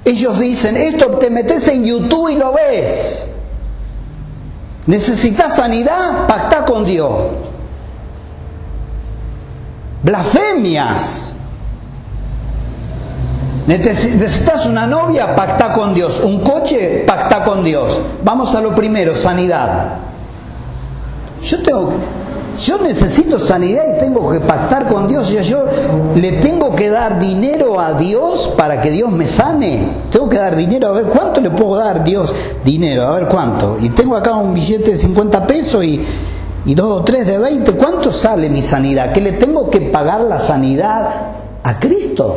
Ellos 0.07 0.39
dicen, 0.39 0.77
esto 0.77 1.19
te 1.19 1.31
metes 1.31 1.67
en 1.67 1.85
YouTube 1.85 2.29
y 2.29 2.37
lo 2.37 2.53
ves. 2.53 3.29
¿Necesitas 4.87 5.57
sanidad? 5.57 6.29
Pacta 6.29 6.65
con 6.65 6.85
Dios. 6.85 7.11
Blasfemias. 10.05 11.33
¿Necesitas 13.67 14.67
una 14.67 14.87
novia? 14.87 15.35
Pacta 15.35 15.73
con 15.73 15.93
Dios. 15.93 16.21
¿Un 16.21 16.41
coche? 16.41 17.03
Pacta 17.05 17.43
con 17.43 17.65
Dios. 17.65 18.01
Vamos 18.23 18.55
a 18.55 18.61
lo 18.61 18.77
primero, 18.77 19.13
sanidad. 19.13 19.97
Yo 21.43 21.63
tengo 21.65 21.89
que 21.89 21.97
yo 22.59 22.79
necesito 22.79 23.39
sanidad 23.39 23.85
y 23.97 24.01
tengo 24.01 24.31
que 24.31 24.41
pactar 24.41 24.87
con 24.87 25.07
Dios. 25.09 25.29
Yo, 25.29 25.41
yo 25.41 25.67
le 26.15 26.33
tengo 26.33 26.75
que 26.75 26.91
dar 26.91 27.19
dinero 27.19 27.79
a 27.81 27.95
Dios 27.95 28.55
para 28.57 28.81
que 28.81 28.91
Dios 28.91 29.11
me 29.11 29.27
sane. 29.27 29.89
Tengo 30.11 30.29
que 30.29 30.39
dar 30.39 30.57
dinero. 30.57 30.89
A 30.89 30.93
ver, 30.93 31.07
¿cuánto 31.07 31.41
le 31.41 31.51
puedo 31.51 31.77
dar 31.77 32.05
Dios? 32.05 32.35
Dinero, 32.65 33.03
a 33.03 33.13
ver 33.13 33.29
cuánto. 33.29 33.77
Y 33.81 33.89
tengo 33.91 34.17
acá 34.17 34.35
un 34.35 34.55
billete 34.55 34.93
de 34.93 34.97
50 34.97 35.47
pesos 35.47 35.85
y, 35.85 36.01
y 36.65 36.75
dos 36.75 37.01
o 37.01 37.05
tres 37.05 37.27
de 37.27 37.39
20. 37.39 37.73
¿Cuánto 37.73 38.13
sale 38.13 38.49
mi 38.49 38.63
sanidad? 38.63 39.13
¿Que 39.13 39.21
le 39.21 39.33
tengo 39.33 39.71
que 39.71 39.81
pagar 39.81 40.23
la 40.23 40.39
sanidad 40.39 41.09
a 41.63 41.79
Cristo? 41.79 42.37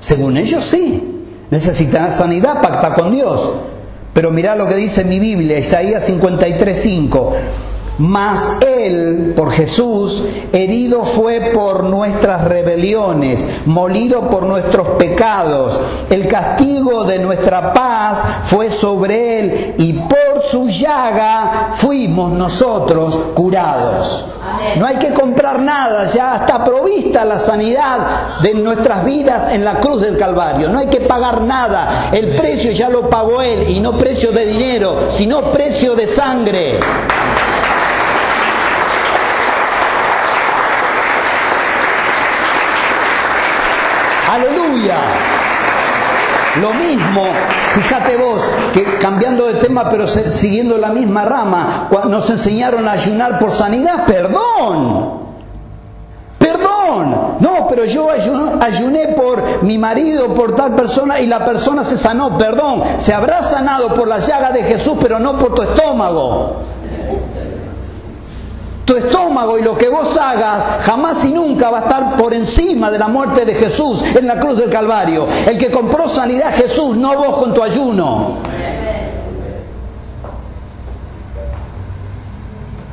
Según 0.00 0.36
ellos 0.36 0.64
sí. 0.64 1.10
Necesitan 1.50 2.12
sanidad, 2.12 2.60
pacta 2.60 2.92
con 2.94 3.12
Dios. 3.12 3.50
Pero 4.12 4.30
mirá 4.30 4.54
lo 4.54 4.66
que 4.68 4.76
dice 4.76 5.04
mi 5.04 5.18
Biblia, 5.18 5.58
Isaías 5.58 6.08
53.5 6.08 7.32
mas 7.98 8.58
Él, 8.60 9.34
por 9.36 9.50
Jesús, 9.50 10.26
herido 10.52 11.04
fue 11.04 11.52
por 11.54 11.84
nuestras 11.84 12.44
rebeliones, 12.44 13.48
molido 13.66 14.28
por 14.30 14.44
nuestros 14.44 14.88
pecados. 14.98 15.80
El 16.10 16.26
castigo 16.26 17.04
de 17.04 17.18
nuestra 17.18 17.72
paz 17.72 18.24
fue 18.44 18.70
sobre 18.70 19.40
Él 19.40 19.74
y 19.78 19.92
por 19.92 20.42
su 20.42 20.68
llaga 20.68 21.70
fuimos 21.74 22.32
nosotros 22.32 23.18
curados. 23.34 24.26
No 24.76 24.86
hay 24.86 24.96
que 24.96 25.12
comprar 25.12 25.60
nada, 25.60 26.06
ya 26.06 26.36
está 26.36 26.64
provista 26.64 27.24
la 27.24 27.38
sanidad 27.38 28.40
de 28.42 28.54
nuestras 28.54 29.04
vidas 29.04 29.48
en 29.52 29.64
la 29.64 29.80
cruz 29.80 30.02
del 30.02 30.16
Calvario. 30.16 30.68
No 30.68 30.78
hay 30.78 30.88
que 30.88 31.00
pagar 31.00 31.42
nada. 31.42 32.10
El 32.12 32.34
precio 32.34 32.72
ya 32.72 32.88
lo 32.88 33.08
pagó 33.08 33.40
Él 33.40 33.70
y 33.70 33.80
no 33.80 33.92
precio 33.92 34.32
de 34.32 34.46
dinero, 34.46 35.06
sino 35.08 35.50
precio 35.50 35.94
de 35.94 36.06
sangre. 36.06 36.80
Lo 46.60 46.72
mismo, 46.74 47.22
fíjate 47.74 48.16
vos, 48.16 48.48
que 48.72 48.84
cambiando 48.98 49.46
de 49.46 49.54
tema 49.54 49.88
pero 49.90 50.06
siguiendo 50.06 50.78
la 50.78 50.90
misma 50.90 51.24
rama, 51.24 51.88
nos 52.08 52.30
enseñaron 52.30 52.86
a 52.86 52.92
ayunar 52.92 53.38
por 53.38 53.50
sanidad, 53.50 54.06
perdón. 54.06 55.24
Perdón, 56.38 57.36
no, 57.40 57.66
pero 57.68 57.84
yo 57.86 58.08
ayuné 58.10 59.08
por 59.08 59.64
mi 59.64 59.78
marido, 59.78 60.32
por 60.34 60.54
tal 60.54 60.74
persona 60.74 61.18
y 61.18 61.26
la 61.26 61.44
persona 61.44 61.82
se 61.82 61.98
sanó, 61.98 62.38
perdón, 62.38 62.82
se 62.98 63.12
habrá 63.12 63.42
sanado 63.42 63.92
por 63.94 64.06
la 64.06 64.18
llaga 64.18 64.52
de 64.52 64.62
Jesús, 64.62 64.96
pero 65.00 65.18
no 65.18 65.38
por 65.38 65.54
tu 65.54 65.62
estómago. 65.62 66.60
Tu 68.84 68.96
estómago 68.96 69.58
y 69.58 69.62
lo 69.62 69.78
que 69.78 69.88
vos 69.88 70.16
hagas 70.16 70.66
jamás 70.82 71.24
y 71.24 71.32
nunca 71.32 71.70
va 71.70 71.78
a 71.78 71.82
estar 71.82 72.16
por 72.16 72.34
encima 72.34 72.90
de 72.90 72.98
la 72.98 73.08
muerte 73.08 73.44
de 73.44 73.54
Jesús 73.54 74.02
en 74.02 74.26
la 74.26 74.38
cruz 74.38 74.58
del 74.58 74.68
Calvario. 74.68 75.26
El 75.46 75.56
que 75.56 75.70
compró 75.70 76.06
sanidad 76.06 76.54
Jesús, 76.54 76.96
no 76.96 77.16
vos 77.16 77.38
con 77.38 77.54
tu 77.54 77.62
ayuno. 77.62 78.36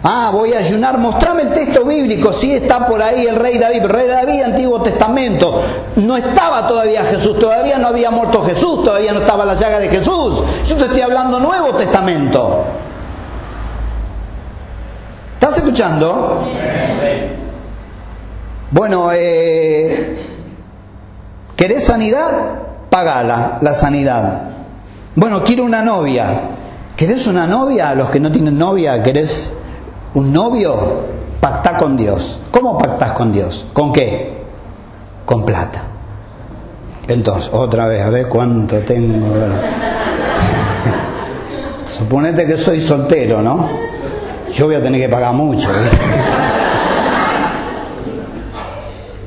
Ah, 0.04 0.32
voy 0.34 0.54
a 0.54 0.60
ayunar. 0.60 0.98
Mostrame 0.98 1.44
el 1.44 1.52
texto 1.52 1.86
bíblico. 1.86 2.34
Si 2.34 2.52
está 2.52 2.88
por 2.88 3.02
ahí 3.02 3.28
el 3.28 3.36
rey 3.36 3.60
David. 3.60 3.86
rey 3.86 4.08
David, 4.08 4.44
Antiguo 4.44 4.82
Testamento. 4.82 5.62
No 5.98 6.18
estaba 6.18 6.68
todavía 6.68 7.04
Jesús. 7.04 7.38
Todavía 7.38 7.78
no 7.78 7.90
había 7.90 8.10
muerto 8.10 8.42
Jesús. 8.44 8.84
Todavía 8.84 9.14
no 9.14 9.20
estaba 9.20 9.46
la 9.46 9.54
llaga 9.54 9.80
de 9.80 9.90
Jesús. 9.90 10.42
Yo 10.68 10.76
te 10.76 10.86
estoy 10.86 11.02
hablando 11.02 11.40
Nuevo 11.40 11.76
Testamento. 11.76 12.64
¿Estás 15.42 15.58
escuchando? 15.58 16.48
Bueno, 18.70 19.10
eh, 19.12 20.16
¿querés 21.56 21.84
sanidad? 21.84 22.60
Pagala, 22.92 23.58
la 23.60 23.74
sanidad. 23.74 24.44
Bueno, 25.16 25.44
quiero 25.44 25.64
una 25.64 25.82
novia. 25.82 26.42
¿Querés 26.96 27.26
una 27.26 27.48
novia? 27.48 27.96
Los 27.96 28.12
que 28.12 28.20
no 28.20 28.32
tienen 28.32 28.56
novia, 28.56 29.02
¿querés 29.02 29.52
un 30.14 30.32
novio? 30.32 31.06
Pacta 31.40 31.76
con 31.76 31.98
Dios. 31.98 32.40
¿Cómo 32.52 32.78
pactás 32.78 33.14
con 33.14 33.34
Dios? 33.34 33.66
¿Con 33.74 33.92
qué? 33.92 34.44
Con 35.26 35.44
plata. 35.44 35.82
Entonces, 37.08 37.50
otra 37.52 37.88
vez, 37.88 38.06
a 38.06 38.12
ver 38.12 38.28
cuánto 38.28 38.78
tengo. 38.82 39.26
Suponete 41.88 42.46
que 42.46 42.58
soy 42.58 42.80
soltero, 42.80 43.42
¿no? 43.42 43.91
Yo 44.52 44.66
voy 44.66 44.76
a 44.76 44.82
tener 44.82 45.02
que 45.02 45.10
pagar 45.10 45.34
mucho. 45.34 45.70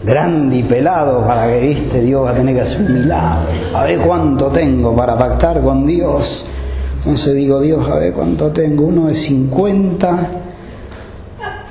Grande 0.05 0.59
y 0.59 0.63
pelado 0.65 1.27
para 1.27 1.47
que, 1.47 1.61
viste, 1.61 2.03
Dios 2.03 2.27
va 2.27 2.33
a 2.33 2.35
tener 2.35 2.55
que 2.55 2.61
hacer 2.61 2.83
un 2.83 2.93
milagro. 2.93 3.49
A 3.75 3.85
ver 3.85 4.01
cuánto 4.01 4.49
tengo 4.49 4.95
para 4.95 5.17
pactar 5.17 5.63
con 5.63 5.87
Dios. 5.87 6.45
Entonces 6.99 7.35
digo, 7.35 7.59
Dios, 7.61 7.89
a 7.89 7.97
ver 7.97 8.13
cuánto 8.13 8.51
tengo. 8.51 8.85
Uno 8.85 9.07
de 9.07 9.15
50, 9.15 10.29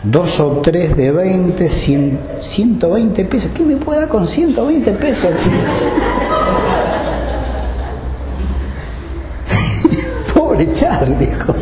dos 0.04 0.40
o 0.40 0.62
tres 0.64 0.98
de 0.98 1.12
20, 1.12 1.70
120 1.70 3.26
pesos. 3.26 3.52
¿Qué 3.56 3.64
me 3.64 3.76
puede 3.76 4.00
dar 4.00 4.10
con 4.10 4.28
120 4.28 4.92
pesos? 4.94 5.32
Pobre 10.34 10.72
Charlie, 10.72 11.26
hijo. 11.26 11.54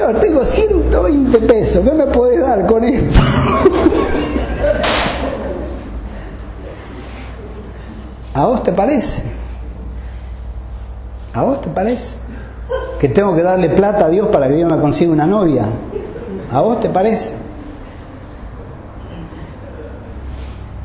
Señor, 0.00 0.18
tengo 0.18 0.44
120 0.46 1.38
pesos, 1.40 1.84
¿qué 1.84 1.92
me 1.92 2.06
puede 2.06 2.38
dar 2.38 2.64
con 2.64 2.82
esto? 2.82 3.20
¿A 8.32 8.46
vos 8.46 8.62
te 8.62 8.72
parece? 8.72 9.22
¿A 11.34 11.42
vos 11.42 11.60
te 11.60 11.68
parece? 11.68 12.16
Que 12.98 13.10
tengo 13.10 13.36
que 13.36 13.42
darle 13.42 13.68
plata 13.68 14.06
a 14.06 14.08
Dios 14.08 14.28
para 14.28 14.48
que 14.48 14.54
Dios 14.54 14.72
me 14.72 14.78
consiga 14.78 15.12
una 15.12 15.26
novia. 15.26 15.66
¿A 16.50 16.62
vos 16.62 16.80
te 16.80 16.88
parece? 16.88 17.34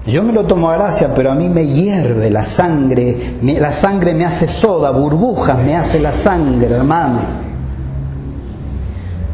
Yo 0.07 0.23
me 0.23 0.33
lo 0.33 0.43
tomo 0.43 0.69
a 0.69 0.73
gracia, 0.75 1.13
pero 1.15 1.31
a 1.31 1.35
mí 1.35 1.47
me 1.47 1.65
hierve 1.65 2.29
la 2.29 2.43
sangre, 2.43 3.37
la 3.41 3.71
sangre 3.71 4.13
me 4.13 4.25
hace 4.25 4.45
soda, 4.45 4.91
burbujas 4.91 5.57
me 5.59 5.73
hace 5.73 6.01
la 6.01 6.11
sangre, 6.11 6.75
hermano. 6.75 7.54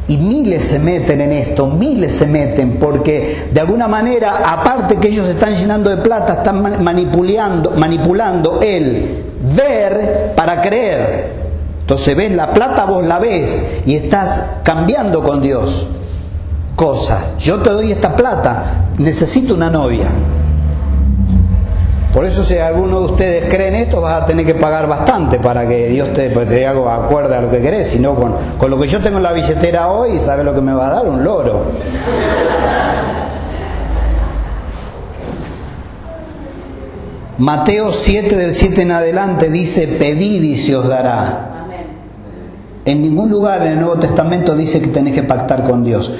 Y 0.07 0.17
miles 0.17 0.65
se 0.65 0.79
meten 0.79 1.21
en 1.21 1.31
esto, 1.31 1.67
miles 1.67 2.15
se 2.15 2.25
meten, 2.25 2.77
porque 2.79 3.47
de 3.51 3.61
alguna 3.61 3.87
manera, 3.87 4.41
aparte 4.51 4.97
que 4.97 5.07
ellos 5.07 5.27
están 5.29 5.55
llenando 5.55 5.89
de 5.89 5.97
plata, 5.97 6.33
están 6.33 6.83
manipulando, 6.83 7.71
manipulando 7.71 8.59
el 8.61 9.23
ver 9.55 10.33
para 10.35 10.59
creer. 10.59 11.41
Entonces 11.81 12.15
ves 12.15 12.31
la 12.33 12.53
plata, 12.53 12.85
vos 12.85 13.05
la 13.05 13.19
ves 13.19 13.63
y 13.85 13.95
estás 13.95 14.41
cambiando 14.63 15.23
con 15.23 15.41
Dios 15.41 15.87
cosas. 16.75 17.37
Yo 17.37 17.61
te 17.61 17.69
doy 17.69 17.91
esta 17.91 18.15
plata, 18.15 18.85
necesito 18.97 19.53
una 19.53 19.69
novia. 19.69 20.07
Por 22.13 22.25
eso 22.25 22.43
si 22.43 22.57
alguno 22.57 22.99
de 22.99 23.05
ustedes 23.05 23.45
cree 23.53 23.69
en 23.69 23.75
esto, 23.75 24.01
vas 24.01 24.23
a 24.23 24.25
tener 24.25 24.45
que 24.45 24.55
pagar 24.55 24.85
bastante 24.87 25.39
para 25.39 25.65
que 25.65 25.87
Dios 25.87 26.11
te, 26.13 26.29
pues, 26.29 26.47
te 26.47 26.67
haga 26.67 26.95
acuerde 26.95 27.35
a 27.35 27.41
lo 27.41 27.49
que 27.49 27.61
querés. 27.61 27.87
Si 27.87 27.99
no, 27.99 28.15
con, 28.15 28.35
con 28.57 28.69
lo 28.69 28.79
que 28.79 28.87
yo 28.87 29.01
tengo 29.01 29.17
en 29.17 29.23
la 29.23 29.31
billetera 29.31 29.89
hoy, 29.89 30.19
¿sabe 30.19 30.43
lo 30.43 30.53
que 30.53 30.61
me 30.61 30.73
va 30.73 30.87
a 30.87 30.95
dar? 30.95 31.07
Un 31.07 31.23
loro. 31.23 31.71
Mateo 37.37 37.91
7 37.91 38.35
del 38.35 38.53
7 38.53 38.81
en 38.81 38.91
adelante 38.91 39.49
dice, 39.49 39.87
pedid 39.87 40.43
y 40.43 40.57
se 40.57 40.75
os 40.75 40.87
dará. 40.87 41.47
En 42.83 43.01
ningún 43.01 43.29
lugar 43.29 43.61
en 43.61 43.73
el 43.73 43.79
Nuevo 43.79 43.95
Testamento 43.95 44.55
dice 44.55 44.81
que 44.81 44.87
tenés 44.87 45.13
que 45.13 45.23
pactar 45.23 45.63
con 45.63 45.83
Dios. 45.83 46.13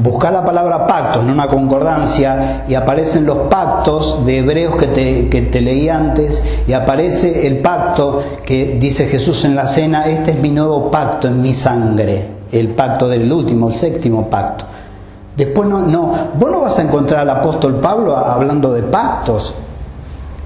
Busca 0.00 0.30
la 0.30 0.44
palabra 0.44 0.86
pactos 0.86 1.24
en 1.24 1.30
una 1.30 1.48
concordancia 1.48 2.64
y 2.68 2.76
aparecen 2.76 3.26
los 3.26 3.48
pactos 3.48 4.24
de 4.24 4.38
hebreos 4.38 4.76
que 4.76 4.86
te, 4.86 5.28
que 5.28 5.42
te 5.42 5.60
leí 5.60 5.88
antes 5.88 6.40
y 6.68 6.72
aparece 6.72 7.48
el 7.48 7.58
pacto 7.58 8.22
que 8.46 8.78
dice 8.80 9.06
Jesús 9.06 9.44
en 9.44 9.56
la 9.56 9.66
cena, 9.66 10.06
este 10.06 10.30
es 10.30 10.38
mi 10.38 10.50
nuevo 10.50 10.88
pacto 10.92 11.26
en 11.26 11.40
mi 11.40 11.52
sangre, 11.52 12.28
el 12.52 12.68
pacto 12.68 13.08
del 13.08 13.32
último, 13.32 13.66
el 13.66 13.74
séptimo 13.74 14.30
pacto. 14.30 14.66
Después 15.36 15.68
no, 15.68 15.80
no, 15.80 16.12
vos 16.38 16.48
no 16.48 16.60
vas 16.60 16.78
a 16.78 16.82
encontrar 16.82 17.22
al 17.22 17.30
apóstol 17.30 17.80
Pablo 17.80 18.16
hablando 18.16 18.72
de 18.74 18.82
pactos, 18.82 19.52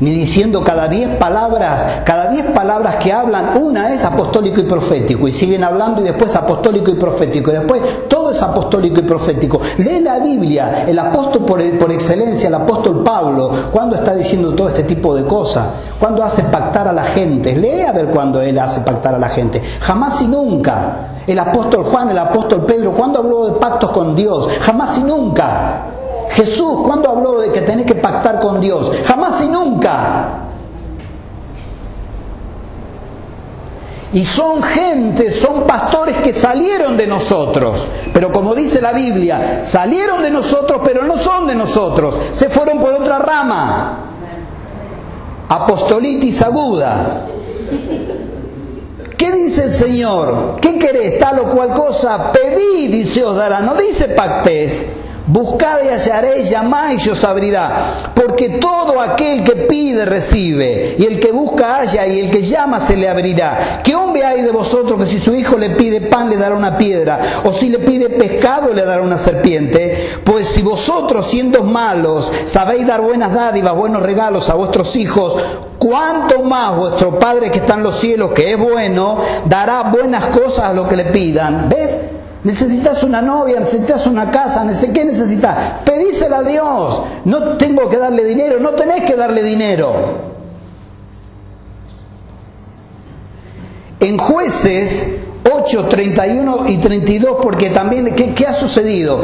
ni 0.03 0.11
diciendo 0.11 0.64
cada 0.64 0.88
diez 0.88 1.09
palabras, 1.16 1.86
cada 2.05 2.26
diez 2.26 2.46
palabras 2.46 2.96
que 2.96 3.12
hablan, 3.12 3.57
una 3.57 3.92
es 3.94 4.05
apostólico 4.05 4.61
y 4.61 4.64
profético, 4.64 5.28
y 5.28 5.32
siguen 5.32 5.62
hablando 5.62 6.00
y 6.00 6.05
después 6.05 6.34
apostólico 6.34 6.90
y 6.90 6.94
profético, 6.94 7.53
y 7.53 7.55
después 7.55 8.09
todo 8.09 8.32
es 8.32 8.42
apostólico 8.42 8.98
y 8.98 9.05
profético. 9.05 9.61
Lee 9.78 10.00
la 10.00 10.18
Biblia, 10.18 10.86
el 10.88 10.98
apóstol 10.98 11.44
por, 11.44 11.62
por 11.78 11.92
excelencia, 11.92 12.48
el 12.48 12.55
apóstol 12.55 13.05
Pablo, 13.05 13.53
cuando 13.70 13.94
está 13.94 14.12
diciendo 14.16 14.53
todo 14.55 14.70
este 14.70 14.82
tipo 14.82 15.14
de 15.14 15.24
cosas, 15.24 15.66
cuando 16.00 16.24
hace 16.24 16.42
pactar 16.42 16.88
a 16.88 16.92
la 16.92 17.05
gente, 17.05 17.55
lee 17.55 17.82
a 17.82 17.92
ver 17.92 18.07
cuando 18.07 18.42
él 18.42 18.59
hace 18.59 18.80
pactar 18.80 19.14
a 19.14 19.18
la 19.20 19.28
gente, 19.28 19.62
jamás 19.78 20.20
y 20.20 20.26
nunca. 20.26 21.11
El 21.28 21.38
apóstol 21.38 21.84
Juan, 21.84 22.11
el 22.11 22.18
apóstol 22.18 22.66
Pedro, 22.66 22.90
cuando 22.90 23.20
habló 23.20 23.46
de 23.46 23.53
pactos 23.53 23.92
con 23.92 24.16
Dios, 24.16 24.48
jamás 24.62 24.98
y 24.98 25.05
nunca. 25.05 25.91
Jesús, 26.35 26.83
¿cuándo 26.85 27.11
habló 27.11 27.41
de 27.41 27.51
que 27.51 27.61
tenés 27.61 27.87
que 27.87 27.95
pactar 27.95 28.41
con 28.41 28.61
Dios? 28.61 28.91
Jamás 29.07 29.43
y 29.43 29.49
nunca. 29.49 30.39
Y 34.14 34.24
son 34.24 34.62
gente, 34.62 35.30
son 35.30 35.62
pastores 35.62 36.18
que 36.18 36.35
salieron 36.35 36.97
de 36.97 37.07
nosotros. 37.07 37.89
Pero 38.12 38.30
como 38.30 38.55
dice 38.55 38.80
la 38.80 38.93
Biblia, 38.93 39.61
salieron 39.64 40.22
de 40.22 40.30
nosotros, 40.30 40.83
pero 40.85 41.05
no 41.05 41.16
son 41.16 41.47
de 41.47 41.55
nosotros. 41.55 42.18
Se 42.33 42.49
fueron 42.51 42.78
por 42.78 42.93
otra 42.93 43.18
rama. 43.18 43.99
Apostolitis 45.49 46.43
aguda. 46.43 47.26
¿Qué 49.16 49.33
dice 49.33 49.64
el 49.64 49.72
Señor? 49.72 50.57
¿Qué 50.61 50.78
querés? 50.78 51.18
Tal 51.18 51.39
o 51.41 51.45
cual 51.45 51.72
cosa. 51.72 52.33
Pedid 52.33 52.93
y 52.93 53.07
se 53.07 53.24
os 53.24 53.37
dará. 53.37 53.61
No 53.61 53.74
dice 53.74 54.09
pactés. 54.09 54.87
Buscad 55.33 55.78
y 55.83 55.89
hallaréis, 55.89 56.51
llamad 56.51 56.91
y 56.91 57.09
os 57.09 57.24
abrirá. 57.24 58.12
Porque 58.14 58.51
todo 58.51 59.01
aquel 59.01 59.43
que 59.43 59.66
pide 59.66 60.05
recibe, 60.05 60.97
y 60.99 61.07
el 61.07 61.18
que 61.18 61.33
busca 61.33 61.78
halla, 61.78 62.07
y 62.07 62.20
el 62.20 62.30
que 62.30 62.43
llama 62.43 62.80
se 62.80 62.99
le 62.99 63.09
abrirá. 63.09 63.80
¿Qué 63.83 63.95
hombre 63.95 64.24
hay 64.24 64.43
de 64.43 64.51
vosotros 64.51 65.01
que 65.01 65.07
si 65.07 65.18
su 65.18 65.35
hijo 65.35 65.57
le 65.57 65.70
pide 65.70 66.03
pan 66.03 66.28
le 66.28 66.37
dará 66.37 66.55
una 66.55 66.76
piedra, 66.76 67.41
o 67.45 67.53
si 67.53 67.70
le 67.70 67.78
pide 67.78 68.11
pescado 68.11 68.74
le 68.74 68.85
dará 68.85 69.01
una 69.01 69.16
serpiente? 69.16 70.07
Pues 70.22 70.49
si 70.49 70.61
vosotros, 70.61 71.24
siendo 71.24 71.62
malos, 71.62 72.30
sabéis 72.45 72.87
dar 72.87 73.01
buenas 73.01 73.33
dádivas, 73.33 73.74
buenos 73.74 74.03
regalos 74.03 74.51
a 74.51 74.55
vuestros 74.55 74.95
hijos, 74.97 75.39
cuánto 75.78 76.43
más 76.43 76.76
vuestro 76.76 77.18
Padre 77.18 77.51
que 77.51 77.61
está 77.61 77.72
en 77.72 77.85
los 77.85 77.97
cielos, 77.97 78.33
que 78.33 78.53
es 78.53 78.59
bueno, 78.59 79.16
dará 79.47 79.85
buenas 79.85 80.26
cosas 80.26 80.64
a 80.64 80.72
los 80.74 80.89
que 80.89 80.97
le 80.97 81.07
pidan. 81.07 81.70
¿Ves? 81.70 81.97
Necesitas 82.45 83.05
una 83.05 83.22
novia, 83.22 83.61
necesitas 83.61 84.07
una 84.07 84.30
casa, 84.30 84.66
¿qué 84.93 85.05
necesitas? 85.05 85.80
Pedísela 85.84 86.38
a 86.38 86.43
Dios. 86.43 87.03
No 87.24 87.57
tengo 87.57 87.88
que 87.88 87.99
darle 87.99 88.24
dinero, 88.24 88.59
no 88.59 88.70
tenés 88.70 89.03
que 89.03 89.14
darle 89.14 89.43
dinero. 89.45 89.93
En 94.01 94.18
jueces 94.18 95.07
8, 95.51 95.84
31 95.88 96.64
y 96.68 96.78
32, 96.78 97.36
porque 97.40 97.70
también, 97.70 98.12
¿qué, 98.16 98.47
ha 98.47 98.53
sucedido? 98.53 99.20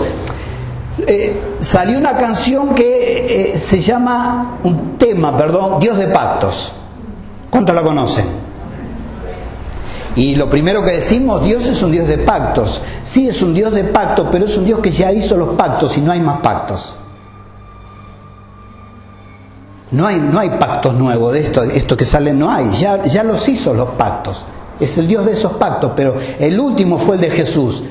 Eh, 1.05 1.41
salió 1.59 1.99
una 1.99 2.17
canción 2.17 2.75
que 2.75 3.53
eh, 3.53 3.57
se 3.57 3.81
llama, 3.81 4.59
un 4.63 4.97
tema, 4.97 5.37
perdón, 5.37 5.81
Dios 5.81 5.99
de 5.99 6.07
pactos. 6.07 6.73
¿Cuántos 7.51 7.75
la 7.75 7.83
conocen? 7.83 8.48
Y 10.17 10.35
lo 10.35 10.49
primero 10.49 10.83
que 10.83 10.93
decimos, 10.93 11.45
Dios 11.45 11.67
es 11.67 11.83
un 11.83 11.93
Dios 11.93 12.09
de 12.09 12.19
pactos. 12.19 12.83
Sí, 13.03 13.29
es 13.29 13.43
un 13.43 13.55
Dios 13.55 13.73
de 13.73 13.85
pactos, 13.85 14.29
pero 14.31 14.45
es 14.45 14.57
un 14.57 14.65
Dios 14.65 14.81
que 14.81 14.91
ya 14.91 15.13
hizo 15.13 15.37
los 15.37 15.51
pactos 15.51 15.97
y 15.97 16.01
no 16.01 16.13
hay 16.13 16.21
más 16.21 16.41
pactos. 16.41 16.99
No 19.91 20.07
hay, 20.07 20.21
no 20.21 20.39
hay 20.39 20.51
pactos 20.51 20.95
nuevos 20.95 21.33
de 21.33 21.41
esto, 21.41 21.63
esto 21.63 21.97
que 21.97 22.05
sale, 22.05 22.33
no 22.33 22.51
hay. 22.51 22.71
Ya, 22.73 23.05
ya 23.05 23.23
los 23.23 23.49
hizo 23.49 23.73
los 23.73 23.91
pactos. 23.91 24.45
Es 24.81 24.99
el 24.99 25.09
Dios 25.09 25.25
de 25.25 25.33
esos 25.33 25.55
pactos, 25.55 25.93
pero 25.97 26.15
el 26.39 26.61
último 26.61 26.99
fue 26.99 27.17
el 27.17 27.23
de 27.23 27.31
Jesús. 27.31 27.83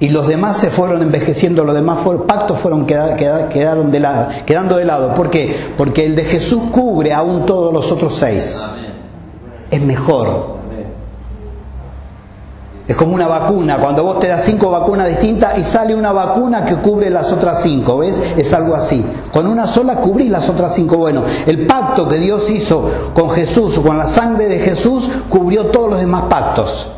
Y 0.00 0.08
los 0.08 0.28
demás 0.28 0.56
se 0.56 0.70
fueron 0.70 1.02
envejeciendo, 1.02 1.64
los 1.64 1.74
demás 1.74 1.98
pactos 2.26 2.58
fueron 2.58 2.86
quedaron 2.86 3.90
de 3.90 4.00
lado, 4.00 4.28
quedando 4.46 4.76
de 4.76 4.84
lado. 4.84 5.12
¿Por 5.14 5.28
qué? 5.28 5.56
Porque 5.76 6.06
el 6.06 6.14
de 6.14 6.24
Jesús 6.24 6.64
cubre 6.70 7.12
aún 7.12 7.44
todos 7.44 7.72
los 7.72 7.90
otros 7.90 8.14
seis. 8.14 8.64
Es 9.70 9.82
mejor. 9.82 10.57
Es 12.88 12.96
como 12.96 13.14
una 13.14 13.28
vacuna, 13.28 13.76
cuando 13.76 14.02
vos 14.02 14.18
te 14.18 14.28
das 14.28 14.42
cinco 14.42 14.70
vacunas 14.70 15.06
distintas 15.08 15.58
y 15.58 15.62
sale 15.62 15.94
una 15.94 16.10
vacuna 16.10 16.64
que 16.64 16.76
cubre 16.76 17.10
las 17.10 17.30
otras 17.30 17.60
cinco, 17.60 17.98
¿ves? 17.98 18.18
Es 18.34 18.54
algo 18.54 18.74
así. 18.74 19.04
Con 19.30 19.46
una 19.46 19.66
sola 19.66 19.96
cubrís 19.96 20.30
las 20.30 20.48
otras 20.48 20.74
cinco. 20.74 20.96
Bueno, 20.96 21.22
el 21.44 21.66
pacto 21.66 22.08
que 22.08 22.16
Dios 22.16 22.48
hizo 22.48 22.90
con 23.12 23.30
Jesús, 23.30 23.78
con 23.80 23.98
la 23.98 24.06
sangre 24.06 24.48
de 24.48 24.58
Jesús, 24.58 25.10
cubrió 25.28 25.66
todos 25.66 25.90
los 25.90 26.00
demás 26.00 26.24
pactos. 26.30 26.88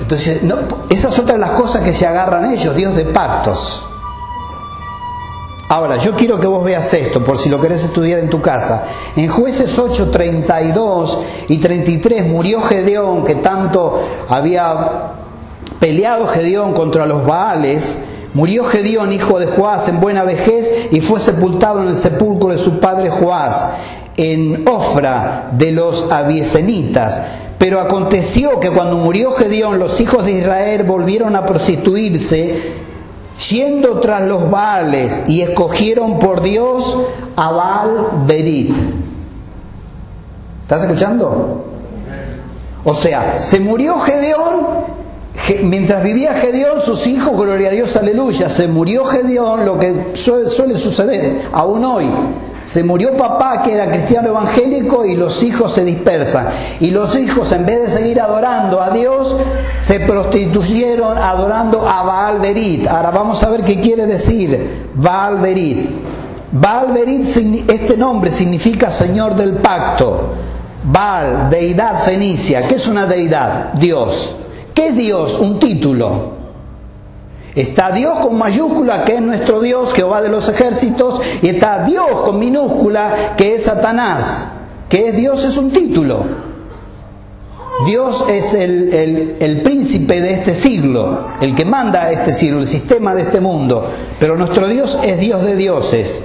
Entonces, 0.00 0.42
no, 0.42 0.56
son 0.96 1.20
otras 1.20 1.38
las 1.38 1.50
cosas 1.50 1.82
que 1.82 1.92
se 1.92 2.06
agarran 2.06 2.46
ellos, 2.50 2.74
Dios 2.74 2.96
de 2.96 3.04
pactos. 3.04 3.84
Ahora, 5.70 5.98
yo 5.98 6.16
quiero 6.16 6.40
que 6.40 6.48
vos 6.48 6.64
veas 6.64 6.92
esto, 6.94 7.22
por 7.22 7.38
si 7.38 7.48
lo 7.48 7.60
querés 7.60 7.84
estudiar 7.84 8.18
en 8.18 8.28
tu 8.28 8.42
casa. 8.42 8.88
En 9.14 9.28
jueces 9.28 9.78
8, 9.78 10.10
32 10.10 11.20
y 11.46 11.58
33 11.58 12.26
murió 12.26 12.60
Gedeón, 12.60 13.22
que 13.22 13.36
tanto 13.36 14.02
había 14.28 15.12
peleado 15.78 16.26
Gedeón 16.26 16.72
contra 16.72 17.06
los 17.06 17.24
Baales. 17.24 17.98
Murió 18.34 18.64
Gedeón, 18.64 19.12
hijo 19.12 19.38
de 19.38 19.46
Joás, 19.46 19.86
en 19.86 20.00
buena 20.00 20.24
vejez 20.24 20.88
y 20.90 21.00
fue 21.00 21.20
sepultado 21.20 21.82
en 21.82 21.86
el 21.86 21.96
sepulcro 21.96 22.48
de 22.48 22.58
su 22.58 22.80
padre 22.80 23.08
Joás, 23.08 23.68
en 24.16 24.68
Ofra 24.68 25.50
de 25.52 25.70
los 25.70 26.10
Abiesenitas. 26.10 27.22
Pero 27.58 27.78
aconteció 27.78 28.58
que 28.58 28.72
cuando 28.72 28.96
murió 28.96 29.30
Gedeón, 29.30 29.78
los 29.78 30.00
hijos 30.00 30.24
de 30.24 30.32
Israel 30.32 30.82
volvieron 30.82 31.36
a 31.36 31.46
prostituirse 31.46 32.89
yendo 33.48 34.00
tras 34.00 34.22
los 34.28 34.50
Baales 34.50 35.22
y 35.28 35.40
escogieron 35.40 36.18
por 36.18 36.42
Dios 36.42 36.98
a 37.36 37.50
Baal 37.50 38.06
Berit. 38.26 38.74
¿Estás 40.62 40.82
escuchando? 40.82 41.64
O 42.84 42.94
sea, 42.94 43.38
se 43.38 43.60
murió 43.60 43.98
Gedeón, 43.98 44.66
mientras 45.64 46.02
vivía 46.02 46.34
Gedeón, 46.34 46.80
sus 46.80 47.06
hijos, 47.06 47.36
gloria 47.36 47.68
a 47.68 47.72
Dios, 47.72 47.96
aleluya, 47.96 48.48
se 48.48 48.68
murió 48.68 49.04
Gedeón, 49.04 49.66
lo 49.66 49.78
que 49.78 50.12
suele 50.14 50.76
suceder 50.76 51.42
aún 51.52 51.84
hoy. 51.84 52.10
Se 52.70 52.84
murió 52.84 53.16
papá 53.16 53.64
que 53.64 53.74
era 53.74 53.90
cristiano 53.90 54.28
evangélico 54.28 55.04
y 55.04 55.16
los 55.16 55.42
hijos 55.42 55.72
se 55.72 55.84
dispersan. 55.84 56.50
Y 56.78 56.92
los 56.92 57.16
hijos 57.16 57.50
en 57.50 57.66
vez 57.66 57.80
de 57.80 57.90
seguir 57.90 58.20
adorando 58.20 58.80
a 58.80 58.90
Dios, 58.90 59.34
se 59.76 59.98
prostituyeron 59.98 61.18
adorando 61.18 61.88
a 61.88 62.04
Baal 62.04 62.38
Berit. 62.38 62.86
Ahora 62.86 63.10
vamos 63.10 63.42
a 63.42 63.48
ver 63.50 63.62
qué 63.62 63.80
quiere 63.80 64.06
decir 64.06 64.86
Baal 64.94 65.38
Berit. 65.38 65.90
Baal 66.52 66.92
Berit, 66.92 67.26
este 67.68 67.96
nombre 67.96 68.30
significa 68.30 68.88
Señor 68.88 69.34
del 69.34 69.54
pacto. 69.54 70.34
Baal, 70.84 71.50
deidad 71.50 72.04
fenicia. 72.04 72.68
¿Qué 72.68 72.76
es 72.76 72.86
una 72.86 73.04
deidad? 73.04 73.72
Dios. 73.72 74.36
¿Qué 74.72 74.90
es 74.90 74.96
Dios? 74.96 75.40
Un 75.40 75.58
título. 75.58 76.39
Está 77.54 77.90
Dios 77.90 78.18
con 78.20 78.38
mayúscula, 78.38 79.04
que 79.04 79.16
es 79.16 79.20
nuestro 79.20 79.60
Dios, 79.60 79.92
Jehová 79.92 80.22
de 80.22 80.28
los 80.28 80.48
ejércitos, 80.48 81.20
y 81.42 81.48
está 81.48 81.84
Dios 81.84 82.22
con 82.24 82.38
minúscula, 82.38 83.34
que 83.36 83.54
es 83.54 83.64
Satanás. 83.64 84.48
Que 84.88 85.08
es 85.08 85.16
Dios 85.16 85.44
es 85.44 85.56
un 85.56 85.70
título. 85.70 86.50
Dios 87.86 88.26
es 88.28 88.54
el, 88.54 89.36
el, 89.40 89.62
príncipe 89.62 90.20
de 90.20 90.34
este 90.34 90.54
siglo, 90.54 91.28
el 91.40 91.54
que 91.54 91.64
manda 91.64 92.04
a 92.04 92.12
este 92.12 92.32
siglo, 92.32 92.60
el 92.60 92.66
sistema 92.66 93.14
de 93.14 93.22
este 93.22 93.40
mundo. 93.40 93.88
Pero 94.18 94.36
nuestro 94.36 94.68
Dios 94.68 94.98
es 95.02 95.18
Dios 95.18 95.42
de 95.42 95.56
dioses. 95.56 96.22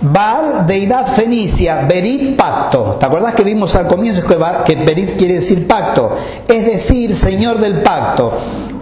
Baal, 0.00 0.66
deidad 0.66 1.06
fenicia, 1.06 1.86
Berit, 1.88 2.36
pacto. 2.36 2.96
¿Te 3.00 3.06
acuerdas 3.06 3.34
que 3.34 3.42
vimos 3.42 3.74
al 3.74 3.86
comienzo 3.86 4.26
que, 4.26 4.74
Berit 4.74 5.16
quiere 5.16 5.34
decir 5.34 5.66
pacto? 5.66 6.16
Es 6.46 6.66
decir, 6.66 7.14
Señor 7.14 7.58
del 7.58 7.82
pacto. 7.82 8.36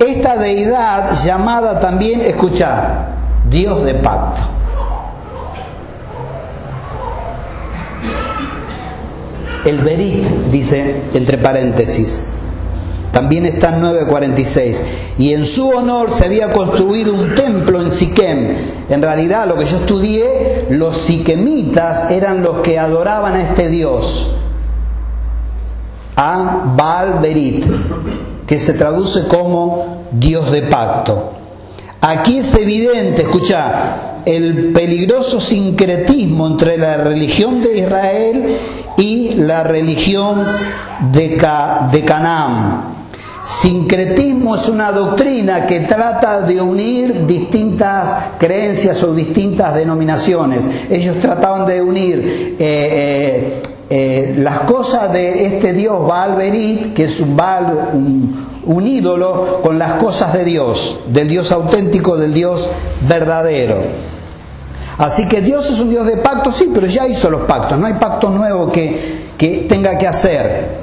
Esta 0.04 0.36
deidad 0.36 1.22
llamada 1.24 1.78
también, 1.78 2.20
escucha, 2.22 3.08
Dios 3.48 3.84
de 3.84 3.94
pacto. 3.94 4.42
El 9.64 9.78
Berit, 9.78 10.26
dice 10.50 11.02
entre 11.14 11.38
paréntesis, 11.38 12.26
también 13.12 13.44
está 13.46 13.68
en 13.68 13.82
946. 13.82 14.82
Y 15.18 15.34
en 15.34 15.44
su 15.44 15.68
honor 15.68 16.10
se 16.10 16.24
había 16.24 16.50
construido 16.50 17.14
un 17.14 17.34
templo 17.34 17.80
en 17.80 17.90
Siquem. 17.90 18.54
En 18.88 19.02
realidad, 19.02 19.46
lo 19.46 19.56
que 19.56 19.66
yo 19.66 19.76
estudié, 19.76 20.66
los 20.70 20.96
siquemitas 20.96 22.10
eran 22.10 22.42
los 22.42 22.58
que 22.58 22.78
adoraban 22.78 23.34
a 23.34 23.42
este 23.42 23.68
Dios, 23.68 24.34
a 26.16 26.72
Baal 26.76 27.20
Berit, 27.20 27.64
que 28.46 28.58
se 28.58 28.72
traduce 28.74 29.28
como 29.28 30.04
Dios 30.12 30.50
de 30.50 30.62
pacto. 30.62 31.32
Aquí 32.00 32.38
es 32.38 32.54
evidente, 32.54 33.22
escucha, 33.22 34.20
el 34.24 34.72
peligroso 34.72 35.38
sincretismo 35.40 36.46
entre 36.46 36.78
la 36.78 36.96
religión 36.96 37.62
de 37.62 37.78
Israel 37.78 38.56
y 38.96 39.32
la 39.34 39.62
religión 39.62 40.44
de, 41.12 41.40
de 41.92 42.04
Canaán. 42.04 43.01
Sincretismo 43.44 44.54
es 44.54 44.68
una 44.68 44.92
doctrina 44.92 45.66
que 45.66 45.80
trata 45.80 46.42
de 46.42 46.60
unir 46.60 47.26
distintas 47.26 48.16
creencias 48.38 49.02
o 49.02 49.12
distintas 49.12 49.74
denominaciones. 49.74 50.68
Ellos 50.88 51.16
trataban 51.16 51.66
de 51.66 51.82
unir 51.82 52.56
eh, 52.58 52.58
eh, 52.60 53.62
eh, 53.90 54.34
las 54.38 54.60
cosas 54.60 55.12
de 55.12 55.46
este 55.46 55.72
Dios 55.72 56.06
Baal 56.06 56.36
Berit, 56.36 56.94
que 56.94 57.04
es 57.04 57.20
un 57.20 57.36
Baal, 57.36 57.90
un 58.64 58.86
ídolo, 58.86 59.60
con 59.60 59.76
las 59.76 59.94
cosas 59.94 60.32
de 60.32 60.44
Dios, 60.44 61.00
del 61.08 61.28
Dios 61.28 61.50
auténtico, 61.50 62.16
del 62.16 62.32
Dios 62.32 62.70
verdadero. 63.08 63.82
Así 64.98 65.26
que 65.26 65.40
Dios 65.40 65.68
es 65.68 65.80
un 65.80 65.90
Dios 65.90 66.06
de 66.06 66.18
pactos, 66.18 66.54
sí, 66.54 66.70
pero 66.72 66.86
ya 66.86 67.08
hizo 67.08 67.28
los 67.28 67.42
pactos, 67.42 67.76
no 67.76 67.86
hay 67.86 67.94
pacto 67.94 68.30
nuevo 68.30 68.70
que, 68.70 69.24
que 69.36 69.66
tenga 69.68 69.98
que 69.98 70.06
hacer. 70.06 70.81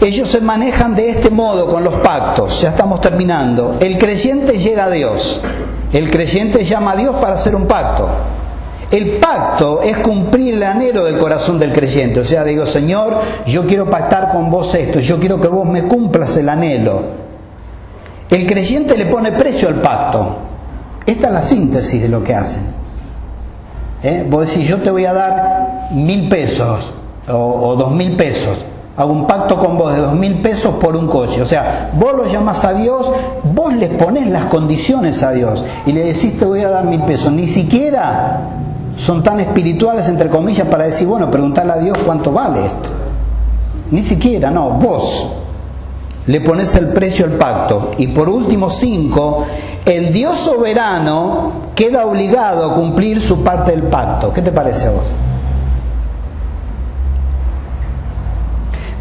Ellos 0.00 0.28
se 0.28 0.40
manejan 0.40 0.94
de 0.94 1.10
este 1.10 1.30
modo 1.30 1.66
con 1.66 1.84
los 1.84 1.94
pactos, 1.94 2.60
ya 2.60 2.70
estamos 2.70 3.00
terminando. 3.00 3.76
El 3.80 3.98
creyente 3.98 4.58
llega 4.58 4.84
a 4.84 4.90
Dios, 4.90 5.40
el 5.92 6.10
creyente 6.10 6.64
llama 6.64 6.92
a 6.92 6.96
Dios 6.96 7.14
para 7.16 7.34
hacer 7.34 7.54
un 7.54 7.66
pacto. 7.66 8.08
El 8.90 9.18
pacto 9.18 9.82
es 9.82 9.96
cumplir 9.98 10.54
el 10.54 10.62
anhelo 10.62 11.04
del 11.04 11.18
corazón 11.18 11.58
del 11.58 11.72
creyente, 11.72 12.20
o 12.20 12.24
sea, 12.24 12.44
digo, 12.44 12.66
Señor, 12.66 13.18
yo 13.46 13.66
quiero 13.66 13.88
pactar 13.88 14.28
con 14.30 14.50
vos 14.50 14.74
esto, 14.74 15.00
yo 15.00 15.18
quiero 15.18 15.40
que 15.40 15.48
vos 15.48 15.66
me 15.66 15.84
cumplas 15.84 16.36
el 16.36 16.48
anhelo. 16.48 17.02
El 18.30 18.46
creyente 18.46 18.96
le 18.96 19.06
pone 19.06 19.32
precio 19.32 19.68
al 19.68 19.76
pacto. 19.76 20.38
Esta 21.06 21.26
es 21.26 21.32
la 21.32 21.42
síntesis 21.42 22.02
de 22.02 22.08
lo 22.08 22.24
que 22.24 22.34
hacen. 22.34 22.62
¿Eh? 24.02 24.26
Vos 24.28 24.50
decís, 24.50 24.68
yo 24.68 24.78
te 24.78 24.90
voy 24.90 25.06
a 25.06 25.12
dar 25.12 25.88
mil 25.92 26.28
pesos 26.28 26.92
o, 27.28 27.74
dos 27.76 27.92
mil 27.92 28.16
pesos. 28.16 28.60
Hago 28.96 29.12
un 29.12 29.26
pacto 29.26 29.58
con 29.58 29.76
vos 29.76 29.92
de 29.92 30.00
dos 30.00 30.12
mil 30.12 30.40
pesos 30.40 30.76
por 30.76 30.94
un 30.94 31.08
coche. 31.08 31.42
O 31.42 31.44
sea, 31.44 31.90
vos 31.98 32.14
lo 32.14 32.26
llamás 32.26 32.64
a 32.64 32.74
Dios, 32.74 33.10
vos 33.52 33.74
le 33.74 33.88
ponés 33.88 34.28
las 34.28 34.44
condiciones 34.44 35.22
a 35.24 35.32
Dios 35.32 35.64
y 35.84 35.92
le 35.92 36.04
decís 36.04 36.38
te 36.38 36.44
voy 36.44 36.60
a 36.60 36.70
dar 36.70 36.84
mil 36.84 37.02
pesos. 37.02 37.32
Ni 37.32 37.48
siquiera 37.48 38.50
son 38.96 39.22
tan 39.24 39.40
espirituales, 39.40 40.08
entre 40.08 40.28
comillas, 40.28 40.68
para 40.68 40.84
decir, 40.84 41.08
bueno, 41.08 41.28
preguntarle 41.30 41.72
a 41.72 41.78
Dios 41.78 41.98
cuánto 42.04 42.30
vale 42.30 42.66
esto. 42.66 42.90
Ni 43.90 44.02
siquiera, 44.02 44.50
no, 44.50 44.70
vos 44.70 45.28
le 46.26 46.40
pones 46.40 46.74
el 46.76 46.88
precio 46.88 47.26
al 47.26 47.32
pacto. 47.32 47.92
Y 47.98 48.08
por 48.08 48.28
último, 48.28 48.70
cinco, 48.70 49.44
el 49.84 50.12
Dios 50.12 50.38
soberano 50.38 51.52
queda 51.74 52.06
obligado 52.06 52.64
a 52.64 52.74
cumplir 52.74 53.20
su 53.20 53.42
parte 53.42 53.72
del 53.72 53.82
pacto. 53.84 54.32
¿Qué 54.32 54.40
te 54.40 54.52
parece 54.52 54.86
a 54.86 54.90
vos? 54.90 55.02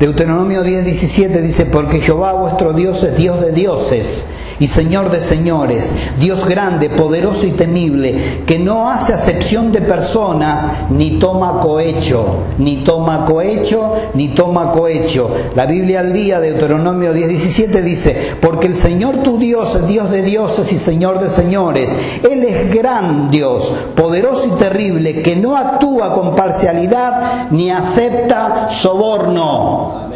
Deuteronomio 0.04 0.64
10, 0.64 0.84
17 0.84 1.42
dice, 1.42 1.66
porque 1.66 2.02
Jehová 2.02 2.34
vuestro 2.34 2.74
Dios 2.74 3.04
es 3.04 3.16
Dios 3.16 3.40
de 3.40 3.54
dioses 3.54 4.26
y 4.64 4.68
Señor 4.68 5.12
de 5.12 5.20
señores, 5.20 5.94
Dios 6.22 6.46
grande, 6.46 6.90
poderoso 6.90 7.46
y 7.46 7.52
temible, 7.52 8.44
que 8.48 8.58
no 8.60 8.90
hace 8.90 9.12
acepción 9.12 9.74
de 9.74 9.82
personas, 9.82 10.70
ni 10.90 11.20
toma 11.20 11.60
cohecho, 11.60 12.38
ni 12.60 12.78
toma 12.78 13.26
cohecho, 13.26 13.94
ni 14.14 14.30
toma 14.30 14.72
cohecho. 14.72 15.30
La 15.54 15.66
Biblia 15.66 16.00
al 16.00 16.14
día, 16.14 16.40
Deuteronomio 16.40 17.14
10:17 17.14 17.82
dice, 17.82 18.38
porque 18.40 18.68
el 18.68 18.76
Señor 18.76 19.18
tu 19.18 19.38
Dios 19.38 19.76
es 19.76 19.86
Dios 19.86 20.10
de 20.10 20.22
dioses 20.22 20.72
y 20.72 20.78
Señor 20.78 21.20
de 21.20 21.30
señores. 21.30 21.94
Él 22.24 22.46
es 22.46 22.74
gran 22.74 23.30
Dios, 23.30 23.74
poderoso 23.98 24.48
y 24.48 24.58
terrible, 24.58 25.22
que 25.22 25.36
no 25.36 25.58
actúa 25.58 26.14
con 26.14 26.36
parcialidad 26.36 27.52
ni 27.52 27.70
acepta 27.70 28.70
soborno. 28.70 30.08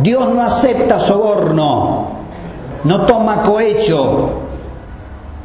Dios 0.00 0.34
no 0.34 0.42
acepta 0.42 1.00
soborno 1.00 2.15
no 2.86 3.04
toma 3.04 3.42
cohecho, 3.42 4.30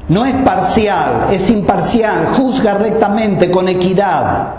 no 0.09 0.25
es 0.25 0.35
parcial, 0.43 1.27
es 1.31 1.49
imparcial, 1.49 2.27
juzga 2.37 2.75
rectamente, 2.75 3.49
con 3.49 3.67
equidad. 3.67 4.55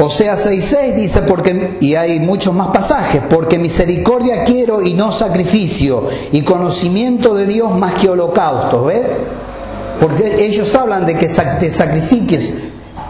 Osea 0.00 0.36
6.6 0.36 0.94
dice, 0.94 1.22
porque, 1.22 1.78
y 1.80 1.96
hay 1.96 2.20
muchos 2.20 2.54
más 2.54 2.68
pasajes, 2.68 3.22
porque 3.28 3.58
misericordia 3.58 4.44
quiero 4.44 4.80
y 4.80 4.94
no 4.94 5.10
sacrificio, 5.10 6.08
y 6.30 6.42
conocimiento 6.42 7.34
de 7.34 7.46
Dios 7.46 7.76
más 7.76 7.94
que 7.94 8.08
holocaustos, 8.08 8.86
¿ves? 8.86 9.18
Porque 10.00 10.44
ellos 10.46 10.72
hablan 10.76 11.04
de 11.04 11.16
que 11.16 11.26
te 11.26 11.72
sacrifiques 11.72 12.54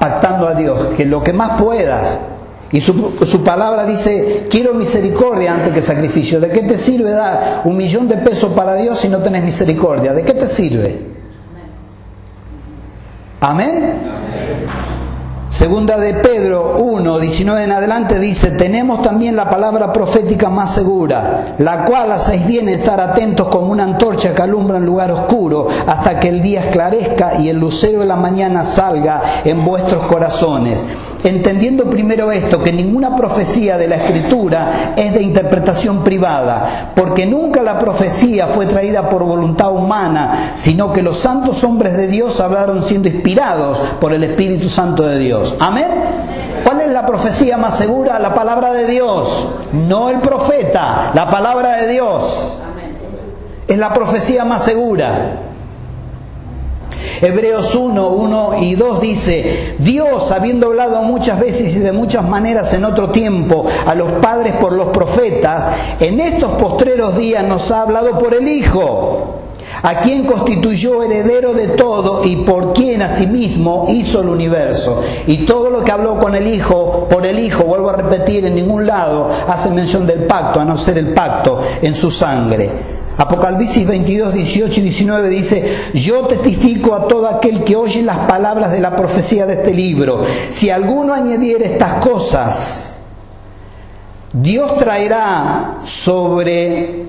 pactando 0.00 0.48
a 0.48 0.54
Dios, 0.54 0.94
que 0.94 1.04
lo 1.04 1.22
que 1.22 1.34
más 1.34 1.60
puedas, 1.60 2.18
y 2.70 2.80
su, 2.80 3.42
palabra 3.44 3.86
dice, 3.86 4.46
quiero 4.50 4.74
misericordia 4.74 5.54
antes 5.54 5.72
que 5.72 5.80
sacrificio. 5.80 6.38
¿De 6.38 6.50
qué 6.50 6.62
te 6.62 6.76
sirve 6.76 7.10
dar 7.10 7.62
un 7.64 7.76
millón 7.76 8.08
de 8.08 8.18
pesos 8.18 8.52
para 8.52 8.74
Dios 8.74 8.98
si 8.98 9.08
no 9.08 9.18
tenés 9.18 9.42
misericordia? 9.42 10.12
¿De 10.12 10.22
qué 10.22 10.34
te 10.34 10.46
sirve? 10.46 10.98
Amén. 13.40 14.18
Segunda 15.50 15.96
de 15.96 16.12
Pedro 16.12 16.76
1, 16.78 17.18
19 17.20 17.64
en 17.64 17.72
adelante 17.72 18.18
dice, 18.18 18.50
tenemos 18.50 19.00
también 19.00 19.34
la 19.34 19.48
palabra 19.48 19.94
profética 19.94 20.50
más 20.50 20.74
segura, 20.74 21.54
la 21.56 21.86
cual 21.86 22.12
hacéis 22.12 22.46
bien 22.46 22.68
estar 22.68 23.00
atentos 23.00 23.48
como 23.48 23.72
una 23.72 23.84
antorcha 23.84 24.34
que 24.34 24.42
alumbra 24.42 24.76
en 24.76 24.84
lugar 24.84 25.10
oscuro 25.10 25.68
hasta 25.86 26.20
que 26.20 26.28
el 26.28 26.42
día 26.42 26.60
esclarezca 26.60 27.38
y 27.40 27.48
el 27.48 27.58
lucero 27.58 28.00
de 28.00 28.06
la 28.06 28.16
mañana 28.16 28.62
salga 28.62 29.22
en 29.42 29.64
vuestros 29.64 30.04
corazones 30.04 30.84
entendiendo 31.24 31.90
primero 31.90 32.30
esto, 32.32 32.62
que 32.62 32.72
ninguna 32.72 33.16
profecía 33.16 33.76
de 33.76 33.88
la 33.88 33.96
Escritura 33.96 34.94
es 34.96 35.14
de 35.14 35.22
interpretación 35.22 36.04
privada, 36.04 36.92
porque 36.94 37.26
nunca 37.26 37.62
la 37.62 37.78
profecía 37.78 38.46
fue 38.46 38.66
traída 38.66 39.08
por 39.08 39.24
voluntad 39.24 39.72
humana, 39.72 40.52
sino 40.54 40.92
que 40.92 41.02
los 41.02 41.18
santos 41.18 41.62
hombres 41.64 41.96
de 41.96 42.06
Dios 42.06 42.40
hablaron 42.40 42.82
siendo 42.82 43.08
inspirados 43.08 43.82
por 44.00 44.12
el 44.12 44.24
Espíritu 44.24 44.68
Santo 44.68 45.02
de 45.02 45.18
Dios. 45.18 45.37
Amén. 45.58 45.88
¿Cuál 46.64 46.80
es 46.82 46.88
la 46.88 47.06
profecía 47.06 47.56
más 47.56 47.76
segura? 47.76 48.18
La 48.18 48.34
palabra 48.34 48.72
de 48.72 48.86
Dios, 48.86 49.48
no 49.72 50.10
el 50.10 50.20
profeta, 50.20 51.12
la 51.14 51.30
palabra 51.30 51.76
de 51.76 51.88
Dios. 51.88 52.60
Es 53.66 53.78
la 53.78 53.92
profecía 53.92 54.44
más 54.44 54.64
segura. 54.64 55.42
Hebreos 57.20 57.74
1, 57.74 58.08
1 58.08 58.58
y 58.60 58.74
2 58.74 59.00
dice, 59.00 59.74
Dios, 59.78 60.30
habiendo 60.30 60.68
hablado 60.68 61.02
muchas 61.02 61.40
veces 61.40 61.74
y 61.74 61.80
de 61.80 61.92
muchas 61.92 62.28
maneras 62.28 62.72
en 62.74 62.84
otro 62.84 63.10
tiempo 63.10 63.66
a 63.86 63.94
los 63.94 64.12
padres 64.12 64.54
por 64.54 64.72
los 64.72 64.88
profetas, 64.88 65.68
en 66.00 66.20
estos 66.20 66.52
postreros 66.52 67.16
días 67.16 67.44
nos 67.44 67.70
ha 67.70 67.82
hablado 67.82 68.18
por 68.18 68.34
el 68.34 68.46
Hijo, 68.48 69.37
a 69.82 70.00
quien 70.00 70.24
constituyó 70.24 71.02
heredero 71.02 71.52
de 71.52 71.68
todo 71.68 72.24
y 72.24 72.36
por 72.44 72.72
quien 72.72 73.02
asimismo 73.02 73.86
hizo 73.88 74.20
el 74.20 74.28
universo. 74.28 75.02
Y 75.26 75.38
todo 75.38 75.70
lo 75.70 75.84
que 75.84 75.92
habló 75.92 76.18
con 76.18 76.34
el 76.34 76.46
Hijo, 76.46 77.06
por 77.08 77.26
el 77.26 77.38
Hijo, 77.38 77.64
vuelvo 77.64 77.90
a 77.90 77.96
repetir, 77.96 78.44
en 78.44 78.54
ningún 78.54 78.86
lado 78.86 79.30
hace 79.48 79.70
mención 79.70 80.06
del 80.06 80.24
pacto, 80.24 80.60
a 80.60 80.64
no 80.64 80.76
ser 80.76 80.98
el 80.98 81.12
pacto 81.14 81.60
en 81.82 81.94
su 81.94 82.10
sangre. 82.10 82.70
Apocalipsis 83.18 83.84
22, 83.84 84.32
18 84.32 84.78
y 84.78 84.82
19 84.84 85.28
dice, 85.28 85.76
yo 85.92 86.28
testifico 86.28 86.94
a 86.94 87.08
todo 87.08 87.26
aquel 87.26 87.64
que 87.64 87.74
oye 87.74 88.00
las 88.00 88.18
palabras 88.18 88.70
de 88.70 88.78
la 88.78 88.94
profecía 88.94 89.44
de 89.44 89.54
este 89.54 89.74
libro. 89.74 90.22
Si 90.50 90.70
alguno 90.70 91.14
añadiera 91.14 91.64
estas 91.64 91.94
cosas, 91.94 92.98
Dios 94.32 94.76
traerá 94.76 95.78
sobre 95.82 97.07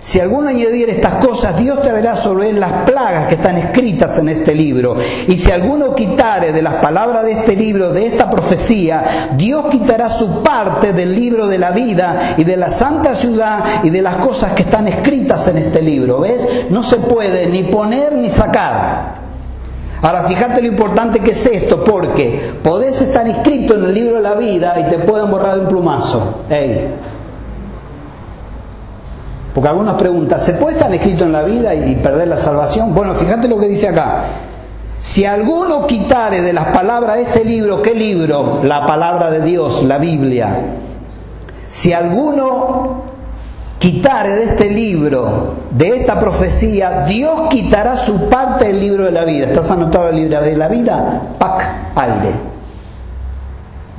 Si 0.00 0.18
alguno 0.18 0.48
añadiera 0.48 0.90
estas 0.90 1.24
cosas, 1.24 1.58
Dios 1.58 1.82
traerá 1.82 2.16
sobre 2.16 2.48
él 2.48 2.58
las 2.58 2.72
plagas 2.84 3.26
que 3.26 3.34
están 3.34 3.58
escritas 3.58 4.16
en 4.16 4.30
este 4.30 4.54
libro. 4.54 4.96
Y 5.28 5.36
si 5.36 5.52
alguno 5.52 5.94
quitare 5.94 6.52
de 6.52 6.62
las 6.62 6.76
palabras 6.76 7.24
de 7.24 7.32
este 7.32 7.54
libro, 7.54 7.92
de 7.92 8.06
esta 8.06 8.30
profecía, 8.30 9.28
Dios 9.36 9.66
quitará 9.70 10.08
su 10.08 10.42
parte 10.42 10.94
del 10.94 11.14
libro 11.14 11.46
de 11.46 11.58
la 11.58 11.70
vida 11.70 12.34
y 12.38 12.44
de 12.44 12.56
la 12.56 12.72
santa 12.72 13.14
ciudad 13.14 13.82
y 13.82 13.90
de 13.90 14.00
las 14.00 14.16
cosas 14.16 14.54
que 14.54 14.62
están 14.62 14.88
escritas 14.88 15.46
en 15.48 15.58
este 15.58 15.82
libro. 15.82 16.20
¿Ves? 16.20 16.48
No 16.70 16.82
se 16.82 16.96
puede 16.96 17.46
ni 17.48 17.64
poner 17.64 18.14
ni 18.14 18.30
sacar. 18.30 19.20
Ahora, 20.00 20.24
fíjate 20.24 20.62
lo 20.62 20.68
importante 20.68 21.20
que 21.20 21.32
es 21.32 21.44
esto, 21.44 21.84
porque 21.84 22.54
podés 22.62 23.02
estar 23.02 23.28
inscrito 23.28 23.74
en 23.74 23.84
el 23.84 23.94
libro 23.94 24.16
de 24.16 24.22
la 24.22 24.34
vida 24.34 24.80
y 24.80 24.90
te 24.90 24.98
pueden 25.00 25.30
borrar 25.30 25.56
de 25.56 25.60
un 25.60 25.68
plumazo. 25.68 26.44
Ey, 26.48 26.88
porque 29.54 29.68
algunas 29.68 29.94
preguntan, 29.94 30.40
¿se 30.40 30.54
puede 30.54 30.76
estar 30.76 30.92
escrito 30.94 31.24
en 31.24 31.32
la 31.32 31.42
vida 31.42 31.74
y 31.74 31.96
perder 31.96 32.28
la 32.28 32.36
salvación? 32.36 32.94
Bueno, 32.94 33.14
fíjate 33.14 33.48
lo 33.48 33.58
que 33.58 33.68
dice 33.68 33.88
acá. 33.88 34.24
Si 35.00 35.24
alguno 35.24 35.86
quitare 35.86 36.42
de 36.42 36.52
las 36.52 36.66
palabras 36.66 37.16
de 37.16 37.22
este 37.22 37.44
libro, 37.44 37.82
¿qué 37.82 37.94
libro? 37.94 38.60
La 38.62 38.86
palabra 38.86 39.30
de 39.30 39.40
Dios, 39.40 39.82
la 39.84 39.98
Biblia. 39.98 40.60
Si 41.66 41.92
alguno 41.92 43.02
quitare 43.78 44.36
de 44.36 44.42
este 44.42 44.70
libro, 44.70 45.54
de 45.70 46.00
esta 46.00 46.20
profecía, 46.20 47.04
Dios 47.08 47.42
quitará 47.48 47.96
su 47.96 48.28
parte 48.28 48.66
del 48.66 48.78
libro 48.78 49.04
de 49.04 49.12
la 49.12 49.24
vida. 49.24 49.46
¿Estás 49.46 49.70
anotado 49.70 50.10
el 50.10 50.16
libro 50.16 50.42
de 50.42 50.56
la 50.56 50.68
vida? 50.68 51.22
Pac, 51.38 51.64
aire. 51.96 52.49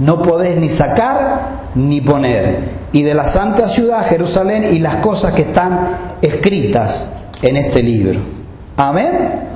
No 0.01 0.23
podés 0.23 0.57
ni 0.57 0.67
sacar 0.67 1.69
ni 1.75 2.01
poner 2.01 2.81
y 2.91 3.03
de 3.03 3.13
la 3.13 3.27
santa 3.27 3.67
ciudad 3.67 4.03
Jerusalén 4.05 4.65
y 4.71 4.79
las 4.79 4.97
cosas 4.97 5.33
que 5.33 5.43
están 5.43 6.15
escritas 6.21 7.07
en 7.41 7.55
este 7.55 7.83
libro. 7.83 8.19
Amén. 8.77 9.51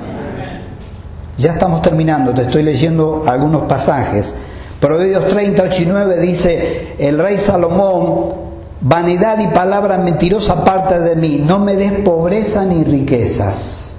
Ya 1.36 1.52
estamos 1.52 1.82
terminando, 1.82 2.32
te 2.32 2.42
estoy 2.42 2.62
leyendo 2.62 3.24
algunos 3.26 3.62
pasajes. 3.62 4.36
Proverbios 4.80 5.26
38 5.26 5.82
y 5.82 5.86
9 5.86 6.20
dice, 6.20 6.94
el 7.00 7.18
rey 7.18 7.38
Salomón, 7.38 8.34
vanidad 8.80 9.40
y 9.40 9.48
palabra 9.48 9.98
mentirosa 9.98 10.64
parte 10.64 11.00
de 11.00 11.16
mí, 11.16 11.42
no 11.44 11.58
me 11.58 11.74
des 11.74 11.92
pobreza 12.04 12.64
ni 12.64 12.84
riquezas, 12.84 13.96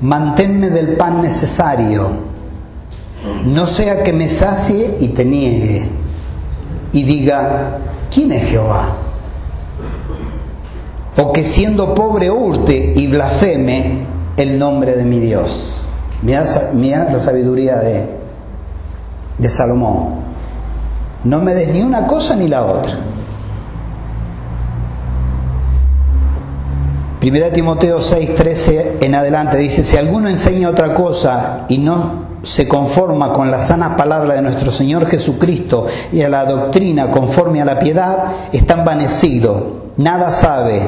manténme 0.00 0.70
del 0.70 0.96
pan 0.96 1.20
necesario, 1.20 2.35
no 3.44 3.66
sea 3.66 4.02
que 4.02 4.12
me 4.12 4.28
sacie 4.28 4.96
y 5.00 5.08
te 5.08 5.24
niegue 5.24 5.88
y 6.92 7.02
diga, 7.02 7.78
¿quién 8.12 8.32
es 8.32 8.48
Jehová? 8.48 8.96
O 11.18 11.32
que 11.32 11.44
siendo 11.44 11.94
pobre 11.94 12.30
hurte 12.30 12.92
y 12.96 13.06
blasfeme 13.06 14.06
el 14.36 14.58
nombre 14.58 14.94
de 14.94 15.04
mi 15.04 15.18
Dios. 15.18 15.88
Mira, 16.22 16.44
la 16.44 17.20
sabiduría 17.20 17.76
de, 17.76 18.08
de 19.38 19.48
Salomón. 19.48 20.26
No 21.24 21.40
me 21.40 21.54
des 21.54 21.68
ni 21.72 21.82
una 21.82 22.06
cosa 22.06 22.36
ni 22.36 22.48
la 22.48 22.64
otra. 22.64 22.92
Primera 27.20 27.50
Timoteo 27.50 28.00
6, 28.00 28.34
13 28.34 28.98
en 29.00 29.14
adelante 29.14 29.56
dice, 29.56 29.82
si 29.82 29.96
alguno 29.96 30.28
enseña 30.28 30.68
otra 30.68 30.94
cosa 30.94 31.64
y 31.68 31.78
no 31.78 32.25
se 32.46 32.68
conforma 32.68 33.32
con 33.32 33.50
la 33.50 33.58
sana 33.58 33.96
palabra 33.96 34.34
de 34.34 34.42
nuestro 34.42 34.70
Señor 34.70 35.06
Jesucristo 35.06 35.86
y 36.12 36.22
a 36.22 36.28
la 36.28 36.44
doctrina 36.44 37.10
conforme 37.10 37.60
a 37.60 37.64
la 37.64 37.80
piedad, 37.80 38.18
está 38.52 38.74
envanecido, 38.74 39.86
nada 39.96 40.30
sabe, 40.30 40.80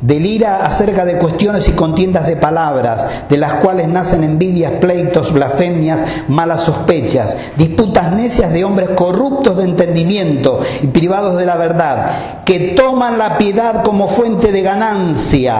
delira 0.00 0.64
acerca 0.64 1.04
de 1.04 1.18
cuestiones 1.18 1.68
y 1.68 1.72
contiendas 1.72 2.28
de 2.28 2.36
palabras, 2.36 3.08
de 3.28 3.36
las 3.36 3.54
cuales 3.54 3.88
nacen 3.88 4.22
envidias, 4.22 4.74
pleitos, 4.74 5.32
blasfemias, 5.32 6.04
malas 6.28 6.62
sospechas, 6.62 7.36
disputas 7.56 8.12
necias 8.12 8.52
de 8.52 8.64
hombres 8.64 8.90
corruptos 8.90 9.56
de 9.56 9.64
entendimiento 9.64 10.60
y 10.80 10.86
privados 10.86 11.36
de 11.36 11.44
la 11.44 11.56
verdad, 11.56 12.44
que 12.44 12.74
toman 12.76 13.18
la 13.18 13.36
piedad 13.36 13.82
como 13.82 14.06
fuente 14.06 14.52
de 14.52 14.62
ganancia. 14.62 15.56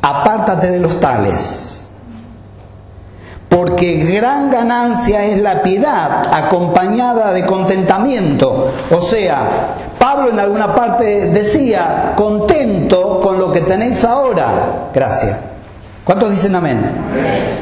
Apártate 0.00 0.70
de 0.70 0.80
los 0.80 0.98
tales 0.98 1.81
porque 3.54 3.96
gran 3.96 4.50
ganancia 4.50 5.24
es 5.26 5.40
la 5.42 5.62
piedad 5.62 6.28
acompañada 6.32 7.32
de 7.32 7.44
contentamiento. 7.44 8.72
O 8.90 9.00
sea, 9.02 9.74
Pablo 9.98 10.30
en 10.30 10.40
alguna 10.40 10.74
parte 10.74 11.26
decía, 11.26 12.14
contento 12.16 13.20
con 13.20 13.38
lo 13.38 13.52
que 13.52 13.60
tenéis 13.60 14.04
ahora. 14.04 14.88
Gracias. 14.94 15.36
¿Cuántos 16.04 16.30
dicen 16.30 16.54
amén? 16.54 17.60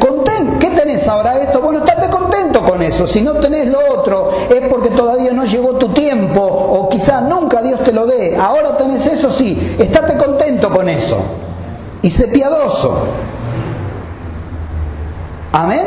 ¿Qué 0.61 0.71
tenés 0.71 1.09
ahora 1.09 1.39
esto? 1.39 1.61
Bueno, 1.61 1.79
estate 1.81 2.09
contento 2.11 2.63
con 2.63 2.83
eso. 2.83 3.07
Si 3.07 3.23
no 3.23 3.33
tenés 3.35 3.67
lo 3.69 3.79
otro, 3.93 4.31
es 4.51 4.69
porque 4.69 4.91
todavía 4.91 5.33
no 5.33 5.45
llegó 5.45 5.75
tu 5.77 5.89
tiempo 5.89 6.41
o 6.41 6.89
quizás 6.89 7.23
nunca 7.23 7.63
Dios 7.63 7.81
te 7.81 7.93
lo 7.93 8.07
dé. 8.07 8.37
Ahora 8.37 8.77
tenés 8.77 9.07
eso, 9.07 9.31
sí. 9.31 9.77
Estate 9.79 10.17
contento 10.17 10.71
con 10.71 10.89
eso. 10.89 11.19
Y 12.03 12.11
sé 12.11 12.29
piadoso. 12.29 13.07
Amén. 15.53 15.87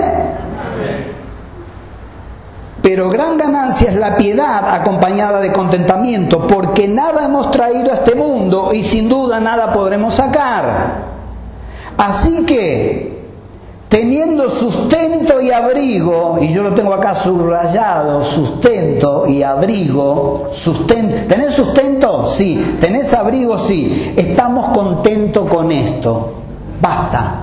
Pero 2.84 3.10
gran 3.10 3.38
ganancia 3.38 3.92
es 3.92 3.96
la 3.96 4.18
piedad 4.18 4.76
acompañada 4.76 5.40
de 5.40 5.54
contentamiento, 5.54 6.46
porque 6.46 6.86
nada 6.86 7.24
hemos 7.26 7.50
traído 7.50 7.92
a 7.92 7.96
este 7.96 8.14
mundo 8.14 8.72
y 8.74 8.84
sin 8.84 9.08
duda 9.08 9.40
nada 9.40 9.72
podremos 9.72 10.14
sacar. 10.14 11.14
Así 11.98 12.44
que, 12.44 13.24
teniendo 13.88 14.50
sustento 14.50 15.40
y 15.40 15.52
abrigo, 15.52 16.40
y 16.42 16.50
yo 16.50 16.62
lo 16.62 16.74
tengo 16.74 16.94
acá 16.94 17.16
subrayado, 17.16 18.22
sustento 18.22 19.28
y 19.28 19.44
abrigo, 19.44 20.48
sustento, 20.52 21.28
¿tenés 21.30 21.54
sustento? 21.54 22.26
Sí, 22.26 22.76
¿tenés 22.82 23.14
abrigo? 23.14 23.58
Sí, 23.58 24.14
estamos 24.18 24.68
contentos 24.78 25.48
con 25.48 25.72
esto. 25.72 26.34
Basta. 26.82 27.43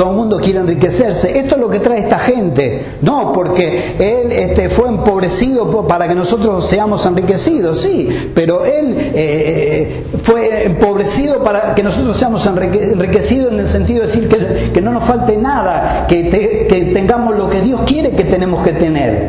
Todo 0.00 0.12
el 0.12 0.16
mundo 0.16 0.40
quiere 0.40 0.60
enriquecerse. 0.60 1.38
Esto 1.38 1.56
es 1.56 1.60
lo 1.60 1.68
que 1.68 1.78
trae 1.78 1.98
esta 1.98 2.18
gente. 2.18 2.96
No, 3.02 3.34
porque 3.34 3.96
él 3.98 4.32
este, 4.32 4.70
fue 4.70 4.88
empobrecido 4.88 5.86
para 5.86 6.08
que 6.08 6.14
nosotros 6.14 6.66
seamos 6.66 7.04
enriquecidos, 7.04 7.82
sí, 7.82 8.30
pero 8.34 8.64
él 8.64 8.96
eh, 8.96 9.12
eh, 9.14 10.04
fue 10.22 10.64
empobrecido 10.64 11.44
para 11.44 11.74
que 11.74 11.82
nosotros 11.82 12.16
seamos 12.16 12.46
enriquecidos 12.46 13.52
en 13.52 13.60
el 13.60 13.68
sentido 13.68 14.00
de 14.00 14.06
decir 14.06 14.72
que, 14.72 14.80
no 14.80 14.90
nos 14.90 15.04
falte 15.04 15.36
nada, 15.36 16.06
que, 16.08 16.90
tengamos 16.94 17.36
lo 17.36 17.50
que 17.50 17.60
Dios 17.60 17.82
quiere 17.84 18.12
que 18.12 18.24
tenemos 18.24 18.64
que 18.64 18.72
tener. 18.72 19.28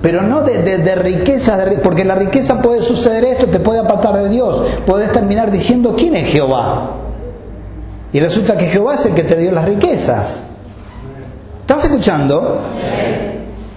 Pero 0.00 0.22
no 0.22 0.40
de, 0.40 0.78
de 0.78 0.94
riqueza, 0.94 1.62
porque 1.82 2.06
la 2.06 2.14
riqueza 2.14 2.62
puede 2.62 2.80
suceder 2.80 3.26
esto, 3.26 3.44
te 3.48 3.60
puede 3.60 3.80
apartar 3.80 4.22
de 4.22 4.30
Dios. 4.30 4.62
Puedes 4.86 5.12
terminar 5.12 5.50
diciendo 5.50 5.94
quién 5.94 6.16
es 6.16 6.28
Jehová. 6.28 7.11
Y 8.12 8.20
resulta 8.20 8.56
que 8.56 8.66
Jehová 8.66 8.94
es 8.94 9.06
el 9.06 9.14
que 9.14 9.24
te 9.24 9.36
dio 9.36 9.52
las 9.52 9.64
riquezas. 9.64 10.42
¿Estás 11.62 11.84
escuchando? 11.84 12.60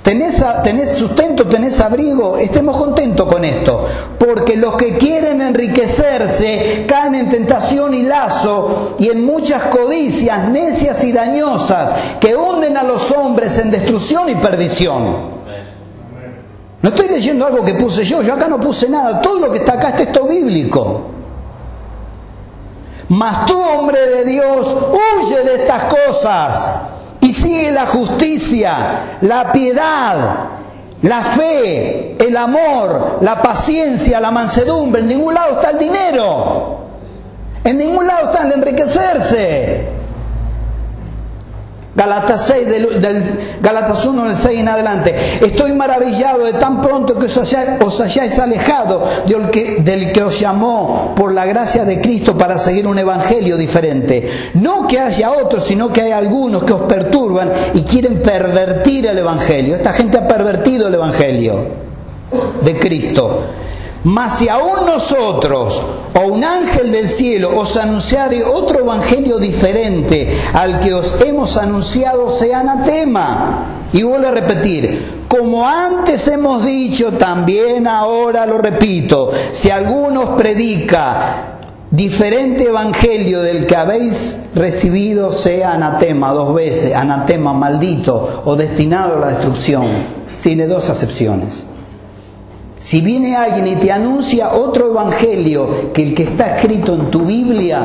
¿Tenés, 0.05 0.95
sustento, 0.95 1.47
tenés 1.47 1.81
abrigo, 1.81 2.37
estemos 2.37 2.77
contentos 2.77 3.27
con 3.27 3.43
esto, 3.43 3.87
porque 4.19 4.55
los 4.55 4.75
que 4.75 4.93
quieren 4.93 5.41
enriquecerse 5.41 6.85
caen 6.87 7.15
en 7.15 7.29
tentación 7.29 7.91
y 7.95 8.03
lazo 8.03 8.97
y 8.99 9.09
en 9.09 9.25
muchas 9.25 9.63
codicias 9.63 10.47
necias 10.49 11.03
y 11.03 11.11
dañosas 11.11 11.91
que 12.19 12.35
hunden 12.35 12.77
a 12.77 12.83
los 12.83 13.11
hombres 13.13 13.57
en 13.57 13.71
destrucción 13.71 14.29
y 14.29 14.35
perdición. 14.35 15.33
No 16.83 16.89
estoy 16.89 17.07
leyendo 17.07 17.47
algo 17.47 17.65
que 17.65 17.73
puse 17.73 18.05
yo, 18.05 18.21
yo 18.21 18.33
acá 18.33 18.47
no 18.47 18.59
puse 18.59 18.87
nada, 18.87 19.19
todo 19.21 19.39
lo 19.39 19.51
que 19.51 19.57
está 19.57 19.73
acá 19.73 19.89
es 19.89 19.95
texto 19.95 20.27
bíblico. 20.27 21.14
Mas 23.09 23.45
tú, 23.45 23.61
hombre 23.61 23.99
de 24.09 24.25
Dios, 24.25 24.75
huye 24.91 25.43
de 25.43 25.55
estas 25.55 25.83
cosas 25.85 26.75
y 27.21 27.33
sigue 27.33 27.71
la 27.71 27.85
justicia, 27.85 29.17
la 29.21 29.51
piedad, 29.51 30.15
la 31.01 31.21
fe, 31.21 32.15
el 32.19 32.35
amor, 32.35 33.19
la 33.21 33.41
paciencia, 33.41 34.19
la 34.19 34.31
mansedumbre. 34.31 35.01
En 35.01 35.07
ningún 35.07 35.33
lado 35.33 35.51
está 35.51 35.69
el 35.71 35.79
dinero. 35.79 36.79
En 37.63 37.77
ningún 37.77 38.07
lado 38.07 38.31
está 38.31 38.43
el 38.43 38.53
enriquecerse. 38.53 39.94
Galatas 41.95 42.47
6, 42.47 42.67
del, 42.67 43.23
Galatas 43.61 44.05
1 44.05 44.25
del 44.25 44.35
6 44.35 44.59
en 44.59 44.67
adelante. 44.67 45.15
Estoy 45.41 45.73
maravillado 45.73 46.43
de 46.43 46.53
tan 46.53 46.81
pronto 46.81 47.17
que 47.17 47.25
os, 47.25 48.01
hayáis 48.01 48.37
alejado 48.37 49.07
del 49.25 49.49
que, 49.49 49.77
del 49.79 50.11
que 50.11 50.21
os 50.21 50.37
llamó 50.37 51.13
por 51.15 51.33
la 51.33 51.45
gracia 51.45 51.85
de 51.85 52.01
Cristo 52.01 52.37
para 52.37 52.57
seguir 52.57 52.85
un 52.85 52.99
evangelio 52.99 53.55
diferente. 53.55 54.29
No 54.55 54.85
que 54.85 54.99
haya 54.99 55.31
otros, 55.31 55.63
sino 55.63 55.93
que 55.93 56.01
hay 56.01 56.11
algunos 56.11 56.65
que 56.65 56.73
os 56.73 56.81
perturban 56.81 57.53
y 57.73 57.83
quieren 57.83 58.21
pervertir 58.21 59.05
el 59.05 59.17
evangelio. 59.17 59.75
Esta 59.75 59.93
gente 59.93 60.17
ha 60.17 60.27
pervertido 60.27 60.89
el 60.89 60.95
evangelio 60.95 61.65
de 62.61 62.77
Cristo 62.77 63.41
Mas 64.05 64.37
si 64.37 64.49
aún 64.49 64.85
nosotros 64.85 65.81
o 66.13 66.27
un 66.27 66.43
ángel 66.43 66.91
del 66.91 67.09
cielo 67.09 67.57
os 67.57 67.75
anunciare 67.75 68.43
otro 68.43 68.77
evangelio 68.77 69.39
diferente 69.39 70.37
al 70.53 70.79
que 70.79 70.93
os 70.93 71.19
hemos 71.21 71.57
anunciado, 71.57 72.29
sea 72.29 72.59
anatema. 72.59 73.87
Y 73.91 74.03
vuelvo 74.03 74.27
a 74.27 74.31
repetir, 74.31 75.25
como 75.27 75.67
antes 75.67 76.27
hemos 76.27 76.63
dicho, 76.63 77.13
también 77.13 77.87
ahora 77.87 78.45
lo 78.45 78.59
repito, 78.59 79.31
si 79.51 79.71
alguno 79.71 80.37
predica 80.37 81.57
diferente 81.89 82.65
evangelio 82.65 83.41
del 83.41 83.65
que 83.65 83.75
habéis 83.75 84.49
recibido, 84.53 85.31
sea 85.31 85.73
anatema 85.73 86.31
dos 86.31 86.53
veces, 86.53 86.93
anatema 86.93 87.53
maldito 87.53 88.43
o 88.45 88.55
destinado 88.55 89.15
a 89.15 89.19
la 89.19 89.27
destrucción. 89.29 89.87
Tiene 90.43 90.67
dos 90.67 90.91
acepciones. 90.91 91.65
Si 92.77 93.01
viene 93.01 93.35
alguien 93.35 93.67
y 93.67 93.75
te 93.75 93.91
anuncia 93.91 94.53
otro 94.53 94.91
evangelio 94.91 95.93
que 95.93 96.03
el 96.03 96.15
que 96.15 96.23
está 96.23 96.57
escrito 96.57 96.93
en 96.93 97.09
tu 97.09 97.25
Biblia, 97.25 97.81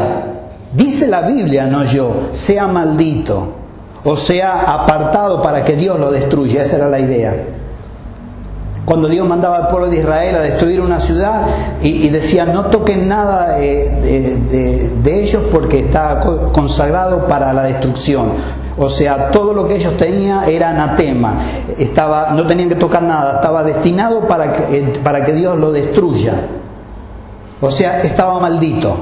dice 0.74 1.07
la 1.07 1.22
Biblia, 1.22 1.66
no 1.66 1.84
yo, 1.84 2.28
sea 2.32 2.66
maldito 2.66 3.61
o 4.05 4.16
sea 4.16 4.61
apartado 4.61 5.43
para 5.43 5.62
que 5.62 5.76
Dios 5.76 5.99
lo 5.99 6.11
destruya, 6.11 6.62
esa 6.62 6.76
era 6.76 6.88
la 6.88 7.01
idea. 7.01 7.34
Cuando 8.84 9.09
Dios 9.09 9.28
mandaba 9.28 9.59
al 9.59 9.68
pueblo 9.68 9.88
de 9.88 9.99
Israel 9.99 10.36
a 10.36 10.41
destruir 10.41 10.80
una 10.80 10.99
ciudad 11.01 11.47
y, 11.80 12.09
decía 12.09 12.47
no 12.47 12.66
toquen 12.66 13.07
nada 13.07 13.61
eh, 13.61 14.91
de, 15.03 15.20
ellos 15.22 15.45
porque 15.53 15.80
está 15.80 16.18
consagrado 16.53 17.26
para 17.28 17.53
la 17.53 17.64
destrucción. 17.64 18.32
O 18.82 18.88
sea, 18.88 19.30
todo 19.30 19.52
lo 19.52 19.68
que 19.68 19.76
ellos 19.76 19.94
tenían 19.98 20.48
era 20.48 20.70
anatema, 20.70 21.34
estaba, 21.76 22.30
no 22.30 22.46
tenían 22.46 22.70
que 22.70 22.76
tocar 22.76 23.02
nada, 23.02 23.34
estaba 23.34 23.62
destinado 23.62 24.26
para 24.26 24.54
que, 24.54 24.78
eh, 24.78 24.92
para 25.04 25.22
que 25.22 25.34
Dios 25.34 25.58
lo 25.58 25.70
destruya. 25.70 26.32
O 27.60 27.70
sea, 27.70 28.00
estaba 28.00 28.40
maldito. 28.40 28.96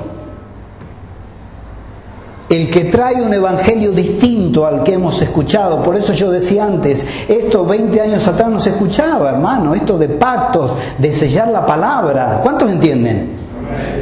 El 2.49 2.69
que 2.71 2.87
trae 2.87 3.23
un 3.23 3.33
evangelio 3.33 3.93
distinto 3.93 4.67
al 4.67 4.83
que 4.83 4.95
hemos 4.95 5.23
escuchado, 5.23 5.81
por 5.85 5.95
eso 5.95 6.13
yo 6.13 6.33
decía 6.33 6.65
antes, 6.65 7.07
esto 7.29 7.65
20 7.65 8.01
años 8.01 8.27
atrás 8.27 8.49
no 8.49 8.59
se 8.59 8.71
escuchaba, 8.71 9.31
hermano, 9.31 9.77
esto 9.77 9.97
de 9.97 10.09
pactos, 10.09 10.73
de 10.99 11.13
sellar 11.13 11.49
la 11.49 11.65
palabra. 11.65 12.41
¿Cuántos 12.43 12.69
entienden? 12.69 13.37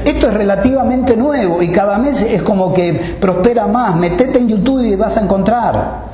Esto 0.05 0.29
es 0.29 0.35
relativamente 0.35 1.17
nuevo 1.17 1.63
y 1.63 1.71
cada 1.73 1.99
mes 1.99 2.23
es 2.23 2.43
como 2.43 2.73
que 2.73 3.17
prospera 3.21 3.67
más. 3.67 3.97
Metete 3.97 4.39
en 4.39 4.49
YouTube 4.49 4.83
y 4.83 4.97
vas 4.97 5.17
a 5.17 5.23
encontrar 5.23 6.07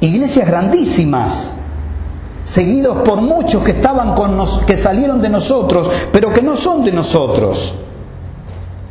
iglesias 0.00 0.46
grandísimas, 0.46 1.54
seguidos 2.44 3.02
por 3.02 3.20
muchos 3.20 3.62
que 3.64 3.72
estaban 3.72 4.14
con 4.14 4.36
nos, 4.36 4.60
que 4.60 4.76
salieron 4.76 5.20
de 5.20 5.28
nosotros, 5.28 5.90
pero 6.12 6.32
que 6.32 6.42
no 6.42 6.56
son 6.56 6.84
de 6.84 6.92
nosotros. 6.92 7.74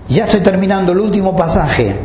Ya 0.07 0.25
estoy 0.25 0.41
terminando 0.41 0.91
el 0.91 0.99
último 0.99 1.35
pasaje. 1.35 1.99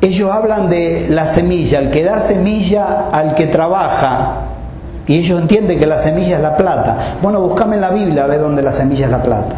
Ellos 0.00 0.32
hablan 0.32 0.68
de 0.68 1.06
la 1.08 1.26
semilla, 1.26 1.78
el 1.78 1.90
que 1.90 2.02
da 2.02 2.18
semilla 2.18 3.08
al 3.12 3.36
que 3.36 3.46
trabaja, 3.46 4.48
y 5.06 5.18
ellos 5.18 5.40
entienden 5.40 5.78
que 5.78 5.86
la 5.86 5.98
semilla 5.98 6.36
es 6.36 6.42
la 6.42 6.56
plata. 6.56 7.16
Bueno, 7.20 7.40
buscame 7.40 7.74
en 7.74 7.80
la 7.80 7.90
Biblia 7.90 8.24
a 8.24 8.26
ver 8.26 8.40
dónde 8.40 8.62
la 8.62 8.72
semilla 8.72 9.06
es 9.06 9.10
la 9.10 9.22
plata. 9.22 9.56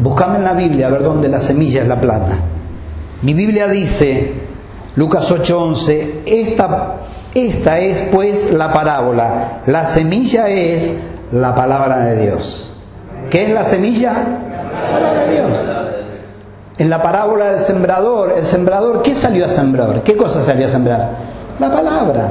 Buscame 0.00 0.36
en 0.38 0.44
la 0.44 0.52
Biblia 0.52 0.88
a 0.88 0.90
ver 0.90 1.02
dónde 1.02 1.28
la 1.28 1.40
semilla 1.40 1.82
es 1.82 1.88
la 1.88 2.00
plata. 2.00 2.38
Mi 3.22 3.34
Biblia 3.34 3.68
dice, 3.68 4.32
Lucas 4.96 5.30
8:11, 5.30 6.22
esta, 6.26 6.94
esta 7.34 7.78
es 7.78 8.02
pues 8.10 8.52
la 8.52 8.72
parábola. 8.72 9.60
La 9.66 9.86
semilla 9.86 10.48
es 10.48 10.96
la 11.32 11.54
palabra 11.54 12.04
de 12.06 12.26
Dios. 12.26 12.76
¿Qué 13.30 13.44
es 13.44 13.50
la 13.50 13.64
semilla? 13.64 14.12
La 14.12 14.90
palabra 14.90 15.24
de 15.24 15.32
Dios. 15.34 15.77
En 16.78 16.88
la 16.88 17.02
parábola 17.02 17.50
del 17.50 17.60
sembrador, 17.60 18.34
el 18.36 18.46
sembrador, 18.46 19.02
¿qué 19.02 19.14
salió 19.14 19.46
a 19.46 19.48
sembrar? 19.48 20.02
¿Qué 20.04 20.16
cosa 20.16 20.42
salió 20.42 20.66
a 20.66 20.68
sembrar? 20.68 21.10
La 21.58 21.72
palabra. 21.72 22.30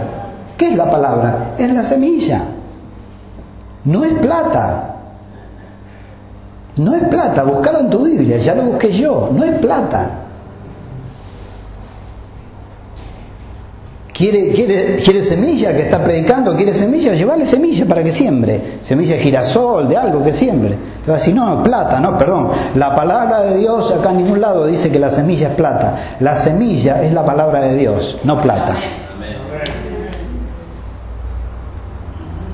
¿Qué 0.58 0.70
es 0.70 0.76
la 0.78 0.90
palabra? 0.90 1.54
Es 1.58 1.72
la 1.72 1.84
semilla. 1.84 2.42
No 3.84 4.06
es 4.06 4.14
plata. 4.14 4.96
No 6.78 6.96
es 6.96 7.04
plata. 7.10 7.44
Búscalo 7.44 7.80
en 7.80 7.90
tu 7.90 8.06
Biblia. 8.06 8.38
Ya 8.38 8.56
lo 8.56 8.64
busqué 8.64 8.90
yo. 8.92 9.30
No 9.34 9.44
es 9.44 9.60
plata. 9.60 10.10
¿Quiere, 14.18 14.50
quiere, 14.50 15.22
semilla 15.22 15.76
que 15.76 15.84
está 15.84 16.04
predicando? 16.04 16.56
¿Quiere 16.56 16.74
semilla? 16.74 17.14
Llevarle 17.14 17.46
semilla 17.46 17.86
para 17.86 18.04
que 18.04 18.12
siembre. 18.12 18.80
Semilla 18.82 19.14
de 19.14 19.22
girasol, 19.22 19.88
de 19.88 19.96
algo 19.96 20.24
que 20.24 20.34
siembre. 20.34 20.76
Te 21.06 21.12
va 21.12 21.18
a 21.18 21.20
decir, 21.20 21.36
no, 21.36 21.62
plata, 21.62 22.00
no, 22.00 22.18
perdón. 22.18 22.50
La 22.74 22.96
palabra 22.96 23.42
de 23.42 23.60
Dios 23.60 23.92
acá 23.92 24.10
en 24.10 24.18
ningún 24.18 24.42
lado 24.42 24.66
dice 24.66 24.90
que 24.90 24.98
la 24.98 25.12
semilla 25.12 25.50
es 25.50 25.54
plata. 25.54 25.98
La 26.20 26.36
semilla 26.36 27.04
es 27.04 27.14
la 27.14 27.24
palabra 27.24 27.62
de 27.62 27.76
Dios, 27.76 28.18
no 28.24 28.42
plata. 28.42 28.76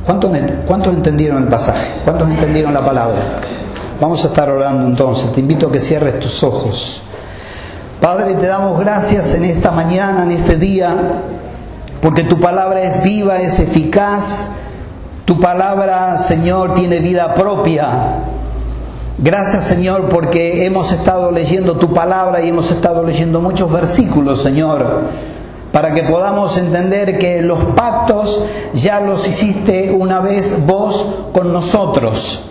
¿Cuántos, 0.05 0.31
¿Cuántos 0.67 0.93
entendieron 0.93 1.43
el 1.43 1.47
pasaje? 1.47 1.93
¿Cuántos 2.03 2.29
entendieron 2.29 2.73
la 2.73 2.85
palabra? 2.85 3.21
Vamos 4.01 4.21
a 4.25 4.27
estar 4.27 4.49
orando 4.49 4.85
entonces. 4.85 5.31
Te 5.31 5.39
invito 5.39 5.67
a 5.67 5.71
que 5.71 5.79
cierres 5.79 6.19
tus 6.19 6.43
ojos. 6.43 7.03
Padre, 8.01 8.33
te 8.33 8.47
damos 8.47 8.81
gracias 8.81 9.33
en 9.33 9.45
esta 9.45 9.71
mañana, 9.71 10.23
en 10.23 10.31
este 10.31 10.57
día 10.57 10.93
porque 12.03 12.25
tu 12.25 12.37
palabra 12.37 12.83
es 12.83 13.01
viva, 13.01 13.39
es 13.39 13.59
eficaz, 13.59 14.49
tu 15.23 15.39
palabra, 15.39 16.19
Señor, 16.19 16.73
tiene 16.73 16.99
vida 16.99 17.33
propia. 17.33 18.25
Gracias, 19.17 19.63
Señor, 19.63 20.09
porque 20.09 20.65
hemos 20.65 20.91
estado 20.91 21.31
leyendo 21.31 21.77
tu 21.77 21.93
palabra 21.93 22.41
y 22.41 22.49
hemos 22.49 22.69
estado 22.71 23.03
leyendo 23.03 23.39
muchos 23.39 23.71
versículos, 23.71 24.41
Señor, 24.41 25.03
para 25.71 25.93
que 25.93 26.03
podamos 26.03 26.57
entender 26.57 27.17
que 27.17 27.41
los 27.41 27.63
pactos 27.73 28.47
ya 28.73 28.99
los 28.99 29.25
hiciste 29.25 29.95
una 29.97 30.19
vez 30.19 30.57
vos 30.67 31.29
con 31.31 31.53
nosotros. 31.53 32.49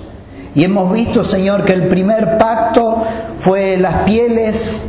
Y 0.55 0.65
hemos 0.65 0.91
visto, 0.93 1.23
Señor, 1.25 1.67
que 1.67 1.75
el 1.75 1.89
primer 1.89 2.39
pacto 2.39 3.03
fue 3.39 3.77
las 3.77 3.97
pieles 4.05 4.87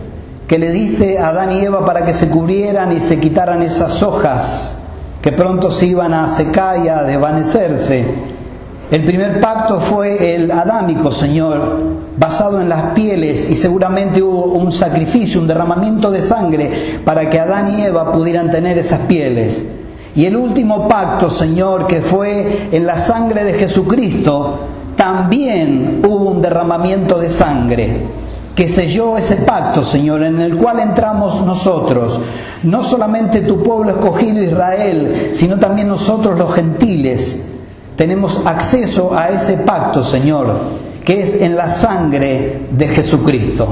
que 0.47 0.59
le 0.59 0.71
diste 0.71 1.17
a 1.19 1.29
Adán 1.29 1.51
y 1.51 1.59
Eva 1.61 1.85
para 1.85 2.05
que 2.05 2.13
se 2.13 2.29
cubrieran 2.29 2.91
y 2.91 2.99
se 2.99 3.19
quitaran 3.19 3.61
esas 3.61 4.03
hojas 4.03 4.77
que 5.21 5.31
pronto 5.31 5.71
se 5.71 5.87
iban 5.87 6.13
a 6.13 6.27
secar 6.27 6.83
y 6.83 6.89
a 6.89 7.03
desvanecerse. 7.03 8.03
El 8.91 9.05
primer 9.05 9.39
pacto 9.39 9.79
fue 9.79 10.35
el 10.35 10.51
adámico, 10.51 11.11
Señor, 11.13 11.79
basado 12.17 12.59
en 12.59 12.67
las 12.67 12.93
pieles 12.93 13.49
y 13.49 13.55
seguramente 13.55 14.21
hubo 14.21 14.47
un 14.47 14.71
sacrificio, 14.71 15.39
un 15.39 15.47
derramamiento 15.47 16.11
de 16.11 16.21
sangre 16.21 16.99
para 17.05 17.29
que 17.29 17.39
Adán 17.39 17.79
y 17.79 17.83
Eva 17.83 18.11
pudieran 18.11 18.51
tener 18.51 18.77
esas 18.77 18.99
pieles. 18.99 19.63
Y 20.13 20.25
el 20.25 20.35
último 20.35 20.89
pacto, 20.89 21.29
Señor, 21.29 21.87
que 21.87 22.01
fue 22.01 22.67
en 22.71 22.85
la 22.85 22.97
sangre 22.97 23.45
de 23.45 23.53
Jesucristo, 23.53 24.59
también 24.97 26.01
hubo 26.05 26.31
un 26.31 26.41
derramamiento 26.41 27.17
de 27.17 27.29
sangre 27.29 28.22
que 28.55 28.67
selló 28.67 29.17
ese 29.17 29.37
pacto, 29.37 29.83
Señor, 29.83 30.23
en 30.23 30.39
el 30.39 30.57
cual 30.57 30.79
entramos 30.79 31.41
nosotros, 31.45 32.19
no 32.61 32.83
solamente 32.83 33.41
tu 33.41 33.63
pueblo 33.63 33.91
escogido 33.91 34.43
Israel, 34.43 35.29
sino 35.33 35.57
también 35.57 35.87
nosotros 35.87 36.37
los 36.37 36.53
gentiles, 36.53 37.47
tenemos 37.95 38.41
acceso 38.45 39.17
a 39.17 39.29
ese 39.29 39.57
pacto, 39.57 40.03
Señor, 40.03 40.55
que 41.03 41.21
es 41.21 41.41
en 41.41 41.55
la 41.55 41.69
sangre 41.69 42.67
de 42.71 42.87
Jesucristo. 42.87 43.67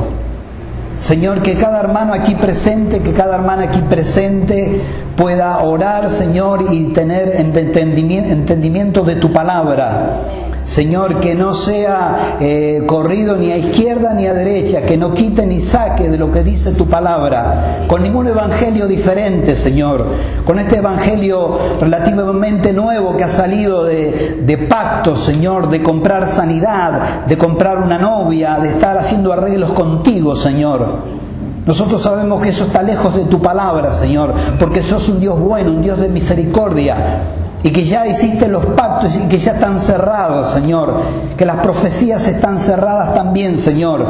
Señor, 0.99 1.41
que 1.41 1.55
cada 1.55 1.79
hermano 1.79 2.13
aquí 2.13 2.35
presente, 2.35 2.99
que 2.99 3.13
cada 3.13 3.35
hermana 3.35 3.63
aquí 3.63 3.79
presente 3.81 4.81
pueda 5.15 5.59
orar, 5.63 6.11
Señor, 6.11 6.65
y 6.71 6.93
tener 6.93 7.35
entendimiento 7.37 9.03
de 9.03 9.15
tu 9.15 9.33
palabra 9.33 10.21
Señor, 10.65 11.19
que 11.19 11.35
no 11.35 11.53
sea 11.53 12.37
eh, 12.39 12.83
corrido 12.85 13.35
ni 13.35 13.51
a 13.51 13.57
izquierda 13.57 14.13
ni 14.13 14.27
a 14.27 14.33
derecha, 14.33 14.81
que 14.81 14.95
no 14.95 15.13
quite 15.13 15.45
ni 15.45 15.59
saque 15.59 16.09
de 16.09 16.17
lo 16.17 16.31
que 16.31 16.43
dice 16.43 16.71
tu 16.71 16.87
palabra, 16.87 17.85
con 17.87 18.03
ningún 18.03 18.27
evangelio 18.27 18.87
diferente, 18.87 19.55
Señor, 19.55 20.05
con 20.45 20.59
este 20.59 20.77
evangelio 20.77 21.57
relativamente 21.79 22.73
nuevo 22.73 23.17
que 23.17 23.23
ha 23.23 23.29
salido 23.29 23.85
de, 23.85 24.41
de 24.45 24.57
pacto, 24.57 25.15
Señor, 25.15 25.69
de 25.69 25.81
comprar 25.81 26.27
sanidad, 26.27 27.25
de 27.25 27.37
comprar 27.37 27.79
una 27.79 27.97
novia, 27.97 28.59
de 28.59 28.69
estar 28.69 28.97
haciendo 28.97 29.33
arreglos 29.33 29.73
contigo, 29.73 30.35
Señor. 30.35 31.21
Nosotros 31.65 32.01
sabemos 32.01 32.41
que 32.41 32.49
eso 32.49 32.65
está 32.65 32.81
lejos 32.81 33.15
de 33.15 33.25
tu 33.25 33.41
palabra, 33.41 33.93
Señor, 33.93 34.33
porque 34.59 34.81
sos 34.81 35.09
un 35.09 35.19
Dios 35.19 35.39
bueno, 35.39 35.71
un 35.71 35.81
Dios 35.81 35.99
de 35.99 36.09
misericordia, 36.09 37.21
y 37.63 37.71
que 37.71 37.83
ya 37.83 38.07
hiciste 38.07 38.47
los 38.47 38.65
pactos 38.67 39.15
y 39.17 39.27
que 39.27 39.37
ya 39.37 39.53
están 39.53 39.79
cerrados, 39.79 40.49
Señor, 40.49 41.01
que 41.37 41.45
las 41.45 41.57
profecías 41.57 42.27
están 42.27 42.59
cerradas 42.59 43.13
también, 43.13 43.57
Señor, 43.57 44.05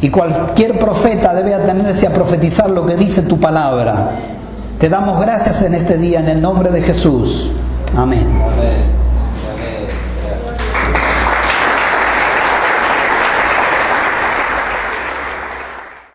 y 0.00 0.10
cualquier 0.10 0.78
profeta 0.78 1.32
debe 1.32 1.54
atenerse 1.54 2.06
a 2.06 2.10
profetizar 2.10 2.68
lo 2.68 2.84
que 2.84 2.96
dice 2.96 3.22
tu 3.22 3.38
palabra. 3.38 4.18
Te 4.78 4.88
damos 4.88 5.20
gracias 5.20 5.62
en 5.62 5.74
este 5.74 5.96
día 5.96 6.18
en 6.20 6.28
el 6.28 6.40
nombre 6.40 6.70
de 6.70 6.82
Jesús. 6.82 7.52
Amén. 7.96 8.26
Amén. 8.26 9.01